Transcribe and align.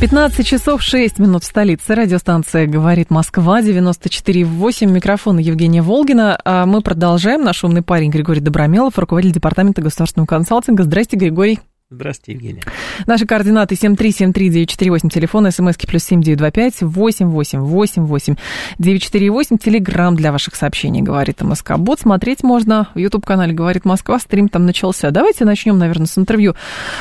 15 0.00 0.46
часов 0.46 0.82
6 0.82 1.18
минут 1.18 1.44
в 1.44 1.46
столице. 1.46 1.94
Радиостанция 1.94 2.66
«Говорит 2.66 3.10
Москва», 3.10 3.62
94,8. 3.62 4.86
Микрофон 4.86 5.38
Евгения 5.38 5.82
Волгина. 5.82 6.38
А 6.44 6.66
мы 6.66 6.82
продолжаем. 6.82 7.42
Наш 7.42 7.64
умный 7.64 7.82
парень 7.82 8.10
Григорий 8.10 8.40
Добромелов, 8.40 8.98
руководитель 8.98 9.34
Департамента 9.34 9.80
государственного 9.82 10.26
консалтинга. 10.26 10.82
Здрасте, 10.82 11.16
Григорий. 11.16 11.60
Здравствуйте, 11.94 12.32
Евгения. 12.32 12.62
Наши 13.06 13.26
координаты 13.26 13.74
7373948, 13.76 15.08
телефон, 15.10 15.50
смски 15.50 15.86
плюс 15.86 16.04
7925 16.04 16.82
888 16.82 18.36
948, 18.78 19.58
телеграмм 19.58 20.16
для 20.16 20.32
ваших 20.32 20.56
сообщений, 20.56 21.02
говорит 21.02 21.40
МСК. 21.40 21.76
Бот 21.76 22.00
смотреть 22.00 22.42
можно 22.42 22.88
в 22.94 22.98
YouTube-канале 22.98 23.52
«Говорит 23.52 23.84
Москва», 23.84 24.18
стрим 24.18 24.48
там 24.48 24.66
начался. 24.66 25.10
Давайте 25.10 25.44
начнем, 25.44 25.78
наверное, 25.78 26.06
с 26.06 26.18
интервью 26.18 26.54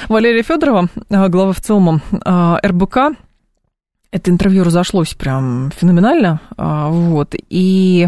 Валерия 0.10 0.44
Федорова, 0.44 0.90
э, 1.10 1.28
главы 1.30 1.54
в 1.54 1.62
ЦИОМа 1.62 2.02
э, 2.12 2.68
РБК. 2.68 2.98
Это 4.14 4.30
интервью 4.30 4.64
разошлось 4.64 5.16
прям 5.16 5.72
феноменально, 5.76 6.40
э, 6.56 6.88
вот, 6.90 7.34
и 7.50 8.08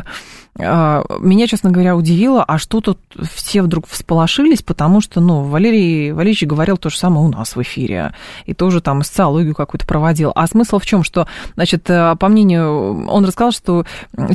а, 0.57 1.03
меня, 1.19 1.47
честно 1.47 1.69
говоря, 1.69 1.97
удивило, 1.97 2.41
а 2.41 2.57
что 2.57 2.79
тут 2.79 2.97
все 3.33 3.61
вдруг 3.61 3.87
всполошились, 3.87 4.61
потому 4.61 5.01
что, 5.01 5.19
ну, 5.19 5.43
Валерий 5.43 6.13
Валерьевич 6.13 6.43
говорил 6.43 6.77
то 6.77 6.89
же 6.89 6.97
самое 6.97 7.25
у 7.25 7.29
нас 7.29 7.57
в 7.57 7.61
эфире, 7.61 8.13
и 8.45 8.53
тоже 8.53 8.79
там 8.79 9.03
социологию 9.03 9.53
какую-то 9.53 9.85
проводил. 9.85 10.31
А 10.33 10.47
смысл 10.47 10.79
в 10.79 10.85
чем, 10.85 11.03
что, 11.03 11.27
значит, 11.55 11.89
э, 11.89 12.15
по 12.17 12.29
мнению, 12.29 13.05
он 13.09 13.25
рассказал, 13.25 13.51
что 13.51 13.85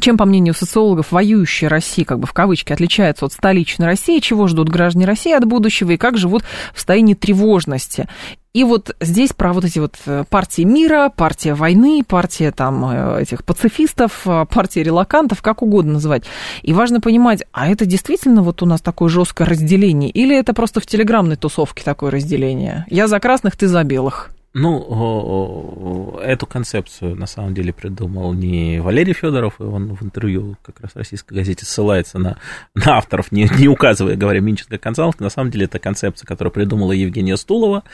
чем, 0.00 0.19
по 0.19 0.27
мнению 0.27 0.53
социологов, 0.53 1.11
воюющая 1.11 1.70
Россия, 1.70 2.05
как 2.05 2.19
бы 2.19 2.27
в 2.27 2.34
кавычки, 2.34 2.72
отличается 2.75 3.25
от 3.25 3.33
столичной 3.33 3.87
России, 3.87 4.19
чего 4.19 4.47
ждут 4.47 4.69
граждане 4.69 5.06
России 5.06 5.33
от 5.33 5.47
будущего 5.47 5.92
и 5.92 5.97
как 5.97 6.19
живут 6.19 6.42
в 6.75 6.77
состоянии 6.77 7.14
тревожности. 7.14 8.09
И 8.53 8.65
вот 8.65 8.97
здесь 9.01 9.33
про 9.33 9.53
вот 9.53 9.65
эти 9.65 9.79
вот 9.79 9.95
э, 10.06 10.25
партии 10.29 10.62
мира, 10.62 11.12
партия 11.15 11.55
войны, 11.55 12.03
партия 12.03 12.51
там 12.51 12.84
э, 12.84 13.23
этих 13.23 13.45
пацифистов, 13.45 14.27
э, 14.27 14.45
партия 14.51 14.83
релакантов, 14.83 15.41
как 15.41 15.62
угодно 15.62 15.95
называть. 15.95 16.25
И 16.62 16.73
важно 16.73 17.01
понимать, 17.01 17.45
а 17.53 17.69
это 17.69 17.87
действительно 17.87 18.43
вот 18.43 18.61
у 18.62 18.67
нас 18.67 18.81
такое 18.81 19.09
жесткое 19.09 19.47
разделение, 19.47 20.11
или 20.11 20.37
это 20.37 20.53
просто 20.53 20.81
в 20.81 20.87
телеграмной 20.87 21.37
тусовке 21.37 21.84
такое 21.84 22.11
разделение? 22.11 22.87
Я 22.91 23.06
за 23.06 23.21
красных, 23.21 23.56
ты 23.56 23.69
за 23.69 23.84
белых. 23.84 24.33
Ну, 24.53 26.19
эту 26.20 26.45
концепцию 26.47 27.15
на 27.15 27.27
самом 27.27 27.55
деле 27.55 27.73
придумал 27.73 28.33
не 28.33 28.81
Валерий 28.81 29.12
Федоров, 29.12 29.61
и 29.61 29.62
он 29.62 29.95
в 29.95 30.03
интервью 30.03 30.56
как 30.62 30.81
раз 30.81 30.93
в 30.93 30.97
российской 30.97 31.34
газете 31.34 31.65
ссылается 31.65 32.19
на, 32.19 32.37
на 32.75 32.97
авторов, 32.97 33.31
не, 33.31 33.48
не 33.59 33.69
указывая, 33.69 34.17
говоря, 34.17 34.41
Минченко 34.41 34.78
консалтинг. 34.78 35.21
На 35.21 35.31
самом 35.31 35.53
деле 35.53 35.67
это 35.67 35.78
концепция, 35.78 36.27
которую 36.27 36.53
придумала 36.53 36.91
Евгения 36.91 37.37
Стулова. 37.37 37.84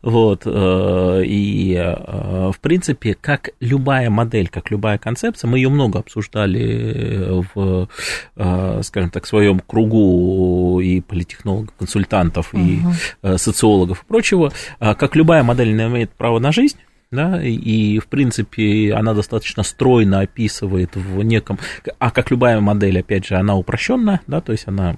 Вот, 0.00 0.42
э, 0.46 1.22
и, 1.26 1.74
э, 1.74 2.50
в 2.50 2.60
принципе, 2.60 3.14
как 3.14 3.50
любая 3.60 4.08
модель, 4.08 4.48
как 4.48 4.70
любая 4.70 4.96
концепция, 4.96 5.48
мы 5.48 5.58
ее 5.58 5.68
много 5.68 5.98
обсуждали 5.98 7.42
в, 7.54 7.88
э, 8.36 8.80
скажем 8.82 9.10
так, 9.10 9.26
своем 9.26 9.60
кругу 9.60 10.80
и 10.80 11.02
политтехнологов, 11.02 11.74
консультантов, 11.78 12.54
угу. 12.54 12.62
и 12.62 13.36
социологов 13.36 14.02
и 14.02 14.06
прочего. 14.06 14.52
Как 14.78 15.14
любая 15.14 15.42
модель 15.42 15.74
имеет 16.06 16.10
право 16.12 16.38
на 16.38 16.52
жизнь, 16.52 16.78
да, 17.10 17.42
и, 17.42 17.98
в 17.98 18.06
принципе, 18.06 18.92
она 18.94 19.14
достаточно 19.14 19.62
стройно 19.62 20.20
описывает 20.20 20.96
в 20.96 21.22
неком, 21.22 21.58
а 21.98 22.10
как 22.10 22.30
любая 22.30 22.60
модель, 22.60 23.00
опять 23.00 23.26
же, 23.26 23.36
она 23.36 23.56
упрощенная, 23.56 24.20
да, 24.26 24.40
то 24.40 24.52
есть 24.52 24.66
она 24.66 24.96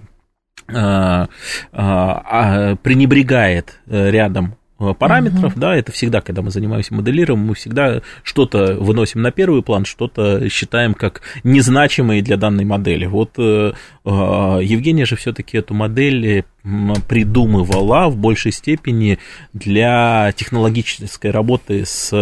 а, 0.69 1.29
а, 1.73 2.73
а, 2.73 2.77
пренебрегает 2.77 3.81
э, 3.87 4.11
рядом 4.11 4.59
Э, 4.81 4.95
параметров, 4.97 5.53
угу. 5.53 5.61
да, 5.61 5.75
это 5.75 5.91
всегда, 5.91 6.21
когда 6.21 6.41
мы 6.41 6.53
занимаемся 6.53 6.95
моделированием, 6.95 7.49
мы 7.49 7.55
всегда 7.55 8.01
что-то 8.23 8.77
выносим 8.79 9.23
на 9.23 9.33
первый 9.33 9.63
план, 9.63 9.85
что-то 9.85 10.49
считаем 10.49 10.95
как 10.95 11.23
незначимые 11.43 12.23
для 12.23 12.37
данной 12.37 12.65
модели. 12.65 13.07
Вот 13.07 13.33
э, 13.39 13.73
э, 14.05 14.11
Евгения 14.63 15.05
же 15.05 15.17
все-таки 15.17 15.59
эту 15.59 15.75
модель 15.75 16.45
придумывала 17.09 18.09
в 18.09 18.17
большей 18.17 18.53
степени 18.53 19.19
для 19.53 20.33
технологической 20.37 21.31
работы 21.31 21.85
с 21.85 22.13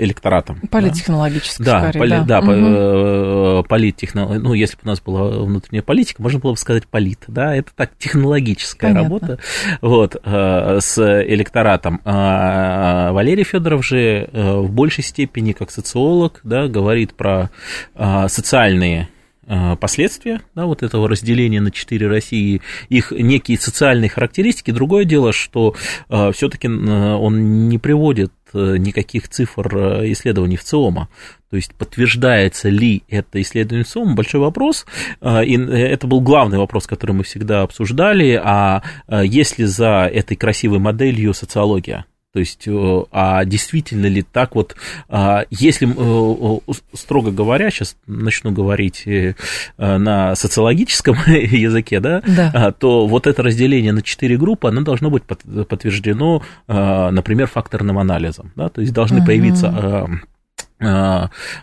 электоратом. 0.00 0.60
Политтехнологической, 0.70 1.64
да, 1.64 1.80
скорее, 1.80 1.98
поли, 1.98 2.10
да. 2.10 2.24
да 2.24 2.40
угу. 2.40 3.68
политтехнология, 3.68 4.40
ну, 4.40 4.54
если 4.54 4.76
бы 4.76 4.82
у 4.84 4.88
нас 4.88 5.00
была 5.00 5.28
внутренняя 5.44 5.82
политика, 5.82 6.22
можно 6.22 6.38
было 6.38 6.52
бы 6.52 6.58
сказать 6.58 6.86
полит, 6.86 7.24
да, 7.28 7.54
это 7.54 7.70
так, 7.74 7.92
технологическая 7.98 8.88
Понятно. 8.88 9.02
работа, 9.02 9.38
вот, 9.80 10.16
с 10.24 10.98
электоратом. 11.26 12.00
А, 12.04 13.12
Валерий 13.12 13.44
Федоров 13.44 13.84
же 13.84 14.28
э, 14.32 14.56
в 14.56 14.70
большей 14.70 15.04
степени, 15.04 15.52
как 15.52 15.70
социолог, 15.70 16.40
да, 16.42 16.68
говорит 16.68 17.14
про 17.14 17.50
а, 17.94 18.28
социальные 18.28 19.08
последствия 19.80 20.42
да, 20.54 20.66
вот 20.66 20.82
этого 20.82 21.08
разделения 21.08 21.60
на 21.60 21.70
четыре 21.70 22.08
России, 22.08 22.60
их 22.88 23.12
некие 23.12 23.58
социальные 23.58 24.10
характеристики. 24.10 24.70
Другое 24.70 25.04
дело, 25.04 25.32
что 25.32 25.74
все-таки 26.08 26.68
он 26.68 27.68
не 27.68 27.78
приводит 27.78 28.32
э, 28.52 28.76
никаких 28.76 29.28
цифр 29.28 29.76
э, 29.76 30.12
исследований 30.12 30.56
в 30.56 30.64
ЦИОМа. 30.64 31.08
То 31.50 31.56
есть 31.56 31.74
подтверждается 31.74 32.68
ли 32.68 33.02
это 33.08 33.40
исследование 33.40 33.84
ЦИОМа, 33.84 34.14
большой 34.14 34.40
вопрос. 34.40 34.84
И 35.22 35.54
это 35.56 36.06
был 36.06 36.20
главный 36.20 36.58
вопрос, 36.58 36.86
который 36.86 37.12
мы 37.12 37.24
всегда 37.24 37.62
обсуждали. 37.62 38.40
А 38.42 38.82
есть 39.08 39.58
ли 39.58 39.64
за 39.64 40.10
этой 40.12 40.36
красивой 40.36 40.78
моделью 40.78 41.32
социология? 41.32 42.04
То 42.34 42.40
есть, 42.40 42.68
э, 42.68 43.02
а 43.10 43.44
действительно 43.46 44.06
ли 44.06 44.22
так 44.22 44.54
вот, 44.54 44.76
а, 45.08 45.46
если, 45.50 45.88
э, 45.88 46.72
строго 46.92 47.30
говоря, 47.30 47.70
сейчас 47.70 47.96
начну 48.06 48.52
говорить 48.52 49.04
э, 49.06 49.34
на 49.78 50.34
социологическом 50.34 51.16
языке, 51.26 52.00
да, 52.00 52.22
да. 52.26 52.52
А, 52.54 52.72
то 52.72 53.06
вот 53.06 53.26
это 53.26 53.42
разделение 53.42 53.92
на 53.92 54.02
четыре 54.02 54.36
группы, 54.36 54.68
оно 54.68 54.82
должно 54.82 55.10
быть 55.10 55.22
подтверждено, 55.22 56.42
например, 56.66 57.46
факторным 57.46 57.98
анализом, 57.98 58.52
да, 58.56 58.68
то 58.68 58.82
есть 58.82 58.92
должны 58.92 59.18
угу. 59.18 59.26
появиться 59.26 59.68
а, 59.68 60.06
а, 60.06 60.08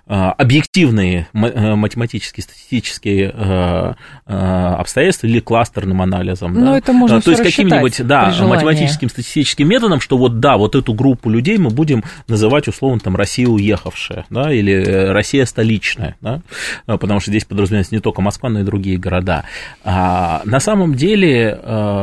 объективные 0.07 1.27
э, 1.33 1.75
математические, 1.75 2.43
статистические 2.43 3.33
э, 3.33 3.93
э, 4.25 4.33
обстоятельства 4.77 5.27
или 5.27 5.39
кластерным 5.39 6.01
анализом. 6.01 6.53
Ну, 6.53 6.65
да? 6.65 6.77
это 6.77 6.91
можно 6.91 7.21
То 7.21 7.31
есть 7.31 7.41
каким-нибудь 7.41 8.05
да, 8.05 8.33
математическим 8.41 9.09
статистическим 9.09 9.69
методом, 9.69 10.01
что 10.01 10.17
вот 10.17 10.41
да, 10.41 10.57
вот 10.57 10.75
эту 10.75 10.93
группу 10.93 11.29
людей 11.29 11.57
мы 11.57 11.69
будем 11.69 12.03
называть 12.27 12.67
условно 12.67 12.99
там 12.99 13.15
Россия 13.15 13.47
уехавшая, 13.47 14.25
да, 14.29 14.51
или 14.51 14.83
Россия 14.83 15.45
столичная, 15.45 16.17
да, 16.19 16.41
потому 16.85 17.21
что 17.21 17.31
здесь 17.31 17.45
подразумевается 17.45 17.95
не 17.95 18.01
только 18.01 18.21
Москва, 18.21 18.49
но 18.49 18.59
и 18.59 18.63
другие 18.63 18.97
города. 18.97 19.45
А 19.85 20.41
на 20.43 20.59
самом 20.59 20.95
деле 20.95 21.57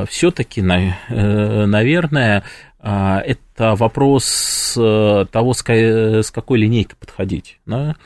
все-таки, 0.09 0.63
наверное, 0.63 2.43
это 2.83 3.75
вопрос 3.77 4.75
э, 4.77 5.27
того, 5.31 5.55
с 5.55 5.63
какой 5.63 6.59
линейкой 6.59 6.97
подходить, 6.99 7.61
да? 7.65 7.97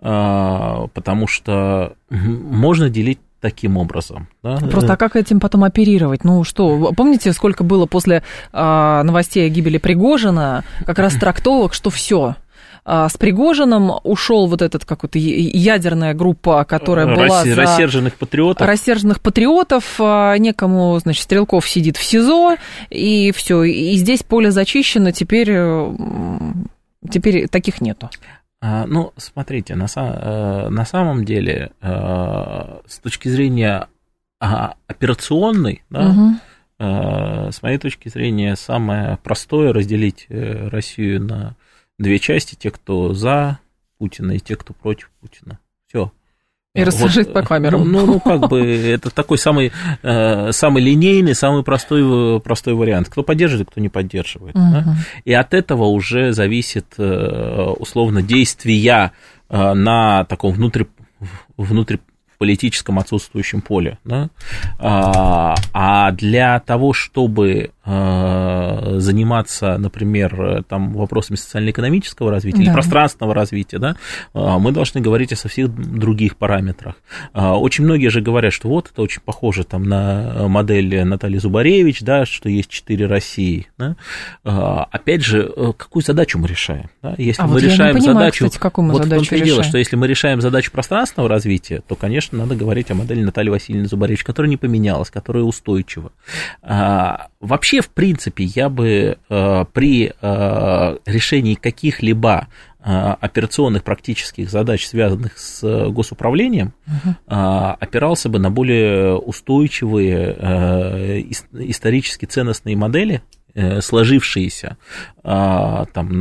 А, 0.00 0.88
потому 0.92 1.26
что 1.26 1.94
можно 2.10 2.90
делить 2.90 3.18
таким 3.40 3.76
образом. 3.76 4.28
Да? 4.42 4.56
Просто 4.56 4.94
а 4.94 4.96
как 4.96 5.16
этим 5.16 5.40
потом 5.40 5.64
оперировать? 5.64 6.24
Ну 6.24 6.44
что, 6.44 6.92
помните, 6.96 7.32
сколько 7.32 7.64
было 7.64 7.86
после 7.86 8.22
э, 8.52 9.02
новостей 9.04 9.46
о 9.46 9.48
гибели 9.48 9.78
Пригожина, 9.78 10.64
как 10.84 10.98
раз 10.98 11.14
трактовок, 11.14 11.72
что 11.72 11.90
все, 11.90 12.36
а, 12.88 13.08
с 13.08 13.16
Пригожиным 13.16 13.90
ушел 14.04 14.46
вот 14.46 14.62
этот 14.62 14.84
какой-то 14.84 15.18
ядерная 15.18 16.14
группа, 16.14 16.64
которая 16.64 17.12
была 17.16 17.44
за... 17.44 17.56
Рассерженных 17.56 18.14
патриотов. 18.14 18.64
Рассерженных 18.64 19.20
патриотов. 19.20 19.96
А, 19.98 20.38
некому, 20.38 20.96
значит, 21.00 21.24
Стрелков 21.24 21.68
сидит 21.68 21.96
в 21.96 22.04
СИЗО, 22.04 22.54
и 22.90 23.32
все. 23.32 23.64
И 23.64 23.96
здесь 23.96 24.22
поле 24.22 24.52
зачищено, 24.52 25.10
теперь, 25.10 25.52
теперь 27.10 27.48
таких 27.48 27.80
нету. 27.80 28.08
А, 28.60 28.86
ну, 28.86 29.12
смотрите, 29.16 29.74
на, 29.74 29.86
э, 29.96 30.68
на 30.68 30.84
самом 30.84 31.24
деле, 31.24 31.72
э, 31.82 32.78
с 32.86 32.98
точки 33.00 33.28
зрения 33.28 33.88
операционной, 34.38 35.82
да, 35.88 36.10
угу. 36.10 37.50
с 37.50 37.62
моей 37.62 37.78
точки 37.78 38.10
зрения, 38.10 38.54
самое 38.54 39.18
простое 39.24 39.72
разделить 39.72 40.26
э, 40.28 40.68
Россию 40.68 41.22
на 41.22 41.56
две 41.98 42.18
части, 42.18 42.54
те, 42.54 42.70
кто 42.70 43.14
за 43.14 43.58
Путина, 43.98 44.32
и 44.32 44.38
те, 44.38 44.56
кто 44.56 44.74
против 44.74 45.10
Путина. 45.20 45.58
Все. 45.86 46.12
И 46.76 46.84
рассажать 46.84 47.26
вот, 47.28 47.34
по 47.34 47.42
камерам. 47.42 47.90
Ну, 47.90 48.04
ну, 48.04 48.20
как 48.20 48.48
бы, 48.48 48.60
это 48.86 49.10
такой 49.10 49.38
самый, 49.38 49.72
э, 50.02 50.52
самый 50.52 50.82
линейный, 50.82 51.34
самый 51.34 51.62
простой, 51.62 52.40
простой 52.40 52.74
вариант. 52.74 53.08
Кто 53.08 53.22
поддерживает, 53.22 53.70
кто 53.70 53.80
не 53.80 53.88
поддерживает. 53.88 54.54
Угу. 54.54 54.64
Да? 54.70 54.96
И 55.24 55.32
от 55.32 55.54
этого 55.54 55.84
уже 55.84 56.32
зависит, 56.32 56.94
э, 56.98 57.74
условно, 57.78 58.22
действия 58.22 59.12
э, 59.48 59.72
на 59.72 60.24
таком 60.24 60.52
внутри, 60.52 60.86
внутри 61.56 62.00
политическом 62.36 62.98
отсутствующем 62.98 63.60
поле. 63.60 63.98
Да? 64.04 64.30
А, 64.78 65.54
а 65.72 66.12
для 66.12 66.60
того, 66.60 66.92
чтобы 66.92 67.70
а, 67.84 68.96
заниматься, 68.98 69.78
например, 69.78 70.64
там, 70.68 70.92
вопросами 70.92 71.36
социально-экономического 71.36 72.30
развития 72.30 72.58
да. 72.58 72.62
или 72.64 72.72
пространственного 72.72 73.34
развития, 73.34 73.78
да, 73.78 73.96
а, 74.34 74.58
мы 74.58 74.72
должны 74.72 75.00
говорить 75.00 75.32
о 75.32 75.36
совсем 75.36 75.72
других 75.98 76.36
параметрах. 76.36 76.96
Очень 77.34 77.84
многие 77.84 78.08
же 78.08 78.20
говорят, 78.20 78.52
что 78.52 78.68
вот 78.68 78.90
это 78.92 79.02
очень 79.02 79.20
похоже 79.24 79.64
там, 79.64 79.84
на 79.84 80.48
модель 80.48 81.04
Натальи 81.04 81.38
Зубаревич, 81.38 82.00
да, 82.02 82.26
что 82.26 82.48
есть 82.48 82.70
четыре 82.70 83.06
России. 83.06 83.68
Да? 83.78 83.96
Опять 84.42 85.24
же, 85.24 85.52
какую 85.76 86.02
задачу 86.02 86.38
мы 86.38 86.48
решаем? 86.48 86.90
Да? 87.02 87.14
Если 87.18 87.42
а 87.42 87.46
мы 87.46 87.54
вот 87.54 87.62
решаем 87.62 87.94
я 87.96 88.00
не 88.00 88.06
понимаю, 88.06 88.14
задачу... 88.16 88.46
Кстати, 88.46 88.60
какую 88.60 88.86
мы 88.86 88.92
вот 88.92 89.04
задачу 89.04 89.24
в 89.24 89.28
том-то 89.28 89.44
и 89.44 89.46
дело, 89.46 89.62
что 89.62 89.78
если 89.78 89.96
мы 89.96 90.06
решаем 90.06 90.40
задачу 90.40 90.72
пространственного 90.72 91.28
развития, 91.28 91.82
то, 91.86 91.94
конечно, 91.94 92.25
конечно, 92.26 92.38
надо 92.38 92.56
говорить 92.56 92.90
о 92.90 92.94
модели 92.94 93.22
Натальи 93.22 93.50
Васильевны 93.50 93.88
Зубаревич, 93.88 94.24
которая 94.24 94.50
не 94.50 94.56
поменялась, 94.56 95.10
которая 95.10 95.44
устойчива. 95.44 96.12
А, 96.62 97.28
вообще, 97.40 97.80
в 97.80 97.88
принципе, 97.88 98.44
я 98.44 98.68
бы 98.68 99.18
а, 99.28 99.64
при 99.64 100.12
а, 100.20 100.98
решении 101.06 101.54
каких-либо 101.54 102.48
операционных 102.88 103.82
практических 103.82 104.48
задач, 104.48 104.86
связанных 104.86 105.38
с 105.38 105.90
госуправлением, 105.90 106.72
uh-huh. 106.86 107.76
опирался 107.80 108.28
бы 108.28 108.38
на 108.38 108.48
более 108.48 109.16
устойчивые 109.16 111.26
исторически 111.52 112.26
ценностные 112.26 112.76
модели, 112.76 113.22
Э, 113.45 113.45
сложившиеся, 113.80 114.76
а, 115.24 115.86
там, 115.92 116.18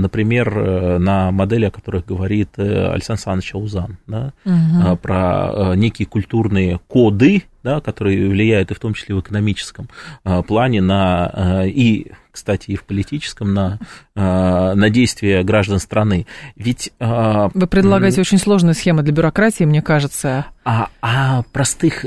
например, 0.00 0.98
на 0.98 1.30
модели, 1.30 1.66
о 1.66 1.70
которых 1.70 2.06
говорит 2.06 2.50
э, 2.56 2.92
Александр 2.92 3.22
Александрович 3.22 3.54
Аузан, 3.54 3.98
да, 4.06 4.32
угу. 4.44 4.96
про 4.96 5.50
э, 5.52 5.74
некие 5.76 6.06
культурные 6.06 6.80
коды, 6.88 7.44
да, 7.62 7.80
которые 7.80 8.28
влияют 8.28 8.70
и 8.70 8.74
в 8.74 8.78
том 8.78 8.94
числе 8.94 9.14
в 9.14 9.20
экономическом 9.20 9.88
плане 10.46 10.80
на 10.80 11.64
и 11.66 12.12
кстати, 12.30 12.70
и 12.70 12.76
в 12.76 12.84
политическом, 12.84 13.52
на, 13.52 13.78
на 14.14 14.88
действия 14.88 15.42
граждан 15.42 15.78
страны. 15.78 16.26
Ведь... 16.56 16.90
Вы 16.98 17.66
предлагаете 17.66 18.22
очень 18.22 18.38
сложную 18.38 18.74
схему 18.74 19.02
для 19.02 19.12
бюрократии, 19.12 19.64
мне 19.64 19.82
кажется. 19.82 20.46
А, 20.64 20.88
а 21.02 21.42
простых... 21.52 22.06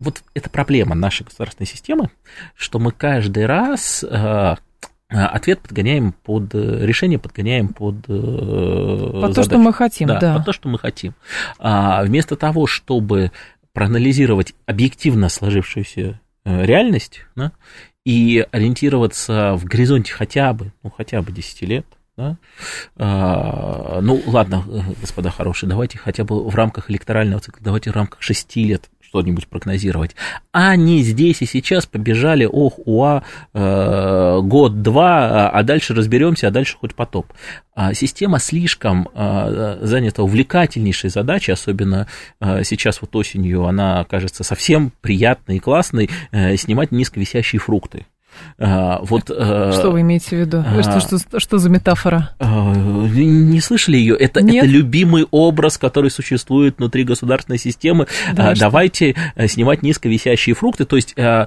Вот 0.00 0.22
это 0.34 0.50
проблема 0.50 0.96
нашей 0.96 1.22
государственной 1.22 1.68
системы, 1.68 2.10
что 2.56 2.80
мы 2.80 2.90
каждый 2.90 3.46
раз 3.46 4.04
ответ 5.08 5.60
подгоняем 5.60 6.12
под 6.12 6.52
решение 6.52 7.18
подгоняем 7.20 7.68
под 7.68 8.06
под 8.06 9.34
то, 9.34 9.42
что 9.44 9.58
мы 9.58 9.72
хотим, 9.72 10.08
да, 10.08 10.18
да. 10.18 10.34
под 10.34 10.46
то, 10.46 10.52
что 10.52 10.68
мы 10.68 10.80
хотим. 10.80 11.14
А 11.60 12.02
вместо 12.02 12.34
того, 12.34 12.66
чтобы 12.66 13.30
проанализировать 13.76 14.54
объективно 14.64 15.28
сложившуюся 15.28 16.18
реальность 16.46 17.26
да, 17.36 17.52
и 18.06 18.46
ориентироваться 18.50 19.52
в 19.54 19.66
горизонте 19.66 20.14
хотя 20.14 20.54
бы, 20.54 20.72
ну, 20.82 20.88
хотя 20.88 21.20
бы 21.20 21.30
10 21.30 21.60
лет, 21.60 21.84
да? 22.16 22.38
А, 22.96 24.00
ну, 24.00 24.22
ладно, 24.24 24.64
господа 24.98 25.28
хорошие, 25.28 25.68
давайте 25.68 25.98
хотя 25.98 26.24
бы 26.24 26.48
в 26.48 26.54
рамках 26.54 26.90
электорального 26.90 27.42
цикла, 27.42 27.60
давайте 27.62 27.90
в 27.90 27.94
рамках 27.94 28.22
6 28.22 28.56
лет 28.56 28.88
что-нибудь 29.16 29.48
прогнозировать. 29.48 30.14
Они 30.52 31.02
здесь 31.02 31.40
и 31.40 31.46
сейчас 31.46 31.86
побежали, 31.86 32.44
ох, 32.44 32.74
уа, 32.84 33.22
э, 33.54 34.40
год-два, 34.42 35.48
а 35.48 35.62
дальше 35.62 35.94
разберемся, 35.94 36.48
а 36.48 36.50
дальше 36.50 36.76
хоть 36.78 36.94
потоп. 36.94 37.32
А 37.74 37.94
система 37.94 38.38
слишком 38.38 39.08
э, 39.14 39.78
занята 39.80 40.22
увлекательнейшей 40.22 41.10
задачей, 41.10 41.52
особенно 41.52 42.06
э, 42.40 42.62
сейчас 42.64 43.00
вот 43.00 43.16
осенью 43.16 43.64
она 43.64 44.04
кажется 44.04 44.44
совсем 44.44 44.92
приятной 45.00 45.56
и 45.56 45.60
классной, 45.60 46.10
э, 46.30 46.56
снимать 46.56 46.92
низковисящие 46.92 47.60
фрукты. 47.60 48.06
А, 48.58 49.00
вот, 49.02 49.30
э, 49.30 49.72
что 49.72 49.90
вы 49.90 50.00
имеете 50.00 50.36
в 50.36 50.40
виду? 50.40 50.64
А, 50.66 50.82
что, 50.82 51.18
что, 51.18 51.40
что 51.40 51.58
за 51.58 51.68
метафора? 51.68 52.30
А, 52.38 52.72
не 52.74 53.60
слышали 53.60 53.96
ее? 53.96 54.16
Это, 54.16 54.40
это 54.40 54.66
любимый 54.66 55.26
образ, 55.30 55.78
который 55.78 56.10
существует 56.10 56.78
внутри 56.78 57.04
государственной 57.04 57.58
системы. 57.58 58.06
Да, 58.32 58.54
Давайте 58.54 59.12
что? 59.12 59.20
Э, 59.36 59.48
снимать 59.48 59.82
низковисящие 59.82 60.54
фрукты, 60.54 60.84
то 60.84 60.96
есть 60.96 61.14
э, 61.16 61.46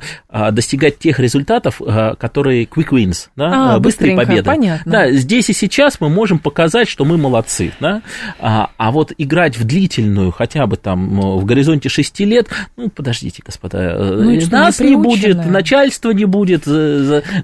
достигать 0.52 1.00
тех 1.00 1.20
результатов, 1.20 1.82
которые 2.20 2.66
quick 2.66 2.90
wins, 2.90 3.30
да? 3.36 3.76
а, 3.76 3.80
быстрые 3.80 4.16
победы. 4.16 4.44
Понятно. 4.44 4.92
Да, 4.92 5.12
здесь 5.12 5.50
и 5.50 5.54
сейчас 5.54 6.00
мы 6.00 6.10
можем 6.10 6.40
показать, 6.40 6.88
что 6.88 7.06
мы 7.06 7.18
молодцы. 7.18 7.72
Да? 7.80 8.02
А, 8.40 8.70
а 8.78 8.92
вот 8.92 9.14
играть 9.18 9.58
в 9.58 9.64
длительную, 9.64 10.32
хотя 10.32 10.66
бы 10.68 10.78
там 10.78 11.20
в 11.20 11.46
горизонте 11.46 11.90
6 11.90 12.20
лет, 12.22 12.48
ну, 12.78 12.90
подождите, 12.90 13.42
господа, 13.46 13.96
ну, 13.98 14.40
нас 14.52 14.80
не, 14.80 14.92
не 14.92 14.96
будет, 14.96 15.46
начальства 15.46 16.12
не 16.12 16.26
будет, 16.26 16.64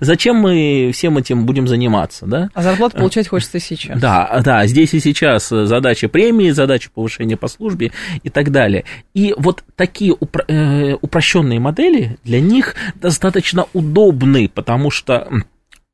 зачем 0.01 0.37
мы 0.37 0.91
всем 0.93 1.17
этим 1.17 1.45
будем 1.45 1.67
заниматься, 1.67 2.25
да? 2.25 2.49
А 2.53 2.61
зарплату 2.61 2.97
получать 2.97 3.27
хочется 3.27 3.59
сейчас. 3.59 3.99
Да, 3.99 4.41
да, 4.43 4.65
здесь 4.67 4.93
и 4.93 4.99
сейчас 4.99 5.49
задача 5.49 6.09
премии, 6.09 6.51
задача 6.51 6.89
повышения 6.93 7.37
по 7.37 7.47
службе 7.47 7.91
и 8.23 8.29
так 8.29 8.51
далее. 8.51 8.85
И 9.13 9.33
вот 9.37 9.63
такие 9.75 10.13
упро- 10.13 10.45
э, 10.47 10.95
упрощенные 11.01 11.59
модели 11.59 12.17
для 12.23 12.39
них 12.39 12.75
достаточно 12.95 13.65
удобны, 13.73 14.49
потому 14.49 14.91
что 14.91 15.27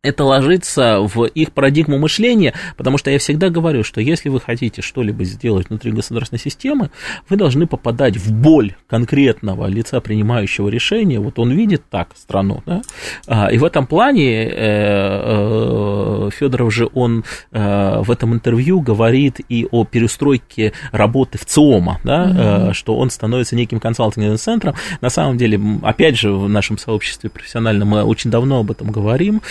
это 0.03 0.23
ложится 0.23 0.99
в 0.99 1.25
их 1.25 1.51
парадигму 1.51 1.99
мышления, 1.99 2.55
потому 2.75 2.97
что 2.97 3.11
я 3.11 3.19
всегда 3.19 3.49
говорю, 3.49 3.83
что 3.83 4.01
если 4.01 4.29
вы 4.29 4.41
хотите 4.41 4.81
что-либо 4.81 5.23
сделать 5.23 5.69
внутри 5.69 5.91
государственной 5.91 6.39
системы, 6.39 6.89
вы 7.29 7.37
должны 7.37 7.67
попадать 7.67 8.17
в 8.17 8.31
боль 8.31 8.75
конкретного 8.87 9.67
лица, 9.67 10.01
принимающего 10.01 10.69
решение. 10.69 11.19
Вот 11.19 11.37
он 11.37 11.51
видит 11.51 11.83
так 11.89 12.09
страну, 12.15 12.63
да? 12.65 12.81
А, 13.27 13.51
и 13.51 13.59
в 13.59 13.63
этом 13.63 13.85
плане 13.85 14.45
э, 14.45 14.49
э, 14.55 16.29
Федоров 16.31 16.73
же 16.73 16.89
он 16.95 17.23
э, 17.51 18.01
в 18.01 18.09
этом 18.09 18.33
интервью 18.33 18.79
говорит 18.81 19.39
и 19.49 19.67
о 19.69 19.85
перестройке 19.85 20.73
работы 20.91 21.37
в 21.37 21.45
ЦИОМа, 21.45 21.99
да? 22.03 22.65
угу. 22.65 22.73
что 22.73 22.97
он 22.97 23.11
становится 23.11 23.55
неким 23.55 23.79
консалтинговым 23.79 24.37
центром. 24.37 24.73
На 25.01 25.11
самом 25.11 25.37
деле, 25.37 25.59
опять 25.83 26.17
же, 26.17 26.31
в 26.31 26.49
нашем 26.49 26.79
сообществе 26.79 27.29
профессиональном 27.29 27.89
мы 27.89 28.03
очень 28.03 28.31
давно 28.31 28.61
об 28.61 28.71
этом 28.71 28.91
говорим, 28.91 29.41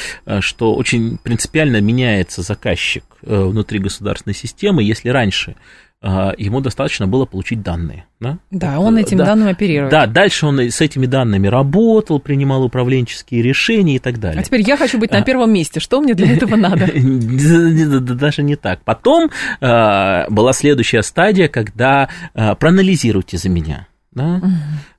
что 0.41 0.75
очень 0.75 1.19
принципиально 1.19 1.81
меняется 1.81 2.43
заказчик 2.43 3.05
э, 3.23 3.43
внутри 3.43 3.79
государственной 3.79 4.35
системы, 4.35 4.83
если 4.83 5.09
раньше 5.09 5.57
э, 6.03 6.33
ему 6.39 6.61
достаточно 6.61 7.07
было 7.07 7.27
получить 7.27 7.63
данные. 7.63 8.07
Да, 8.21 8.39
да 8.51 8.81
он 8.81 8.97
этим 8.97 9.19
да, 9.19 9.27
данными 9.27 9.53
оперирует. 9.53 9.91
Да, 9.91 10.07
дальше 10.07 10.47
он 10.47 10.61
с 10.61 10.81
этими 10.81 11.07
данными 11.07 11.47
работал, 11.49 12.21
принимал 12.21 12.65
управленческие 12.65 13.43
решения 13.43 13.97
и 13.97 13.99
так 13.99 14.21
далее. 14.21 14.41
А 14.41 14.45
теперь 14.45 14.63
я 14.63 14.77
хочу 14.77 14.99
быть 14.99 15.11
на 15.11 15.23
первом 15.23 15.53
месте. 15.53 15.81
Что 15.81 16.01
мне 16.01 16.15
для 16.15 16.33
этого 16.33 16.57
надо? 16.57 16.91
Даже 18.15 18.43
не 18.43 18.57
так. 18.57 18.83
Потом 18.85 19.31
э, 19.61 20.29
была 20.29 20.53
следующая 20.53 21.03
стадия, 21.03 21.49
когда 21.49 22.09
проанализируйте 22.35 23.39
за 23.39 23.49
меня. 23.49 23.87
Да? 24.13 24.41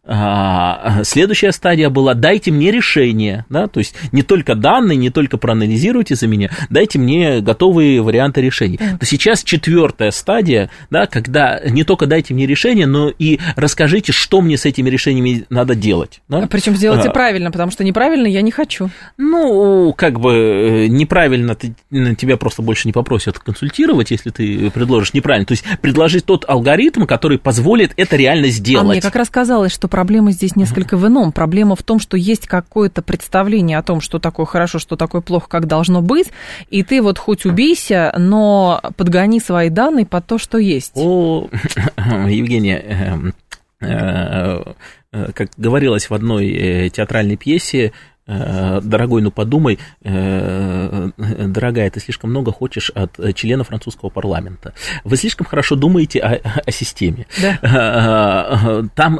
А, 0.03 1.03
следующая 1.03 1.51
стадия 1.51 1.91
была 1.91 2.15
«дайте 2.15 2.51
мне 2.51 2.71
решение», 2.71 3.45
да, 3.49 3.67
то 3.67 3.79
есть 3.79 3.93
не 4.11 4.23
только 4.23 4.55
данные, 4.55 4.97
не 4.97 5.11
только 5.11 5.37
проанализируйте 5.37 6.15
за 6.15 6.25
меня, 6.25 6.49
дайте 6.71 6.97
мне 6.97 7.39
готовые 7.41 8.01
варианты 8.01 8.41
решений. 8.41 8.77
То 8.77 9.05
сейчас 9.05 9.43
четвертая 9.43 10.09
стадия, 10.09 10.71
да, 10.89 11.05
когда 11.05 11.61
не 11.63 11.83
только 11.83 12.07
дайте 12.07 12.33
мне 12.33 12.47
решение, 12.47 12.87
но 12.87 13.09
и 13.09 13.39
расскажите, 13.55 14.11
что 14.11 14.41
мне 14.41 14.57
с 14.57 14.65
этими 14.65 14.89
решениями 14.89 15.45
надо 15.51 15.75
делать. 15.75 16.21
Да? 16.27 16.39
А 16.39 16.47
причем 16.47 16.75
сделайте 16.75 17.09
а, 17.09 17.11
правильно, 17.11 17.51
потому 17.51 17.69
что 17.69 17.83
неправильно 17.83 18.25
я 18.25 18.41
не 18.41 18.51
хочу. 18.51 18.89
Ну, 19.17 19.93
как 19.93 20.19
бы 20.19 20.33
э, 20.33 20.87
неправильно 20.87 21.53
ты, 21.53 21.75
тебя 21.91 22.37
просто 22.37 22.63
больше 22.63 22.87
не 22.87 22.91
попросят 22.91 23.37
консультировать, 23.37 24.09
если 24.09 24.31
ты 24.31 24.71
предложишь 24.71 25.13
неправильно. 25.13 25.45
То 25.45 25.51
есть 25.51 25.63
предложить 25.79 26.25
тот 26.25 26.43
алгоритм, 26.47 27.05
который 27.05 27.37
позволит 27.37 27.93
это 27.97 28.15
реально 28.15 28.47
сделать. 28.47 28.85
А 28.85 28.89
мне 28.89 29.01
как 29.01 29.15
раз 29.15 29.29
казалось, 29.29 29.71
что 29.71 29.91
проблема 30.01 30.31
здесь 30.31 30.55
несколько 30.55 30.97
в 30.97 31.05
ином. 31.05 31.31
Проблема 31.31 31.75
в 31.75 31.83
том, 31.83 31.99
что 31.99 32.17
есть 32.17 32.47
какое-то 32.47 33.03
представление 33.03 33.77
о 33.77 33.83
том, 33.83 34.01
что 34.01 34.17
такое 34.17 34.47
хорошо, 34.47 34.79
что 34.79 34.95
такое 34.95 35.21
плохо, 35.21 35.47
как 35.47 35.67
должно 35.67 36.01
быть, 36.01 36.31
и 36.71 36.81
ты 36.81 37.03
вот 37.03 37.19
хоть 37.19 37.45
убейся, 37.45 38.11
но 38.17 38.81
подгони 38.97 39.39
свои 39.39 39.69
данные 39.69 40.07
под 40.07 40.25
то, 40.25 40.39
что 40.39 40.57
есть. 40.57 40.93
О, 40.95 41.49
Евгения, 42.27 42.79
эм, 42.79 43.33
э, 43.79 44.63
э, 45.11 45.31
как 45.35 45.49
говорилось 45.55 46.09
в 46.09 46.15
одной 46.15 46.49
э, 46.49 46.89
театральной 46.89 47.37
пьесе, 47.37 47.91
дорогой, 48.27 49.21
ну 49.21 49.31
подумай, 49.31 49.79
дорогая, 50.01 51.89
ты 51.89 51.99
слишком 51.99 52.29
много 52.29 52.51
хочешь 52.51 52.89
от 52.91 53.19
члена 53.35 53.63
французского 53.63 54.09
парламента. 54.09 54.73
Вы 55.03 55.17
слишком 55.17 55.47
хорошо 55.47 55.75
думаете 55.75 56.19
о, 56.19 56.39
о 56.65 56.71
системе. 56.71 57.25
Да. 57.41 58.83
Там 58.95 59.19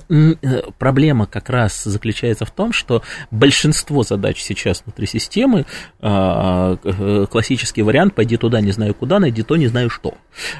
проблема 0.78 1.26
как 1.26 1.50
раз 1.50 1.84
заключается 1.84 2.46
в 2.46 2.52
том, 2.52 2.72
что 2.74 3.02
большинство 3.32 4.04
задач 4.04 4.42
сейчас 4.42 4.84
внутри 4.86 5.08
системы, 5.08 5.66
классический 6.00 7.82
вариант, 7.82 8.16
пойди 8.16 8.38
туда, 8.38 8.62
не 8.62 8.72
знаю 8.72 8.94
куда, 8.94 9.20
найди 9.20 9.44
то, 9.44 9.58
не 9.58 9.68
знаю 9.68 9.90
что. 9.90 10.16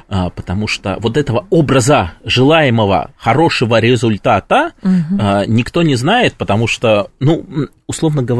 Потому 0.08 0.66
что 0.66 0.98
вот 1.00 1.16
этого 1.16 1.46
образа 1.50 2.12
желаемого 2.24 3.12
хорошего 3.16 3.80
результата 3.80 4.72
угу. 4.82 5.22
никто 5.46 5.82
не 5.82 5.94
знает, 5.94 6.34
потому 6.34 6.66
что, 6.66 7.10
ну, 7.20 7.46
условно 7.86 8.22
говоря, 8.22 8.31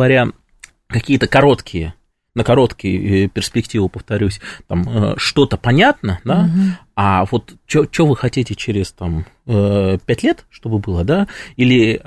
какие-то 0.89 1.27
короткие 1.27 1.95
на 2.35 2.45
короткие 2.45 3.27
э, 3.27 3.29
перспективы, 3.29 3.89
повторюсь, 3.89 4.41
там 4.67 4.85
э, 4.89 5.15
что-то 5.19 5.57
понятно, 5.57 6.21
да, 6.25 6.45
угу. 6.45 6.61
а 6.97 7.25
вот 7.31 7.53
что 7.67 8.07
вы 8.07 8.17
хотите 8.17 8.55
через 8.55 8.93
там 8.93 9.27
э, 9.47 9.99
пять 10.07 10.23
лет, 10.23 10.47
чтобы 10.51 10.79
было, 10.79 11.05
да, 11.05 11.29
или 11.57 12.01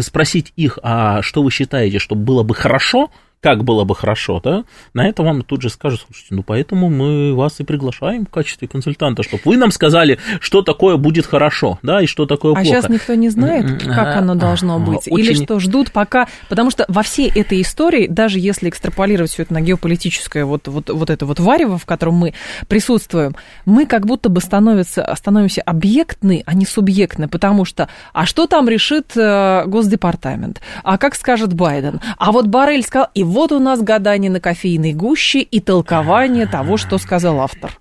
спросить 0.00 0.52
их, 0.56 0.78
а 0.82 1.22
что 1.22 1.42
вы 1.42 1.50
считаете, 1.50 1.98
чтобы 1.98 2.24
было 2.24 2.42
бы 2.42 2.54
хорошо, 2.54 3.10
как 3.42 3.64
было 3.64 3.82
бы 3.82 3.96
хорошо, 3.96 4.40
да, 4.42 4.64
на 4.94 5.08
это 5.08 5.24
вам 5.24 5.42
тут 5.42 5.62
же 5.62 5.68
скажут, 5.68 6.02
слушайте, 6.06 6.34
ну 6.36 6.44
поэтому 6.44 6.88
мы 6.88 7.34
вас 7.34 7.58
и 7.58 7.64
приглашаем 7.64 8.24
в 8.24 8.30
качестве 8.30 8.68
консультанта, 8.68 9.24
чтобы 9.24 9.42
вы 9.44 9.56
нам 9.56 9.72
сказали, 9.72 10.20
что 10.40 10.62
такое 10.62 10.96
будет 10.96 11.26
хорошо, 11.26 11.80
да, 11.82 12.00
и 12.00 12.06
что 12.06 12.24
такое 12.26 12.52
а 12.52 12.54
плохо. 12.54 12.68
А 12.68 12.82
сейчас 12.82 12.88
никто 12.88 13.14
не 13.14 13.30
знает, 13.30 13.82
как 13.82 14.16
оно 14.16 14.36
должно 14.36 14.78
быть, 14.78 15.08
Очень... 15.10 15.18
или 15.18 15.34
что 15.34 15.58
ждут 15.58 15.90
пока, 15.90 16.28
потому 16.48 16.70
что 16.70 16.84
во 16.86 17.02
всей 17.02 17.28
этой 17.30 17.60
истории, 17.62 18.06
даже 18.06 18.38
если 18.38 18.68
экстраполировать 18.68 19.32
все 19.32 19.42
это 19.42 19.54
на 19.54 19.60
геополитическое 19.60 20.44
вот, 20.44 20.68
вот, 20.68 20.90
вот 20.90 21.10
это 21.10 21.26
вот 21.26 21.40
варево, 21.40 21.78
в 21.78 21.84
котором 21.84 22.14
мы 22.14 22.34
присутствуем, 22.68 23.34
мы 23.66 23.86
как 23.86 24.06
будто 24.06 24.28
бы 24.28 24.40
становимся, 24.40 25.12
становимся 25.16 25.62
объектны, 25.62 26.44
а 26.46 26.54
не 26.54 26.64
субъектны, 26.64 27.26
потому 27.26 27.64
что, 27.64 27.88
а 28.12 28.24
что 28.24 28.46
там 28.46 28.68
решит 28.68 29.16
э, 29.16 29.64
Госдепартамент, 29.66 30.60
а 30.84 30.96
как 30.96 31.16
скажет 31.16 31.54
Байден, 31.54 32.00
а 32.18 32.30
вот 32.30 32.46
Барель 32.46 32.84
сказал, 32.84 33.08
и 33.14 33.31
вот 33.32 33.50
у 33.50 33.58
нас 33.58 33.82
гадание 33.82 34.30
на 34.30 34.40
кофейной 34.40 34.92
гуще 34.92 35.40
и 35.40 35.58
толкование 35.60 36.46
того, 36.46 36.76
что 36.76 36.98
сказал 36.98 37.40
автор. 37.40 37.78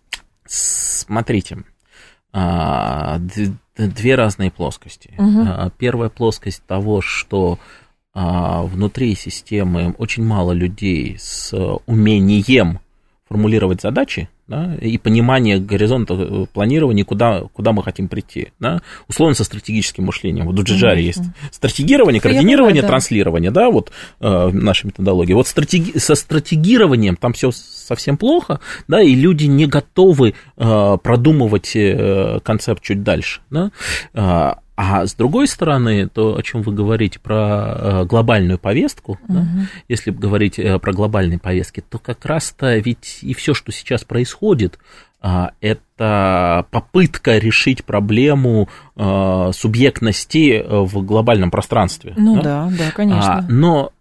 Смотрите, 0.48 1.58
а, 2.34 3.20
две 3.78 4.16
разные 4.16 4.50
плоскости. 4.50 5.14
Угу. 5.18 5.72
Первая 5.78 6.10
плоскость 6.10 6.64
того, 6.66 7.02
что 7.02 7.60
а, 8.14 8.64
внутри 8.64 9.16
системы 9.16 9.94
очень 9.98 10.26
мало 10.26 10.54
людей 10.54 11.18
с 11.20 11.54
умением 11.86 12.80
формулировать 13.28 13.82
задачи, 13.82 14.30
да, 14.52 14.76
и 14.76 14.98
понимание 14.98 15.60
горизонта 15.60 16.14
э, 16.14 16.46
планирования, 16.54 17.06
куда, 17.06 17.44
куда 17.54 17.72
мы 17.72 17.84
хотим 17.84 18.08
прийти. 18.08 18.50
Да. 18.60 18.82
Условно 19.08 19.34
со 19.34 19.44
стратегическим 19.44 20.06
мышлением. 20.06 20.46
Вот 20.46 20.60
у 20.60 20.64
Джиджари 20.64 21.02
есть 21.02 21.24
стратегирование, 21.52 22.22
координирование, 22.22 22.82
да. 22.82 22.90
транслирование, 22.90 23.52
да, 23.52 23.70
вот 23.70 23.92
э, 24.20 24.50
наша 24.52 24.88
методология. 24.88 25.36
Вот 25.36 25.48
стратеги, 25.48 25.98
со 25.98 26.16
стратегированием 26.16 27.16
там 27.16 27.34
все 27.34 27.52
совсем 27.52 28.18
плохо, 28.18 28.60
да, 28.88 29.02
и 29.02 29.16
люди 29.16 29.46
не 29.46 29.68
готовы 29.68 30.34
э, 30.58 30.98
продумывать 31.02 31.72
э, 31.76 32.40
концепт 32.44 32.84
чуть 32.84 33.04
дальше. 33.04 33.42
Да. 33.50 33.72
А, 34.84 35.06
с 35.06 35.14
другой 35.14 35.48
стороны, 35.48 36.08
то, 36.08 36.36
о 36.36 36.42
чем 36.42 36.64
вы 36.64 36.74
говорите 36.74 37.20
про 37.20 37.76
э, 37.76 38.06
глобальную 38.06 38.58
повестку, 38.58 39.12
угу. 39.12 39.22
да, 39.28 39.46
если 39.88 40.10
говорить 40.10 40.58
э, 40.58 40.80
про 40.80 40.92
глобальные 40.92 41.38
повестки, 41.38 41.84
то 41.88 42.00
как 42.00 42.26
раз-то 42.26 42.76
ведь 42.78 43.20
и 43.22 43.36
все, 43.36 43.54
что 43.54 43.72
сейчас 43.72 44.04
происходит, 44.04 44.80
а, 45.22 45.52
это 45.62 46.66
попытка 46.72 47.38
решить 47.38 47.86
проблему 47.86 48.70
э, 48.96 49.52
субъектности 49.54 50.66
в 50.68 51.06
глобальном 51.06 51.52
пространстве. 51.52 52.16
Ну 52.18 52.42
да, 52.42 52.68
да, 52.72 52.86
да 52.86 52.92
конечно. 52.92 53.38
А, 53.38 53.46
но 53.48 53.92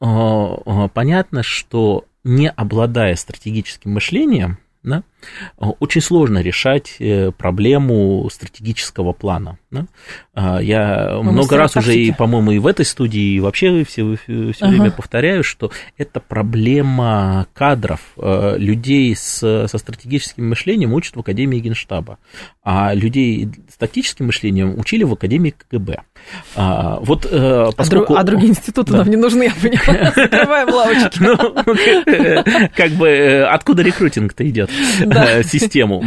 понятно, 0.95 1.43
что 1.43 2.07
не 2.25 2.49
обладая 2.49 3.17
стратегическим 3.17 3.93
мышлением, 3.93 4.57
да, 4.83 5.03
очень 5.59 6.01
сложно 6.01 6.39
решать 6.39 6.97
э, 6.99 7.31
проблему 7.33 8.29
стратегического 8.31 9.13
плана. 9.13 9.59
Да? 9.71 9.87
А, 10.35 10.59
я 10.59 11.21
ну, 11.23 11.33
много 11.33 11.57
раз 11.57 11.77
уже, 11.77 11.95
и, 11.95 12.13
по-моему, 12.13 12.53
и 12.53 12.59
в 12.59 12.67
этой 12.67 12.85
студии, 12.85 13.35
и 13.35 13.41
вообще 13.41 13.85
все, 13.85 14.17
все 14.17 14.53
ага. 14.61 14.69
время 14.69 14.91
повторяю, 14.91 15.45
что 15.45 15.71
это 15.97 16.21
проблема 16.21 17.47
кадров. 17.55 18.01
Э, 18.17 18.57
людей 18.59 19.15
с, 19.15 19.39
со 19.69 19.79
стратегическим 19.79 20.49
мышлением 20.49 20.93
учат 20.93 21.17
в 21.17 21.21
Академии 21.21 21.59
Генштаба, 21.59 22.19
а 22.63 22.95
людей 22.95 23.49
с 23.73 23.77
тактическим 23.77 24.27
мышлением 24.27 24.79
учили 24.79 25.05
в 25.05 25.13
Академии 25.13 25.55
КГБ. 25.57 26.03
А, 26.55 26.99
вот, 27.01 27.27
э, 27.31 27.71
поскольку... 27.77 28.15
а, 28.15 28.23
другие 28.25 28.51
институты 28.51 28.93
да. 28.93 28.99
нам 28.99 29.11
не 29.11 29.17
нужны, 29.17 29.45
я 29.45 29.53
понимаю. 29.61 30.13
Закрываем 30.17 30.69
лавочки. 30.69 31.19
Ну, 31.21 32.69
как 32.77 32.91
бы, 32.93 33.47
откуда 33.51 33.83
рекрутинг-то 33.83 34.49
идет? 34.49 34.71
систему. 35.45 36.05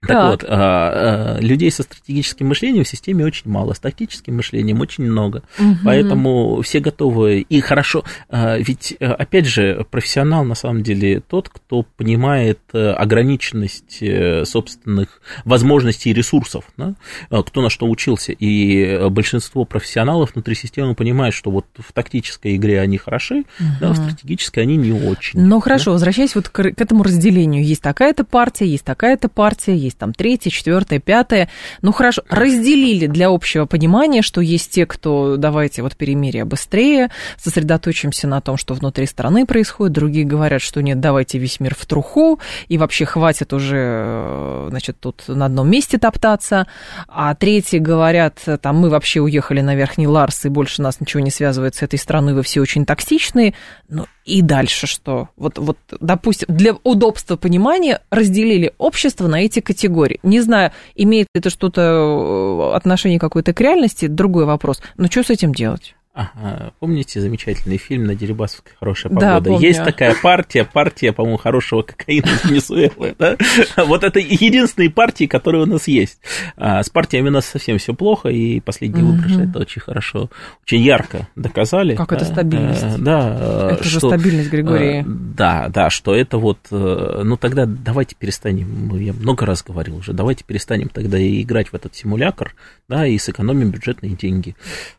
Так, 0.00 0.10
так 0.10 0.30
вот, 0.30 0.44
а, 0.48 1.36
а, 1.38 1.40
людей 1.40 1.72
со 1.72 1.82
стратегическим 1.82 2.46
мышлением 2.46 2.84
в 2.84 2.88
системе 2.88 3.24
очень 3.24 3.50
мало, 3.50 3.72
с 3.72 3.80
тактическим 3.80 4.36
мышлением 4.36 4.80
очень 4.80 5.02
много. 5.02 5.42
Угу. 5.58 5.78
Поэтому 5.84 6.62
все 6.62 6.78
готовы. 6.78 7.40
И 7.40 7.60
хорошо, 7.60 8.04
а, 8.28 8.56
ведь, 8.58 8.92
опять 8.92 9.46
же, 9.46 9.84
профессионал 9.90 10.44
на 10.44 10.54
самом 10.54 10.84
деле 10.84 11.20
тот, 11.20 11.48
кто 11.48 11.82
понимает 11.82 12.60
ограниченность 12.72 13.98
э, 14.00 14.44
собственных 14.44 15.20
возможностей 15.44 16.10
и 16.10 16.12
ресурсов, 16.12 16.64
да? 16.76 16.94
кто 17.30 17.60
на 17.60 17.68
что 17.68 17.88
учился. 17.88 18.32
И 18.32 19.08
большинство 19.08 19.64
профессионалов 19.64 20.34
внутри 20.34 20.54
системы 20.54 20.94
понимают, 20.94 21.34
что 21.34 21.50
вот 21.50 21.66
в 21.76 21.92
тактической 21.92 22.54
игре 22.54 22.80
они 22.80 22.98
хороши, 22.98 23.40
угу. 23.40 23.68
да, 23.80 23.92
в 23.92 23.96
стратегической 23.96 24.62
они 24.62 24.76
не 24.76 24.92
очень. 24.92 25.40
Ну 25.40 25.58
хорошо, 25.58 25.86
да? 25.86 25.92
возвращаясь 25.92 26.36
вот 26.36 26.48
к, 26.50 26.62
к 26.72 26.80
этому 26.80 27.02
разделению. 27.02 27.64
Есть 27.64 27.82
такая-то 27.82 28.22
партия, 28.22 28.66
есть 28.66 28.84
такая-то 28.84 29.28
партия, 29.28 29.87
есть 29.88 29.98
там 29.98 30.12
третье, 30.12 30.50
четвертое, 30.50 31.00
пятое. 31.00 31.48
Ну 31.82 31.92
хорошо, 31.92 32.22
разделили 32.28 33.06
для 33.06 33.28
общего 33.28 33.66
понимания, 33.66 34.22
что 34.22 34.40
есть 34.40 34.70
те, 34.70 34.86
кто 34.86 35.36
давайте 35.36 35.82
вот 35.82 35.96
перемирие 35.96 36.44
быстрее, 36.44 37.10
сосредоточимся 37.36 38.28
на 38.28 38.40
том, 38.40 38.56
что 38.56 38.74
внутри 38.74 39.06
страны 39.06 39.46
происходит, 39.46 39.92
другие 39.92 40.24
говорят, 40.24 40.62
что 40.62 40.80
нет, 40.82 41.00
давайте 41.00 41.38
весь 41.38 41.60
мир 41.60 41.74
в 41.74 41.84
труху, 41.86 42.40
и 42.68 42.78
вообще 42.78 43.04
хватит 43.04 43.52
уже, 43.52 43.76
э, 43.76 44.66
значит, 44.70 44.98
тут 45.00 45.24
на 45.26 45.46
одном 45.46 45.70
месте 45.70 45.98
топтаться, 45.98 46.66
а 47.08 47.34
третьи 47.34 47.78
говорят, 47.78 48.38
там, 48.60 48.76
мы 48.76 48.90
вообще 48.90 49.20
уехали 49.20 49.60
на 49.60 49.74
Верхний 49.74 50.06
Ларс, 50.06 50.44
и 50.44 50.48
больше 50.48 50.82
нас 50.82 51.00
ничего 51.00 51.22
не 51.22 51.30
связывает 51.30 51.74
с 51.74 51.82
этой 51.82 51.98
страной, 51.98 52.34
вы 52.34 52.42
все 52.42 52.60
очень 52.60 52.84
токсичные, 52.84 53.54
ну 53.88 54.06
и 54.24 54.42
дальше 54.42 54.86
что? 54.86 55.30
Вот, 55.36 55.56
вот, 55.56 55.78
допустим, 56.00 56.48
для 56.48 56.74
удобства 56.84 57.36
понимания 57.36 58.02
разделили 58.10 58.74
общество 58.76 59.26
на 59.26 59.42
эти 59.42 59.60
категории. 59.60 59.77
Не 60.22 60.40
знаю, 60.40 60.72
имеет 60.94 61.28
это 61.34 61.50
что-то 61.50 61.80
э, 61.80 62.76
отношение 62.76 63.18
какое-то 63.18 63.52
к 63.52 63.60
реальности, 63.60 64.06
другой 64.06 64.44
вопрос. 64.44 64.82
Но 64.96 65.06
что 65.06 65.22
с 65.22 65.30
этим 65.30 65.52
делать? 65.52 65.94
Ага, 66.18 66.72
помните 66.80 67.20
замечательный 67.20 67.76
фильм 67.76 68.02
на 68.02 68.16
Дерибасовской 68.16 68.72
«Хорошая 68.80 69.10
погода»? 69.10 69.34
Да, 69.34 69.40
помню. 69.40 69.64
Есть 69.64 69.84
такая 69.84 70.16
партия, 70.20 70.64
партия, 70.64 71.12
по-моему, 71.12 71.38
хорошего 71.38 71.82
кокаина 71.82 72.26
из 72.26 72.44
Венесуэлы. 72.44 73.14
Да? 73.18 73.36
Вот 73.84 74.02
это 74.02 74.18
единственные 74.18 74.90
партии, 74.90 75.26
которые 75.26 75.62
у 75.62 75.66
нас 75.66 75.86
есть. 75.86 76.18
А 76.56 76.82
с 76.82 76.90
партиями 76.90 77.28
у 77.28 77.30
нас 77.30 77.46
совсем 77.46 77.78
все 77.78 77.94
плохо, 77.94 78.30
и 78.30 78.58
последние 78.58 79.04
угу. 79.04 79.12
выборы 79.12 79.48
это 79.48 79.60
очень 79.60 79.80
хорошо, 79.80 80.28
очень 80.64 80.80
ярко 80.80 81.28
доказали. 81.36 81.94
Как 81.94 82.12
это 82.12 82.24
стабильность? 82.24 82.82
Э, 82.82 82.96
да. 82.98 83.70
Это 83.72 83.84
что, 83.84 84.00
же 84.00 84.06
стабильность, 84.08 84.50
Григорий. 84.50 85.00
Э, 85.00 85.04
да, 85.06 85.68
да, 85.68 85.88
что 85.88 86.16
это 86.16 86.38
вот... 86.38 86.58
Э, 86.72 87.22
ну, 87.24 87.36
тогда 87.36 87.64
давайте 87.64 88.16
перестанем, 88.16 88.96
я 88.96 89.12
много 89.12 89.46
раз 89.46 89.62
говорил 89.62 89.96
уже, 89.98 90.12
давайте 90.12 90.44
перестанем 90.44 90.88
тогда 90.88 91.16
играть 91.20 91.68
в 91.68 91.74
этот 91.74 91.94
симулятор, 91.94 92.56
да, 92.88 93.06
и 93.06 93.16
сэкономим 93.18 93.70
бюджетные 93.70 94.16
деньги. 94.16 94.56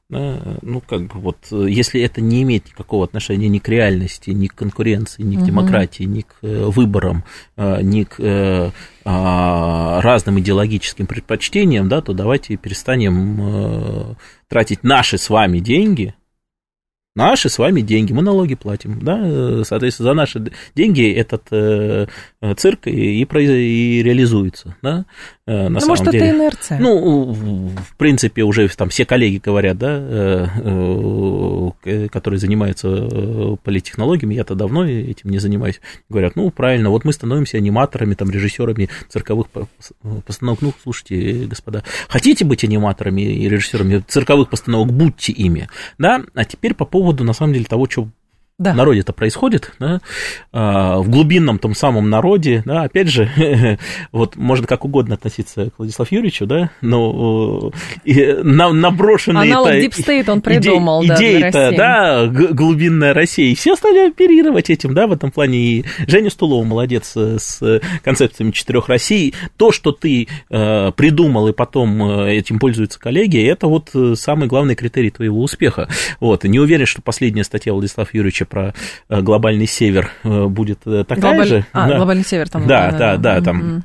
Да, 0.09 0.57
ну, 0.63 0.81
как 0.81 1.03
бы 1.03 1.19
вот, 1.19 1.37
если 1.51 2.01
это 2.01 2.19
не 2.19 2.41
имеет 2.41 2.65
никакого 2.65 3.03
отношения 3.03 3.47
ни 3.47 3.59
к 3.59 3.69
реальности, 3.69 4.31
ни 4.31 4.47
к 4.47 4.55
конкуренции, 4.55 5.21
ни 5.21 5.35
к 5.35 5.39
угу. 5.39 5.45
демократии, 5.45 6.03
ни 6.03 6.21
к 6.21 6.35
э, 6.41 6.65
выборам, 6.65 7.23
э, 7.57 7.83
ни 7.83 8.03
к 8.05 8.15
э, 8.19 8.71
а, 9.05 10.01
разным 10.01 10.39
идеологическим 10.39 11.05
предпочтениям, 11.05 11.89
да, 11.89 12.01
то 12.01 12.13
давайте 12.13 12.57
перестанем 12.57 14.15
тратить 14.47 14.83
наши 14.83 15.17
с 15.17 15.29
вами 15.29 15.59
деньги 15.59 16.15
Наши 17.15 17.49
с 17.49 17.57
вами 17.57 17.81
деньги, 17.81 18.13
мы 18.13 18.21
налоги 18.21 18.53
платим, 18.55 18.99
да, 19.01 19.65
соответственно, 19.65 20.09
за 20.09 20.13
наши 20.13 20.51
деньги 20.75 21.11
этот 21.11 21.47
э, 21.51 22.07
цирк 22.55 22.87
и, 22.87 23.21
и, 23.21 23.23
и 23.23 24.03
реализуется, 24.03 24.77
да. 24.81 25.05
На 25.49 25.69
ну, 25.69 25.79
самом 25.79 25.89
может, 25.97 26.11
деле. 26.11 26.27
это 26.27 26.35
инерция. 26.35 26.79
Ну, 26.79 27.33
в 27.33 27.95
принципе, 27.97 28.43
уже 28.43 28.67
там 28.69 28.89
все 28.89 29.05
коллеги 29.05 29.41
говорят, 29.43 29.77
да, 29.77 30.49
которые 32.09 32.39
занимаются 32.39 33.57
политтехнологиями, 33.63 34.35
я-то 34.35 34.55
давно 34.55 34.85
этим 34.85 35.29
не 35.29 35.39
занимаюсь, 35.39 35.81
говорят, 36.07 36.35
ну, 36.35 36.51
правильно, 36.51 36.89
вот 36.89 37.05
мы 37.05 37.13
становимся 37.13 37.57
аниматорами, 37.57 38.13
там, 38.13 38.29
режиссерами 38.29 38.89
цирковых 39.07 39.47
постановок. 40.25 40.61
Ну, 40.61 40.73
слушайте, 40.83 41.45
господа, 41.47 41.83
хотите 42.07 42.45
быть 42.45 42.63
аниматорами 42.63 43.21
и 43.21 43.49
режиссерами 43.49 44.03
цирковых 44.07 44.49
постановок, 44.49 44.93
будьте 44.93 45.31
ими, 45.31 45.67
да, 45.97 46.23
а 46.35 46.45
теперь 46.45 46.73
по 46.73 46.85
поводу, 46.85 47.23
на 47.23 47.33
самом 47.33 47.53
деле, 47.53 47.65
того, 47.65 47.87
что 47.89 48.07
да. 48.59 48.73
народе 48.73 48.99
это 48.99 49.13
происходит, 49.13 49.71
да, 49.79 50.01
а, 50.51 50.99
в 50.99 51.09
глубинном 51.09 51.59
том 51.59 51.73
самом 51.73 52.09
народе, 52.09 52.61
да, 52.65 52.83
опять 52.83 53.07
же, 53.07 53.79
вот 54.11 54.35
можно 54.35 54.67
как 54.67 54.83
угодно 54.85 55.15
относиться 55.15 55.69
к 55.69 55.79
Владиславу 55.79 56.09
Юрьевичу, 56.11 56.45
да, 56.45 56.69
но 56.81 57.71
и, 58.03 58.37
на, 58.43 58.69
наброшенные 58.69 59.53
Аналог 59.53 59.71
Deep 59.71 59.93
State 59.97 60.29
он 60.29 60.41
придумал, 60.41 61.03
иде, 61.03 61.09
да, 61.09 61.15
идеи-то, 61.15 61.73
да, 61.75 62.27
глубинная 62.27 63.13
Россия, 63.13 63.47
и 63.47 63.55
все 63.55 63.75
стали 63.77 64.09
оперировать 64.09 64.69
этим, 64.69 64.93
да, 64.93 65.07
в 65.07 65.13
этом 65.13 65.31
плане, 65.31 65.57
и 65.57 65.85
Женя 66.07 66.29
Стулова 66.29 66.65
молодец 66.65 67.15
с 67.15 67.81
концепциями 68.03 68.51
четырех 68.51 68.89
Россий, 68.89 69.33
то, 69.55 69.71
что 69.71 69.93
ты 69.93 70.27
э, 70.49 70.91
придумал, 70.91 71.47
и 71.47 71.53
потом 71.53 72.23
э, 72.23 72.35
этим 72.35 72.59
пользуются 72.59 72.99
коллеги, 72.99 73.41
это 73.41 73.67
вот 73.67 73.91
самый 74.15 74.49
главный 74.49 74.75
критерий 74.75 75.11
твоего 75.11 75.41
успеха, 75.41 75.87
вот, 76.19 76.43
не 76.43 76.59
уверен, 76.59 76.85
что 76.85 77.01
последняя 77.01 77.45
статья 77.45 77.71
Владислава 77.71 78.09
Юрьевича 78.11 78.48
про 78.49 78.73
э, 79.07 79.21
глобальный 79.21 79.67
север 79.67 80.11
э, 80.23 80.45
будет 80.45 80.79
э, 80.85 81.03
такая 81.05 81.35
Глобаль... 81.35 81.47
же. 81.47 81.65
А, 81.71 81.87
да. 81.87 81.97
глобальный 81.97 82.25
север 82.25 82.49
там. 82.49 82.67
Да, 82.67 82.91
да, 82.91 83.17
да, 83.17 83.39
да 83.39 83.41
там. 83.41 83.83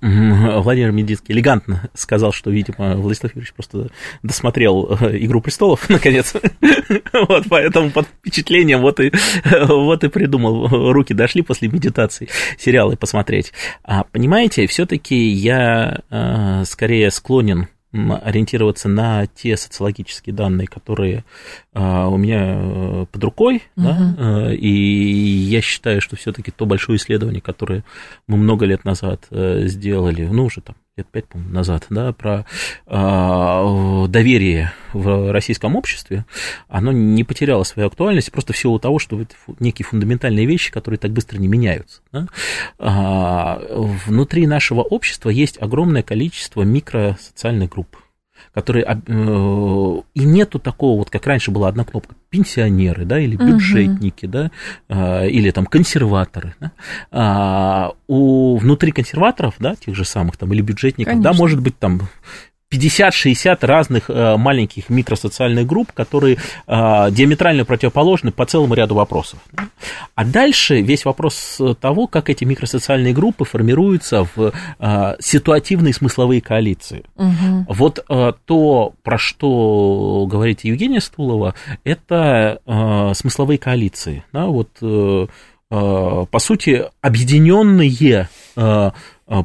Владимир 0.00 0.92
Медицкий 0.92 1.34
элегантно 1.34 1.90
сказал, 1.92 2.32
что, 2.32 2.50
видимо, 2.50 2.96
Владислав 2.96 3.32
Юрьевич 3.32 3.52
просто 3.52 3.90
досмотрел 4.22 4.94
«Игру 4.94 5.42
престолов», 5.42 5.88
наконец. 5.90 6.32
вот, 7.12 7.44
поэтому 7.50 7.90
под 7.90 8.06
впечатлением 8.06 8.80
вот 8.80 9.00
и, 9.00 9.12
вот 9.68 10.04
и 10.04 10.08
придумал. 10.08 10.68
Руки 10.92 11.12
дошли 11.12 11.42
после 11.42 11.68
медитации 11.68 12.30
сериалы 12.58 12.96
посмотреть. 12.96 13.52
А, 13.82 14.04
понимаете, 14.04 14.66
все 14.66 14.86
таки 14.86 15.16
я 15.16 16.00
скорее 16.64 17.10
склонен 17.10 17.68
ориентироваться 17.94 18.88
на 18.88 19.26
те 19.26 19.56
социологические 19.56 20.34
данные, 20.34 20.66
которые 20.66 21.24
а, 21.72 22.08
у 22.08 22.16
меня 22.16 22.56
э, 22.56 23.06
под 23.10 23.24
рукой, 23.24 23.62
uh-huh. 23.76 23.82
да, 23.82 24.50
э, 24.50 24.54
и 24.54 24.68
я 24.68 25.60
считаю, 25.60 26.00
что 26.00 26.16
все-таки 26.16 26.50
то 26.50 26.66
большое 26.66 26.96
исследование, 26.96 27.40
которое 27.40 27.84
мы 28.26 28.36
много 28.36 28.66
лет 28.66 28.84
назад 28.84 29.26
э, 29.30 29.66
сделали, 29.66 30.26
ну 30.26 30.46
уже 30.46 30.60
там 30.60 30.76
лет 30.96 31.08
пять, 31.08 31.34
назад, 31.34 31.86
да, 31.90 32.12
про 32.12 32.46
э, 32.86 34.06
доверие 34.08 34.72
в 34.92 35.32
российском 35.32 35.74
обществе, 35.74 36.24
оно 36.68 36.92
не 36.92 37.24
потеряло 37.24 37.64
свою 37.64 37.88
актуальность 37.88 38.30
просто 38.30 38.52
в 38.52 38.56
силу 38.56 38.78
того, 38.78 39.00
что 39.00 39.20
это 39.20 39.34
некие 39.58 39.84
фундаментальные 39.84 40.46
вещи, 40.46 40.70
которые 40.70 40.98
так 40.98 41.10
быстро 41.10 41.38
не 41.38 41.48
меняются. 41.48 42.00
Да? 42.12 42.28
А, 42.78 43.60
внутри 44.06 44.46
нашего 44.46 44.82
общества 44.82 45.30
есть 45.30 45.60
огромное 45.60 46.04
количество 46.04 46.62
микросоциальных 46.62 47.70
групп 47.70 47.96
которые... 48.54 48.84
Э, 48.84 50.00
и 50.14 50.24
нету 50.24 50.58
такого, 50.58 50.98
вот 50.98 51.10
как 51.10 51.26
раньше 51.26 51.50
была 51.50 51.68
одна 51.68 51.84
кнопка, 51.84 52.14
пенсионеры, 52.30 53.04
да, 53.04 53.18
или 53.18 53.36
бюджетники, 53.36 54.26
угу. 54.26 54.32
да, 54.32 54.50
а, 54.88 55.24
или 55.26 55.50
там 55.50 55.66
консерваторы. 55.66 56.54
Да? 56.60 56.72
А, 57.10 57.92
у, 58.06 58.56
внутри 58.56 58.92
консерваторов, 58.92 59.54
да, 59.58 59.74
тех 59.74 59.94
же 59.94 60.04
самых 60.04 60.36
там, 60.36 60.52
или 60.52 60.62
бюджетников, 60.62 61.12
Конечно. 61.12 61.32
да, 61.32 61.36
может 61.36 61.60
быть 61.60 61.78
там 61.78 62.02
50-60 62.74 63.64
разных 63.66 64.10
э, 64.10 64.36
маленьких 64.36 64.88
микросоциальных 64.90 65.66
групп, 65.66 65.92
которые 65.92 66.36
э, 66.36 67.10
диаметрально 67.10 67.64
противоположны 67.64 68.32
по 68.32 68.44
целому 68.46 68.74
ряду 68.74 68.94
вопросов. 68.94 69.38
А 70.14 70.24
дальше 70.24 70.80
весь 70.80 71.04
вопрос 71.04 71.60
того, 71.80 72.06
как 72.06 72.30
эти 72.30 72.44
микросоциальные 72.44 73.12
группы 73.12 73.44
формируются 73.44 74.26
в 74.34 74.52
э, 74.78 75.16
ситуативные 75.20 75.94
смысловые 75.94 76.40
коалиции. 76.40 77.04
Угу. 77.16 77.66
Вот 77.68 78.04
то, 78.46 78.94
про 79.02 79.18
что 79.18 80.26
говорит 80.28 80.64
Евгения 80.64 81.00
Стулова, 81.00 81.54
это 81.84 82.60
смысловые 83.14 83.58
коалиции. 83.58 84.24
Да, 84.32 84.46
вот, 84.46 84.68
по 85.68 86.38
сути, 86.38 86.84
объединенные 87.00 88.28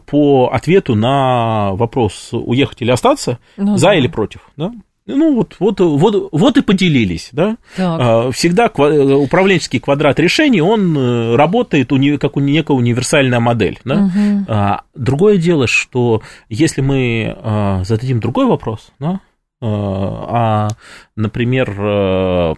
по 0.05 0.49
ответу 0.51 0.95
на 0.95 1.71
вопрос 1.73 2.29
уехать 2.31 2.81
или 2.81 2.91
остаться, 2.91 3.39
ну, 3.57 3.77
за 3.77 3.87
да. 3.87 3.95
или 3.95 4.07
против, 4.07 4.41
да? 4.57 4.73
Ну, 5.15 5.35
вот, 5.35 5.55
вот, 5.59 5.79
вот, 5.79 6.29
вот 6.31 6.57
и 6.57 6.61
поделились, 6.61 7.29
да. 7.31 7.57
Так. 7.75 7.99
А, 7.99 8.31
всегда 8.31 8.67
управленческий 8.67 9.79
квадрат 9.79 10.19
решений, 10.19 10.61
он 10.61 10.95
э, 10.95 11.35
работает 11.35 11.89
как 12.19 12.37
у 12.37 12.39
некая 12.39 12.73
универсальная 12.73 13.39
модель, 13.39 13.79
да. 13.83 14.05
Угу. 14.05 15.03
Другое 15.03 15.37
дело, 15.37 15.65
что 15.67 16.21
если 16.47 16.81
мы 16.81 17.35
а, 17.41 17.83
зададим 17.83 18.19
другой 18.19 18.45
вопрос, 18.45 18.91
да, 18.99 19.19
а, 19.61 20.69
например, 21.15 22.55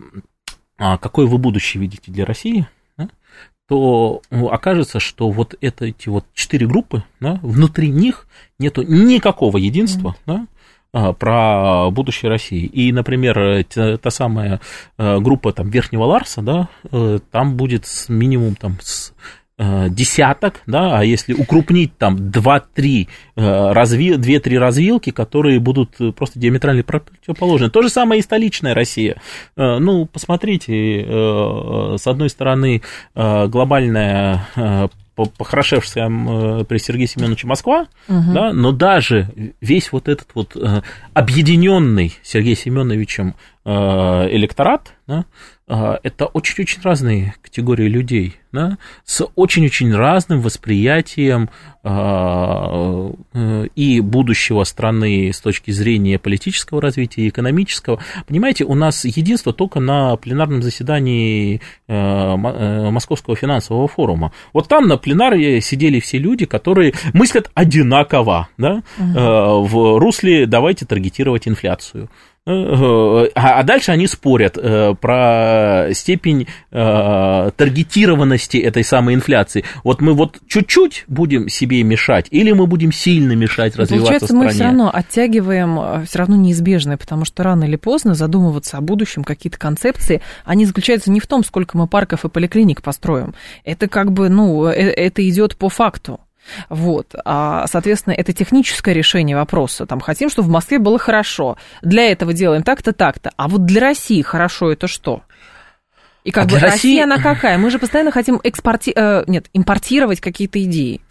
какое 0.77 1.25
вы 1.25 1.37
будущее 1.37 1.81
видите 1.81 2.11
для 2.11 2.25
России, 2.25 2.67
то 3.71 4.21
ну, 4.29 4.49
окажется, 4.49 4.99
что 4.99 5.29
вот 5.29 5.55
это, 5.61 5.85
эти 5.85 6.09
вот 6.09 6.25
четыре 6.33 6.67
группы, 6.67 7.05
да, 7.21 7.39
внутри 7.41 7.89
них 7.89 8.27
нету 8.59 8.81
никакого 8.81 9.55
единства, 9.55 10.17
mm-hmm. 10.25 10.45
да, 10.91 11.13
про 11.13 11.89
будущее 11.89 12.27
России. 12.27 12.65
И, 12.65 12.91
например, 12.91 13.63
та, 13.63 13.97
та 13.97 14.09
самая 14.09 14.59
э, 14.97 15.19
группа 15.19 15.53
там, 15.53 15.69
Верхнего 15.69 16.03
Ларса, 16.03 16.41
да, 16.41 16.67
э, 16.91 17.19
там 17.31 17.55
будет 17.55 17.85
с 17.85 18.09
минимум 18.09 18.55
там, 18.55 18.77
с 18.81 19.13
десяток, 19.89 20.61
да, 20.65 20.99
а 20.99 21.03
если 21.03 21.33
укрупнить 21.33 21.95
там 21.97 22.15
2-3 22.15 23.07
э, 23.35 23.71
разви... 23.71 24.11
2-3 24.13 24.57
развилки, 24.57 25.11
которые 25.11 25.59
будут 25.59 25.97
просто 26.15 26.39
диаметрально 26.39 26.83
противоположны. 26.83 27.69
То 27.69 27.81
же 27.81 27.89
самое 27.89 28.19
и 28.19 28.23
столичная 28.23 28.73
Россия. 28.73 29.21
Э, 29.55 29.77
ну, 29.77 30.05
посмотрите, 30.05 30.71
с 31.97 32.07
одной 32.07 32.29
стороны, 32.29 32.81
глобальная 33.13 34.47
похорошевшая 35.15 36.63
при 36.63 36.77
Сергее 36.77 37.07
Семеновиче 37.07 37.45
Москва, 37.45 37.87
угу. 38.07 38.33
да, 38.33 38.53
но 38.53 38.71
даже 38.71 39.53
весь 39.59 39.91
вот 39.91 40.07
этот 40.07 40.29
вот 40.33 40.55
объединенный 41.13 42.15
Сергеем 42.23 42.57
Семеновичем 42.57 43.35
электорат, 43.63 44.93
да, 45.05 45.25
это 45.71 46.25
очень-очень 46.25 46.81
разные 46.81 47.33
категории 47.41 47.87
людей 47.87 48.41
да, 48.51 48.77
с 49.05 49.25
очень-очень 49.35 49.93
разным 49.95 50.41
восприятием 50.41 51.49
а, 51.83 53.11
э, 53.33 53.67
и 53.75 54.01
будущего 54.01 54.63
страны 54.65 55.31
с 55.33 55.39
точки 55.39 55.71
зрения 55.71 56.19
политического 56.19 56.81
развития 56.81 57.23
и 57.23 57.29
экономического. 57.29 57.99
Понимаете, 58.27 58.65
у 58.65 58.75
нас 58.75 59.05
единство 59.05 59.53
только 59.53 59.79
на 59.79 60.15
пленарном 60.17 60.61
заседании 60.61 61.61
э, 61.87 61.93
э, 61.93 62.89
Московского 62.89 63.35
финансового 63.35 63.87
форума. 63.87 64.33
Вот 64.53 64.67
там 64.67 64.87
на 64.87 64.97
пленаре 64.97 65.61
сидели 65.61 65.99
все 65.99 66.17
люди, 66.17 66.45
которые 66.45 66.93
мыслят 67.13 67.49
одинаково 67.53 68.49
да, 68.57 68.83
угу. 68.97 69.65
в 69.65 69.99
русле 69.99 70.45
«давайте 70.45 70.85
таргетировать 70.85 71.47
инфляцию». 71.47 72.09
А, 72.43 73.27
а 73.35 73.63
дальше 73.63 73.91
они 73.91 74.07
спорят 74.07 74.57
э, 74.57 74.95
про 74.99 75.89
степень 75.93 76.47
э, 76.71 77.51
таргетированности 77.55 78.57
этой 78.57 78.83
самой 78.83 79.13
инфляции. 79.13 79.63
Вот 79.83 80.01
мы 80.01 80.13
вот 80.13 80.39
чуть-чуть 80.47 81.03
будем 81.07 81.49
себе 81.49 81.83
мешать, 81.83 82.25
или 82.31 82.51
мы 82.51 82.65
будем 82.65 82.91
сильно 82.91 83.33
мешать 83.33 83.75
развиваться 83.75 84.05
Получается, 84.05 84.25
стране? 84.25 84.43
мы 84.43 84.49
все 84.49 84.63
равно 84.63 84.89
оттягиваем 84.91 85.79
э, 85.79 86.05
все 86.05 86.17
равно 86.17 86.35
неизбежное, 86.35 86.97
потому 86.97 87.25
что 87.25 87.43
рано 87.43 87.65
или 87.65 87.75
поздно 87.75 88.15
задумываться 88.15 88.77
о 88.77 88.81
будущем, 88.81 89.23
какие-то 89.23 89.59
концепции, 89.59 90.21
они 90.43 90.65
заключаются 90.65 91.11
не 91.11 91.19
в 91.19 91.27
том, 91.27 91.43
сколько 91.43 91.77
мы 91.77 91.87
парков 91.87 92.25
и 92.25 92.29
поликлиник 92.29 92.81
построим. 92.81 93.35
Это 93.65 93.87
как 93.87 94.11
бы, 94.13 94.29
ну, 94.29 94.65
это 94.65 95.29
идет 95.29 95.55
по 95.57 95.69
факту. 95.69 96.19
Вот. 96.69 97.15
А, 97.25 97.65
соответственно, 97.67 98.13
это 98.13 98.33
техническое 98.33 98.93
решение 98.93 99.35
вопроса. 99.35 99.85
Там 99.85 99.99
хотим, 99.99 100.29
чтобы 100.29 100.47
в 100.47 100.51
Москве 100.51 100.79
было 100.79 100.99
хорошо. 100.99 101.57
Для 101.81 102.11
этого 102.11 102.33
делаем 102.33 102.63
так-то, 102.63 102.93
так-то. 102.93 103.31
А 103.37 103.47
вот 103.47 103.65
для 103.65 103.81
России 103.81 104.21
хорошо 104.21 104.71
это 104.71 104.87
что? 104.87 105.23
И 106.23 106.31
как 106.31 106.45
а 106.45 106.47
бы 106.47 106.53
Россия, 106.55 106.71
Россия, 106.71 107.03
она 107.03 107.17
какая? 107.17 107.57
Мы 107.57 107.69
же 107.71 107.79
постоянно 107.79 108.11
хотим 108.11 108.39
экспорти... 108.43 108.93
Э, 108.95 109.23
нет, 109.27 109.47
импортировать 109.53 110.21
какие-то 110.21 110.63
идеи. 110.63 111.01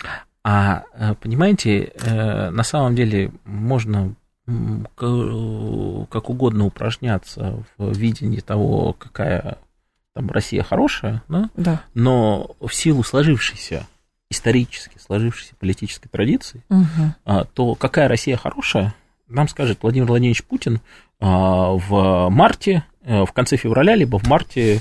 А, 0.45 0.85
э, 0.95 1.15
понимаете, 1.21 1.93
э, 2.01 2.51
на 2.51 2.63
самом 2.63 2.95
деле 2.95 3.33
можно 3.45 4.15
как 4.97 6.29
угодно 6.29 6.67
упражняться 6.67 7.63
в 7.79 7.97
видении 7.97 8.41
того, 8.41 8.95
какая 8.95 9.59
там 10.13 10.29
Россия 10.31 10.65
хорошая, 10.65 11.23
да? 11.29 11.51
Да. 11.55 11.83
но 11.95 12.57
в 12.61 12.75
силу 12.75 13.05
сложившейся 13.05 13.87
исторически 14.31 14.99
сложившейся 14.99 15.55
политической 15.57 16.09
традиции, 16.09 16.63
угу. 16.71 17.45
то 17.53 17.75
какая 17.75 18.09
Россия 18.09 18.37
хорошая, 18.37 18.95
нам 19.29 19.49
скажет 19.49 19.79
Владимир 19.83 20.07
Владимирович 20.07 20.45
Путин 20.45 20.81
в 21.19 22.29
марте, 22.31 22.85
в 23.03 23.29
конце 23.35 23.57
февраля, 23.57 23.97
либо 23.97 24.19
в 24.19 24.27
марте 24.29 24.81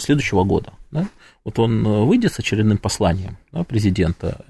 следующего 0.00 0.44
года. 0.44 0.72
Да? 0.90 1.06
Вот 1.44 1.58
он 1.58 1.82
выйдет 2.06 2.32
с 2.32 2.38
очередным 2.38 2.78
посланием 2.78 3.36
да, 3.52 3.64
президента, 3.64 4.44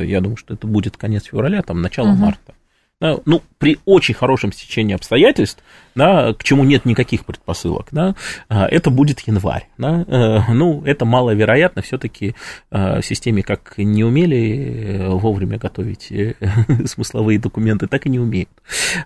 я 0.00 0.20
думаю, 0.20 0.36
что 0.36 0.54
это 0.54 0.66
будет 0.66 0.96
конец 0.96 1.24
февраля, 1.24 1.62
там 1.62 1.82
начало 1.82 2.10
угу. 2.10 2.16
марта 2.16 2.54
ну, 3.00 3.42
при 3.58 3.78
очень 3.84 4.14
хорошем 4.14 4.52
стечении 4.52 4.94
обстоятельств, 4.94 5.62
да, 5.94 6.34
к 6.34 6.44
чему 6.44 6.64
нет 6.64 6.84
никаких 6.84 7.24
предпосылок, 7.24 7.88
да, 7.90 8.14
а, 8.48 8.66
это 8.66 8.90
будет 8.90 9.20
январь. 9.20 9.68
Да, 9.78 10.04
э, 10.06 10.52
ну, 10.52 10.82
это 10.84 11.04
маловероятно, 11.04 11.82
все-таки 11.82 12.34
э, 12.70 13.00
в 13.00 13.04
системе 13.04 13.42
как 13.42 13.74
не 13.78 14.04
умели 14.04 14.98
э, 14.98 15.08
вовремя 15.08 15.58
готовить 15.58 16.12
смысловые 16.86 17.38
документы, 17.38 17.86
так 17.86 18.06
и 18.06 18.10
не 18.10 18.18
умеют. 18.18 18.50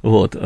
Вот, 0.02 0.36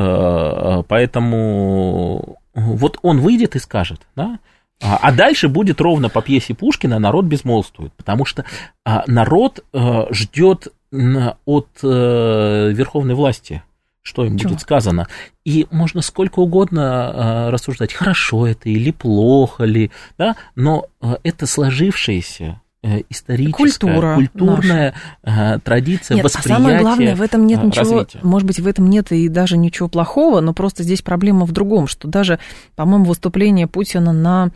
поэтому 0.89 2.39
вот 2.55 2.99
он 3.03 3.21
выйдет 3.21 3.57
и 3.57 3.59
скажет, 3.59 4.07
да, 4.17 4.39
а, 4.81 4.99
а 5.03 5.13
дальше 5.13 5.49
будет 5.49 5.81
ровно 5.81 6.09
по 6.09 6.23
пьесе 6.23 6.55
Пушкина 6.55 6.99
народ 6.99 7.25
безмолвствует, 7.25 7.93
потому 7.95 8.25
что 8.25 8.45
а, 8.85 9.03
народ 9.07 9.65
ждет 10.11 10.69
от 10.91 11.69
э, 11.83 12.73
верховной 12.73 13.15
власти, 13.15 13.63
что 14.03 14.25
им 14.25 14.39
Чего? 14.39 14.51
будет 14.51 14.63
сказано. 14.63 15.07
И 15.45 15.67
можно 15.71 16.01
сколько 16.01 16.41
угодно 16.41 17.13
э, 17.49 17.51
рассуждать, 17.51 17.93
хорошо 17.93 18.47
это 18.47 18.69
или 18.71 18.91
плохо 18.91 19.65
ли, 19.65 19.91
да, 20.17 20.37
но 20.55 20.87
э, 21.03 21.17
это 21.25 21.47
сложившееся 21.47 22.61
э, 22.83 23.03
историческая, 23.11 23.65
Культура 23.65 24.15
культурная 24.15 24.95
наша. 25.23 25.61
традиция, 25.61 26.15
нет, 26.17 26.25
восприятие. 26.25 26.55
А 26.55 26.59
самое 26.59 26.81
главное, 26.81 27.17
в 27.17 27.23
этом 27.23 27.47
нет 27.47 27.63
ничего, 27.63 27.99
развития. 27.99 28.21
может 28.23 28.47
быть, 28.47 28.61
в 28.61 28.67
этом 28.67 28.89
нет 28.89 29.13
и 29.13 29.29
даже 29.29 29.59
ничего 29.59 29.89
плохого, 29.89 30.41
но 30.41 30.55
просто 30.55 30.83
здесь 30.83 31.03
проблема 31.03 31.45
в 31.45 31.53
другом, 31.53 31.87
что 31.87 32.09
даже, 32.09 32.39
по-моему, 32.77 33.05
выступление 33.05 33.67
Путина 33.67 34.13
на 34.13 34.51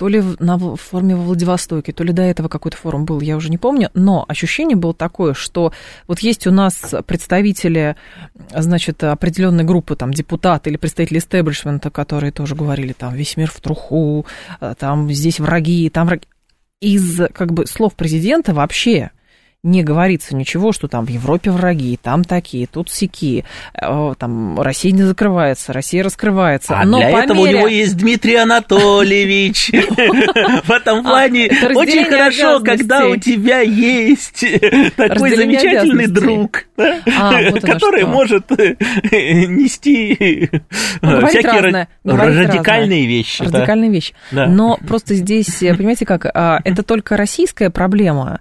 то 0.00 0.08
ли 0.08 0.24
на 0.38 0.58
форуме 0.76 1.14
во 1.14 1.24
Владивостоке, 1.24 1.92
то 1.92 2.02
ли 2.04 2.14
до 2.14 2.22
этого 2.22 2.48
какой-то 2.48 2.78
форум 2.78 3.04
был, 3.04 3.20
я 3.20 3.36
уже 3.36 3.50
не 3.50 3.58
помню, 3.58 3.90
но 3.92 4.24
ощущение 4.26 4.74
было 4.74 4.94
такое, 4.94 5.34
что 5.34 5.74
вот 6.06 6.20
есть 6.20 6.46
у 6.46 6.50
нас 6.50 6.94
представители, 7.04 7.96
значит, 8.50 9.04
определенной 9.04 9.64
группы, 9.64 9.96
там, 9.96 10.14
депутаты 10.14 10.70
или 10.70 10.78
представители 10.78 11.18
истеблишмента, 11.18 11.90
которые 11.90 12.32
тоже 12.32 12.54
говорили, 12.54 12.94
там, 12.94 13.12
весь 13.12 13.36
мир 13.36 13.50
в 13.50 13.60
труху, 13.60 14.24
э, 14.62 14.74
там, 14.78 15.12
здесь 15.12 15.38
враги, 15.38 15.90
там 15.90 16.06
враги. 16.06 16.26
Из, 16.80 17.20
как 17.34 17.52
бы, 17.52 17.66
слов 17.66 17.94
президента 17.94 18.54
вообще 18.54 19.10
не 19.62 19.82
говорится 19.82 20.34
ничего, 20.34 20.72
что 20.72 20.88
там 20.88 21.04
в 21.04 21.10
Европе 21.10 21.50
враги, 21.50 21.98
там 22.02 22.24
такие, 22.24 22.66
тут 22.66 22.90
сякие, 22.90 23.44
э, 23.74 24.14
там 24.18 24.58
Россия 24.58 24.90
не 24.92 25.02
закрывается, 25.02 25.74
Россия 25.74 26.02
раскрывается. 26.02 26.78
А 26.78 26.84
Но 26.86 26.96
для 26.96 27.10
этого 27.24 27.36
мере... 27.36 27.48
у 27.48 27.58
него 27.58 27.68
есть 27.68 27.96
Дмитрий 27.98 28.36
Анатольевич. 28.36 29.70
В 30.64 30.70
этом 30.70 31.00
а, 31.00 31.02
плане 31.02 31.50
очень 31.74 32.06
хорошо, 32.06 32.60
когда 32.60 33.06
у 33.06 33.16
тебя 33.16 33.60
есть 33.60 34.44
такой 34.96 35.36
замечательный 35.36 36.06
друг, 36.06 36.64
а, 36.78 37.42
который 37.60 38.06
может 38.06 38.50
э, 38.52 38.76
нести 39.46 40.50
ну, 41.02 41.26
всякие 41.26 41.86
радикальные 42.04 43.06
вещи. 43.06 43.42
Радикальные 43.42 43.90
вещи. 43.90 44.14
Но 44.32 44.78
просто 44.86 45.14
здесь, 45.14 45.58
понимаете 45.58 46.06
как, 46.06 46.24
а, 46.32 46.60
это 46.64 46.82
только 46.82 47.18
российская 47.18 47.68
проблема 47.68 48.40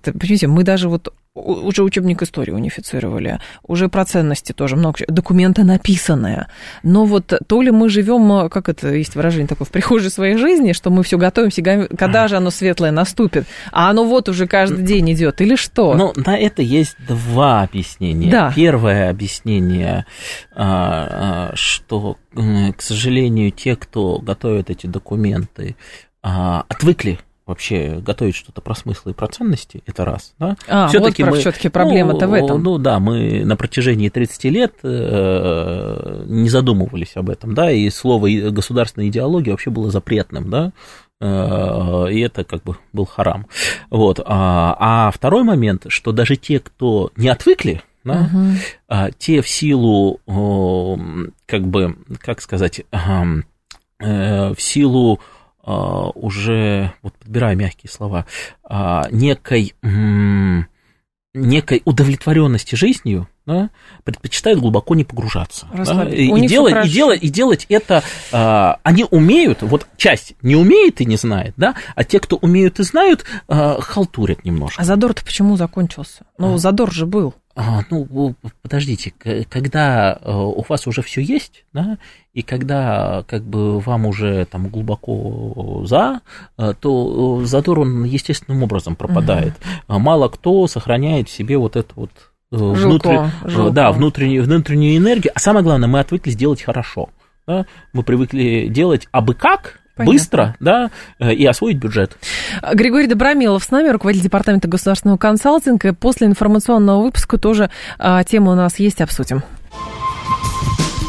понимаете, 0.00 0.46
мы 0.46 0.62
даже 0.62 0.88
вот 0.88 1.12
уже 1.36 1.82
учебник 1.82 2.22
истории 2.22 2.50
унифицировали, 2.50 3.40
уже 3.62 3.88
про 3.88 4.04
ценности 4.04 4.52
тоже 4.52 4.76
много, 4.76 5.00
документы 5.08 5.64
написанные. 5.64 6.48
Но 6.82 7.04
вот 7.04 7.32
то 7.46 7.62
ли 7.62 7.70
мы 7.70 7.88
живем, 7.88 8.48
как 8.48 8.68
это 8.68 8.94
есть 8.94 9.14
выражение 9.14 9.46
такое, 9.46 9.66
в 9.66 9.70
прихожей 9.70 10.10
своей 10.10 10.36
жизни, 10.36 10.72
что 10.72 10.90
мы 10.90 11.02
все 11.02 11.18
готовимся, 11.18 11.62
когда 11.62 12.28
же 12.28 12.36
оно 12.36 12.50
светлое 12.50 12.90
наступит, 12.90 13.46
а 13.70 13.90
оно 13.90 14.04
вот 14.04 14.28
уже 14.28 14.46
каждый 14.46 14.84
день 14.84 15.12
идет, 15.12 15.40
или 15.40 15.56
что? 15.56 15.94
Ну, 15.94 16.12
на 16.16 16.38
это 16.38 16.62
есть 16.62 16.96
два 17.06 17.62
объяснения. 17.62 18.30
Да. 18.30 18.52
Первое 18.54 19.10
объяснение, 19.10 20.06
а, 20.54 21.50
а, 21.50 21.56
что, 21.56 22.16
к 22.34 22.80
сожалению, 22.80 23.50
те, 23.50 23.76
кто 23.76 24.18
готовят 24.18 24.70
эти 24.70 24.86
документы, 24.86 25.76
а, 26.22 26.64
отвыкли 26.68 27.18
вообще 27.46 28.00
готовить 28.04 28.34
что-то 28.34 28.60
про 28.60 28.74
смыслы 28.74 29.12
и 29.12 29.14
про 29.14 29.28
ценности, 29.28 29.82
это 29.86 30.04
раз. 30.04 30.34
Да? 30.38 30.56
А, 30.66 30.88
все-таки 30.88 31.22
вот 31.22 31.30
мы, 31.30 31.38
все-таки 31.38 31.68
проблема-то 31.68 32.26
ну, 32.26 32.32
в 32.32 32.34
этом. 32.34 32.62
Ну 32.62 32.78
да, 32.78 32.98
мы 32.98 33.44
на 33.44 33.56
протяжении 33.56 34.08
30 34.08 34.44
лет 34.44 34.74
э, 34.82 36.24
не 36.26 36.48
задумывались 36.48 37.12
об 37.14 37.30
этом, 37.30 37.54
да, 37.54 37.70
и 37.70 37.88
слово 37.90 38.28
государственная 38.50 39.08
идеология 39.08 39.52
вообще 39.52 39.70
было 39.70 39.90
запретным, 39.90 40.50
да, 40.50 40.72
э, 41.20 42.08
и 42.10 42.20
это 42.20 42.42
как 42.42 42.64
бы 42.64 42.76
был 42.92 43.06
харам. 43.06 43.46
Вот. 43.90 44.20
А, 44.24 44.76
а 44.78 45.10
второй 45.12 45.44
момент, 45.44 45.86
что 45.86 46.10
даже 46.10 46.34
те, 46.34 46.58
кто 46.58 47.12
не 47.16 47.28
отвыкли, 47.28 47.80
да, 48.02 48.28
угу. 48.32 49.12
те 49.18 49.40
в 49.40 49.48
силу, 49.48 50.20
как 51.46 51.66
бы, 51.66 51.96
как 52.20 52.40
сказать, 52.40 52.82
э, 52.90 53.42
в 54.00 54.60
силу 54.60 55.20
а, 55.20 55.35
уже, 55.66 56.92
вот 57.02 57.14
подбирая 57.14 57.56
мягкие 57.56 57.90
слова, 57.90 58.26
а, 58.62 59.08
некой, 59.10 59.74
некой 61.34 61.82
удовлетворенности 61.84 62.74
жизнью, 62.74 63.28
да, 63.46 63.70
предпочитают 64.02 64.58
глубоко 64.58 64.94
не 64.94 65.04
погружаться. 65.04 65.68
Да, 65.72 66.04
и, 66.04 66.26
и, 66.26 66.46
делать, 66.48 66.86
и, 66.86 66.90
делать, 66.90 67.22
и 67.22 67.28
делать 67.28 67.66
это 67.68 68.02
а, 68.32 68.78
они 68.82 69.06
умеют, 69.08 69.62
вот 69.62 69.86
часть 69.96 70.34
не 70.42 70.56
умеет 70.56 71.00
и 71.00 71.04
не 71.04 71.16
знает, 71.16 71.54
да, 71.56 71.76
а 71.94 72.02
те, 72.02 72.18
кто 72.18 72.36
умеют 72.36 72.80
и 72.80 72.82
знают, 72.82 73.24
а, 73.46 73.80
халтурят 73.80 74.44
немножко. 74.44 74.82
А 74.82 74.84
задор-то 74.84 75.24
почему 75.24 75.56
закончился? 75.56 76.26
Ну, 76.38 76.54
а. 76.54 76.58
задор 76.58 76.92
же 76.92 77.06
был. 77.06 77.34
А, 77.58 77.80
ну, 77.88 78.34
подождите, 78.60 79.14
когда 79.48 80.18
э, 80.20 80.30
у 80.30 80.62
вас 80.68 80.86
уже 80.86 81.00
все 81.00 81.22
есть, 81.22 81.64
да, 81.72 81.96
и 82.34 82.42
когда 82.42 83.24
как 83.26 83.44
бы 83.44 83.80
вам 83.80 84.04
уже 84.04 84.44
там 84.44 84.68
глубоко 84.68 85.82
за, 85.86 86.20
э, 86.58 86.74
то 86.78 87.40
э, 87.40 87.46
задор 87.46 87.80
он 87.80 88.04
естественным 88.04 88.62
образом 88.62 88.94
пропадает. 88.94 89.54
Угу. 89.88 89.98
Мало 89.98 90.28
кто 90.28 90.66
сохраняет 90.66 91.30
в 91.30 91.32
себе 91.32 91.56
вот 91.56 91.76
это 91.76 91.94
вот 91.96 92.10
внутри, 92.50 93.20
жилко. 93.46 93.70
Да, 93.70 93.90
внутреннюю, 93.90 94.44
внутреннюю 94.44 94.98
энергию. 94.98 95.32
А 95.34 95.38
самое 95.40 95.64
главное, 95.64 95.88
мы 95.88 96.00
отвыкли 96.00 96.32
сделать 96.32 96.60
хорошо. 96.60 97.08
Да? 97.46 97.64
Мы 97.94 98.02
привыкли 98.02 98.68
делать 98.68 99.08
абы 99.12 99.32
как, 99.32 99.80
Понятно. 99.96 100.12
быстро, 100.12 100.56
да, 100.60 100.90
э, 101.18 101.32
и 101.32 101.46
освоить 101.46 101.78
бюджет. 101.78 102.18
Григорий 102.74 103.06
Добромилов 103.06 103.64
с 103.64 103.70
нами, 103.70 103.88
руководитель 103.88 104.24
департамента 104.24 104.68
государственного 104.68 105.16
консалтинга. 105.16 105.94
После 105.94 106.26
информационного 106.26 107.02
выпуска 107.02 107.38
тоже 107.38 107.70
а, 107.98 108.22
тема 108.22 108.52
у 108.52 108.54
нас 108.54 108.78
есть, 108.78 109.00
обсудим. 109.00 109.42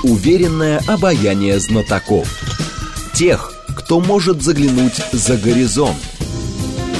Уверенное 0.03 0.79
обаяние 0.87 1.59
знатоков. 1.59 2.29
Тех, 3.13 3.51
кто 3.75 3.99
может 3.99 4.41
заглянуть 4.41 4.95
за 5.11 5.35
горизонт. 5.35 5.97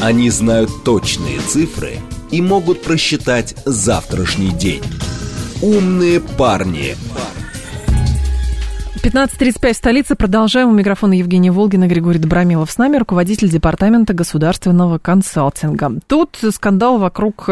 Они 0.04 0.30
знают 0.30 0.84
точные 0.84 1.40
цифры 1.40 2.00
и 2.32 2.42
могут 2.42 2.84
просчитать 2.84 3.56
завтрашний 3.66 4.52
день. 4.52 4.84
Умные 5.62 6.20
парни. 6.20 6.98
парни 6.98 7.37
15.35 9.02 9.74
в 9.74 9.76
столице. 9.76 10.16
Продолжаем. 10.16 10.70
У 10.70 10.74
микрофона 10.74 11.14
Евгения 11.14 11.52
Волгина, 11.52 11.88
Григорий 11.88 12.20
Добромилов 12.20 12.72
с 12.72 12.78
нами, 12.78 12.98
руководитель 12.98 13.50
Департамента 13.50 14.14
государственного 14.14 14.98
консалтинга. 14.98 16.00
Тут 16.08 16.38
скандал 16.52 16.98
вокруг 16.98 17.50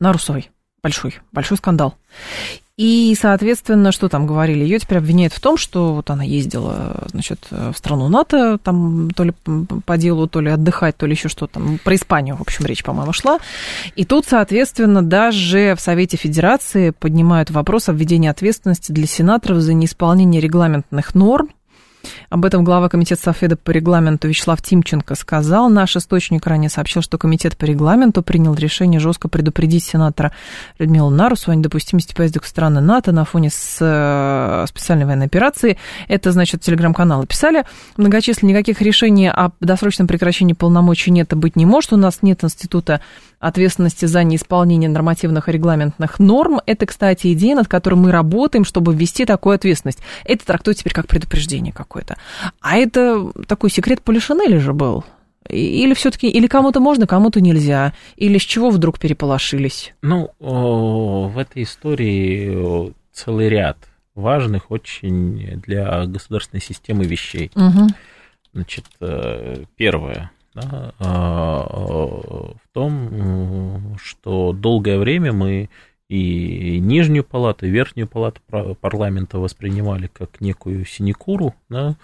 Нарусовой. 0.00 0.50
Большой, 0.82 1.16
большой 1.32 1.56
скандал. 1.56 1.94
И, 2.76 3.16
соответственно, 3.18 3.90
что 3.90 4.10
там 4.10 4.26
говорили? 4.26 4.62
Ее 4.62 4.78
теперь 4.78 4.98
обвиняют 4.98 5.32
в 5.32 5.40
том, 5.40 5.56
что 5.56 5.94
вот 5.94 6.10
она 6.10 6.24
ездила, 6.24 7.06
значит, 7.10 7.46
в 7.50 7.72
страну 7.74 8.08
НАТО, 8.08 8.58
там 8.58 9.10
то 9.16 9.24
ли 9.24 9.32
по 9.86 9.96
делу, 9.96 10.26
то 10.28 10.42
ли 10.42 10.50
отдыхать, 10.50 10.94
то 10.98 11.06
ли 11.06 11.12
еще 11.12 11.30
что 11.30 11.46
там. 11.46 11.78
Про 11.82 11.94
Испанию, 11.94 12.36
в 12.36 12.42
общем, 12.42 12.66
речь, 12.66 12.84
по-моему, 12.84 13.14
шла. 13.14 13.38
И 13.94 14.04
тут, 14.04 14.26
соответственно, 14.28 15.02
даже 15.02 15.74
в 15.74 15.80
Совете 15.80 16.18
Федерации 16.18 16.90
поднимают 16.90 17.50
вопрос 17.50 17.88
о 17.88 17.92
введении 17.92 18.28
ответственности 18.28 18.92
для 18.92 19.06
сенаторов 19.06 19.60
за 19.60 19.72
неисполнение 19.72 20.42
регламентных 20.42 21.14
норм 21.14 21.48
Об 22.30 22.44
этом 22.44 22.64
глава 22.64 22.88
комитета 22.88 23.22
Софеда 23.22 23.56
по 23.56 23.70
регламенту 23.70 24.28
Вячеслав 24.28 24.60
Тимченко 24.62 25.14
сказал. 25.14 25.68
Наш 25.68 25.96
источник 25.96 26.46
ранее 26.46 26.70
сообщил, 26.70 27.02
что 27.02 27.18
комитет 27.18 27.56
по 27.56 27.64
регламенту 27.64 28.22
принял 28.22 28.54
решение 28.54 29.00
жестко 29.00 29.28
предупредить 29.28 29.84
сенатора 29.84 30.32
Людмилу 30.78 31.10
Нарусу 31.10 31.50
о 31.50 31.54
недопустимости 31.54 32.14
поездок 32.14 32.44
в 32.44 32.48
страны 32.48 32.80
НАТО 32.80 33.12
на 33.12 33.24
фоне 33.24 33.50
с 33.50 33.78
э, 33.80 34.66
специальной 34.68 35.06
военной 35.06 35.26
операции. 35.26 35.78
Это, 36.08 36.32
значит, 36.32 36.60
телеграм-каналы 36.62 37.26
писали. 37.26 37.64
Многочисленные 37.96 38.54
никаких 38.54 38.80
решений 38.82 39.28
о 39.28 39.52
досрочном 39.60 40.06
прекращении 40.06 40.54
полномочий 40.54 41.10
нет 41.10 41.32
и 41.32 41.36
быть 41.36 41.56
не 41.56 41.66
может. 41.66 41.92
У 41.92 41.96
нас 41.96 42.18
нет 42.22 42.44
института 42.44 43.00
ответственности 43.38 44.06
за 44.06 44.24
неисполнение 44.24 44.88
нормативных 44.88 45.48
и 45.48 45.52
регламентных 45.52 46.18
норм. 46.18 46.60
Это, 46.66 46.86
кстати, 46.86 47.32
идея, 47.32 47.56
над 47.56 47.68
которой 47.68 47.94
мы 47.94 48.10
работаем, 48.10 48.64
чтобы 48.64 48.94
ввести 48.94 49.24
такую 49.24 49.54
ответственность. 49.54 50.00
Это 50.24 50.44
трактует 50.46 50.78
теперь 50.78 50.92
как 50.92 51.06
предупреждение 51.06 51.72
какое-то. 51.72 52.16
А 52.60 52.76
это 52.76 53.30
такой 53.46 53.70
секрет 53.70 54.02
Полишинеля 54.02 54.58
же 54.58 54.72
был. 54.72 55.04
Или 55.48 55.94
все-таки, 55.94 56.28
или 56.28 56.46
кому-то 56.46 56.80
можно, 56.80 57.06
кому-то 57.06 57.40
нельзя? 57.40 57.92
Или 58.16 58.38
с 58.38 58.42
чего 58.42 58.70
вдруг 58.70 58.98
переполошились? 58.98 59.94
Ну, 60.02 60.30
в 60.40 61.38
этой 61.38 61.62
истории 61.62 62.92
целый 63.12 63.48
ряд 63.48 63.78
важных 64.14 64.70
очень 64.70 65.60
для 65.64 66.06
государственной 66.06 66.62
системы 66.62 67.04
вещей. 67.04 67.50
Угу. 67.54 67.88
Значит, 68.54 68.86
э, 69.00 69.64
первое 69.76 70.30
да, 70.56 70.94
а, 70.98 71.66
в 71.68 72.68
том, 72.72 73.96
что 74.02 74.52
долгое 74.52 74.98
время 74.98 75.32
мы 75.32 75.68
и 76.08 76.78
нижнюю 76.80 77.24
палату, 77.24 77.66
и 77.66 77.70
верхнюю 77.70 78.08
палату 78.08 78.40
парламента 78.80 79.38
воспринимали 79.38 80.06
как 80.06 80.40
некую 80.40 80.84
синекуру, 80.84 81.54
да, 81.68 81.96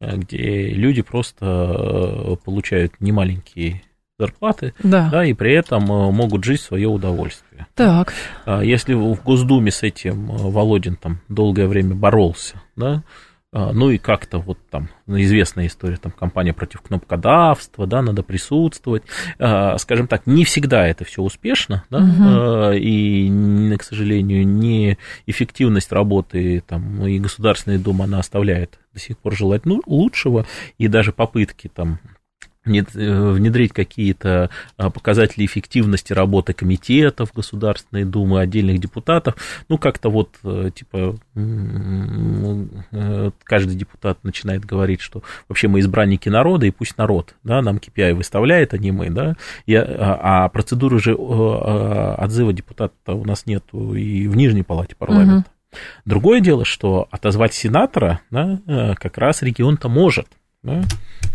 где 0.00 0.68
люди 0.68 1.02
просто 1.02 1.44
э, 1.44 2.36
получают 2.44 3.00
немаленькие 3.00 3.82
зарплаты, 4.18 4.74
да. 4.82 5.08
Да, 5.10 5.24
и 5.24 5.32
при 5.32 5.52
этом 5.54 5.84
э, 5.84 6.10
могут 6.10 6.44
жить 6.44 6.60
в 6.60 6.64
свое 6.64 6.88
удовольствие. 6.88 7.66
Так. 7.74 8.12
А 8.44 8.62
если 8.62 8.94
в 8.94 9.22
Госдуме 9.22 9.70
с 9.70 9.82
этим 9.82 10.30
э, 10.30 10.36
Володин 10.36 10.96
там 10.96 11.20
долгое 11.28 11.66
время 11.66 11.94
боролся, 11.94 12.62
да, 12.76 13.02
ну 13.52 13.90
и 13.90 13.98
как-то 13.98 14.38
вот 14.38 14.58
там 14.70 14.90
ну, 15.06 15.20
известная 15.22 15.66
история, 15.68 15.96
там 15.96 16.12
компания 16.12 16.52
против 16.52 16.82
кнопкодавства, 16.82 17.86
да, 17.86 18.02
надо 18.02 18.22
присутствовать. 18.22 19.04
А, 19.38 19.78
скажем 19.78 20.06
так, 20.06 20.26
не 20.26 20.44
всегда 20.44 20.86
это 20.86 21.04
все 21.04 21.22
успешно, 21.22 21.84
да, 21.88 21.98
угу. 21.98 22.72
и, 22.74 23.74
к 23.78 23.82
сожалению, 23.82 24.46
не 24.46 24.98
эффективность 25.26 25.92
работы 25.92 26.62
там, 26.66 27.06
и 27.06 27.18
Государственная 27.18 27.78
Дума, 27.78 28.04
она 28.04 28.18
оставляет 28.18 28.78
до 28.92 29.00
сих 29.00 29.16
пор 29.16 29.34
желать 29.34 29.64
ну, 29.64 29.82
лучшего, 29.86 30.44
и 30.76 30.88
даже 30.88 31.12
попытки 31.12 31.68
там 31.68 32.00
внедрить 32.68 33.72
какие-то 33.72 34.50
а, 34.76 34.90
показатели 34.90 35.44
эффективности 35.44 36.12
работы 36.12 36.52
комитетов 36.52 37.32
Государственной 37.34 38.04
Думы, 38.04 38.40
отдельных 38.40 38.78
депутатов. 38.80 39.36
Ну, 39.68 39.78
как-то 39.78 40.10
вот, 40.10 40.30
э, 40.44 40.70
типа, 40.74 41.16
э, 41.34 43.30
каждый 43.44 43.76
депутат 43.76 44.22
начинает 44.24 44.64
говорить, 44.64 45.00
что 45.00 45.22
вообще 45.48 45.68
мы 45.68 45.80
избранники 45.80 46.28
народа, 46.28 46.66
и 46.66 46.70
пусть 46.70 46.98
народ, 46.98 47.34
да, 47.42 47.62
нам 47.62 47.76
KPI 47.76 48.14
выставляет, 48.14 48.74
а 48.74 48.78
не 48.78 48.92
мы, 48.92 49.10
да, 49.10 49.34
и, 49.66 49.74
а, 49.74 50.44
а 50.44 50.48
процедуры 50.48 50.98
же 51.00 51.14
отзыва 51.14 52.52
депутата 52.52 53.12
у 53.12 53.24
нас 53.24 53.46
нет 53.46 53.64
и 53.72 54.28
в 54.28 54.36
Нижней 54.36 54.62
Палате 54.62 54.94
парламента. 54.96 55.48
Угу. 55.48 55.78
Другое 56.06 56.40
дело, 56.40 56.64
что 56.64 57.08
отозвать 57.10 57.54
сенатора, 57.54 58.20
да, 58.30 58.60
как 58.98 59.18
раз 59.18 59.42
регион-то 59.42 59.88
может. 59.88 60.26
Да? 60.62 60.82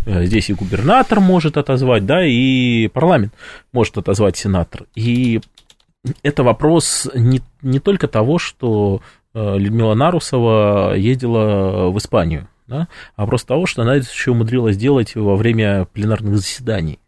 Э, 0.06 0.26
здесь 0.26 0.50
и 0.50 0.54
губернатор 0.54 1.20
может 1.20 1.58
отозвать, 1.58 2.06
да, 2.06 2.26
и 2.26 2.88
парламент 2.88 3.34
может 3.72 3.98
отозвать 3.98 4.38
сенатор. 4.38 4.86
И 4.96 5.42
это 6.22 6.44
вопрос 6.44 7.10
не, 7.14 7.42
не 7.62 7.80
только 7.80 8.08
того, 8.08 8.38
что 8.38 9.02
э, 9.34 9.58
Людмила 9.58 9.94
Нарусова 9.94 10.96
ездила 10.96 11.90
в 11.90 11.98
Испанию, 11.98 12.48
да, 12.68 12.88
а 13.16 13.26
просто 13.26 13.50
того, 13.50 13.66
что 13.66 13.82
она 13.82 13.96
еще 13.96 14.32
умудрилась 14.32 14.76
сделать 14.76 15.16
во 15.16 15.36
время 15.36 15.86
пленарных 15.86 16.38
заседаний. 16.38 17.00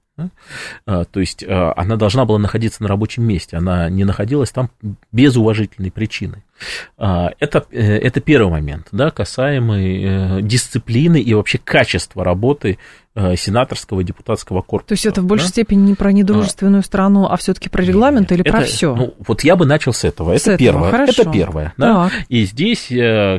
А, 0.86 1.06
то 1.06 1.20
есть 1.20 1.44
а, 1.44 1.74
она 1.76 1.98
должна 1.98 2.26
была 2.26 2.40
находиться 2.40 2.82
на 2.82 2.90
рабочем 2.90 3.24
месте, 3.24 3.58
она 3.58 3.90
не 3.90 4.06
находилась 4.06 4.52
там 4.52 4.70
без 5.12 5.36
уважительной 5.36 5.92
причины. 5.92 6.44
А, 6.98 7.32
это, 7.40 7.66
э, 7.72 7.98
это 7.98 8.22
первый 8.22 8.50
момент, 8.50 8.88
да, 8.92 9.12
касаемый 9.12 10.04
э, 10.04 10.42
дисциплины 10.42 11.20
и 11.20 11.34
вообще 11.34 11.58
качества 11.58 12.24
работы 12.24 12.78
э, 13.14 13.36
сенаторского 13.36 14.04
депутатского 14.04 14.62
корпуса. 14.62 14.88
То 14.88 14.94
есть 14.94 15.06
это 15.06 15.22
в 15.22 15.26
большей 15.26 15.48
да? 15.48 15.50
степени 15.50 15.82
не 15.82 15.96
про 15.96 16.14
недружественную 16.14 16.84
страну, 16.84 17.26
а 17.26 17.36
все-таки 17.36 17.68
про 17.68 17.84
регламент 17.84 18.32
Нет, 18.32 18.40
или 18.40 18.48
это, 18.48 18.58
про 18.58 18.66
все? 18.66 18.96
Ну, 18.96 19.16
вот 19.20 19.44
я 19.44 19.58
бы 19.58 19.66
начал 19.66 19.92
с 19.92 20.06
этого. 20.06 20.32
Это 20.32 20.56
с 20.56 20.58
первое. 20.58 20.90
Этого, 20.90 21.10
это 21.10 21.32
первое. 21.32 21.74
Да? 21.78 22.10
И 22.30 22.46
здесь, 22.46 22.88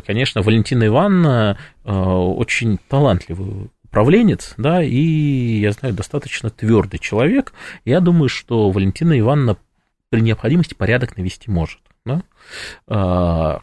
конечно, 0.06 0.42
Валентина 0.42 0.86
Ивановна 0.86 1.56
очень 1.84 2.78
талантливый 2.88 3.70
управленец, 3.86 4.54
да, 4.56 4.82
и, 4.82 5.58
я 5.58 5.72
знаю, 5.72 5.94
достаточно 5.94 6.50
твердый 6.50 6.98
человек. 6.98 7.52
Я 7.84 8.00
думаю, 8.00 8.28
что 8.28 8.70
Валентина 8.70 9.18
Ивановна 9.18 9.56
при 10.10 10.20
необходимости 10.20 10.74
порядок 10.74 11.16
навести 11.16 11.50
может. 11.50 11.80
Да? 12.04 12.22
А, 12.86 13.60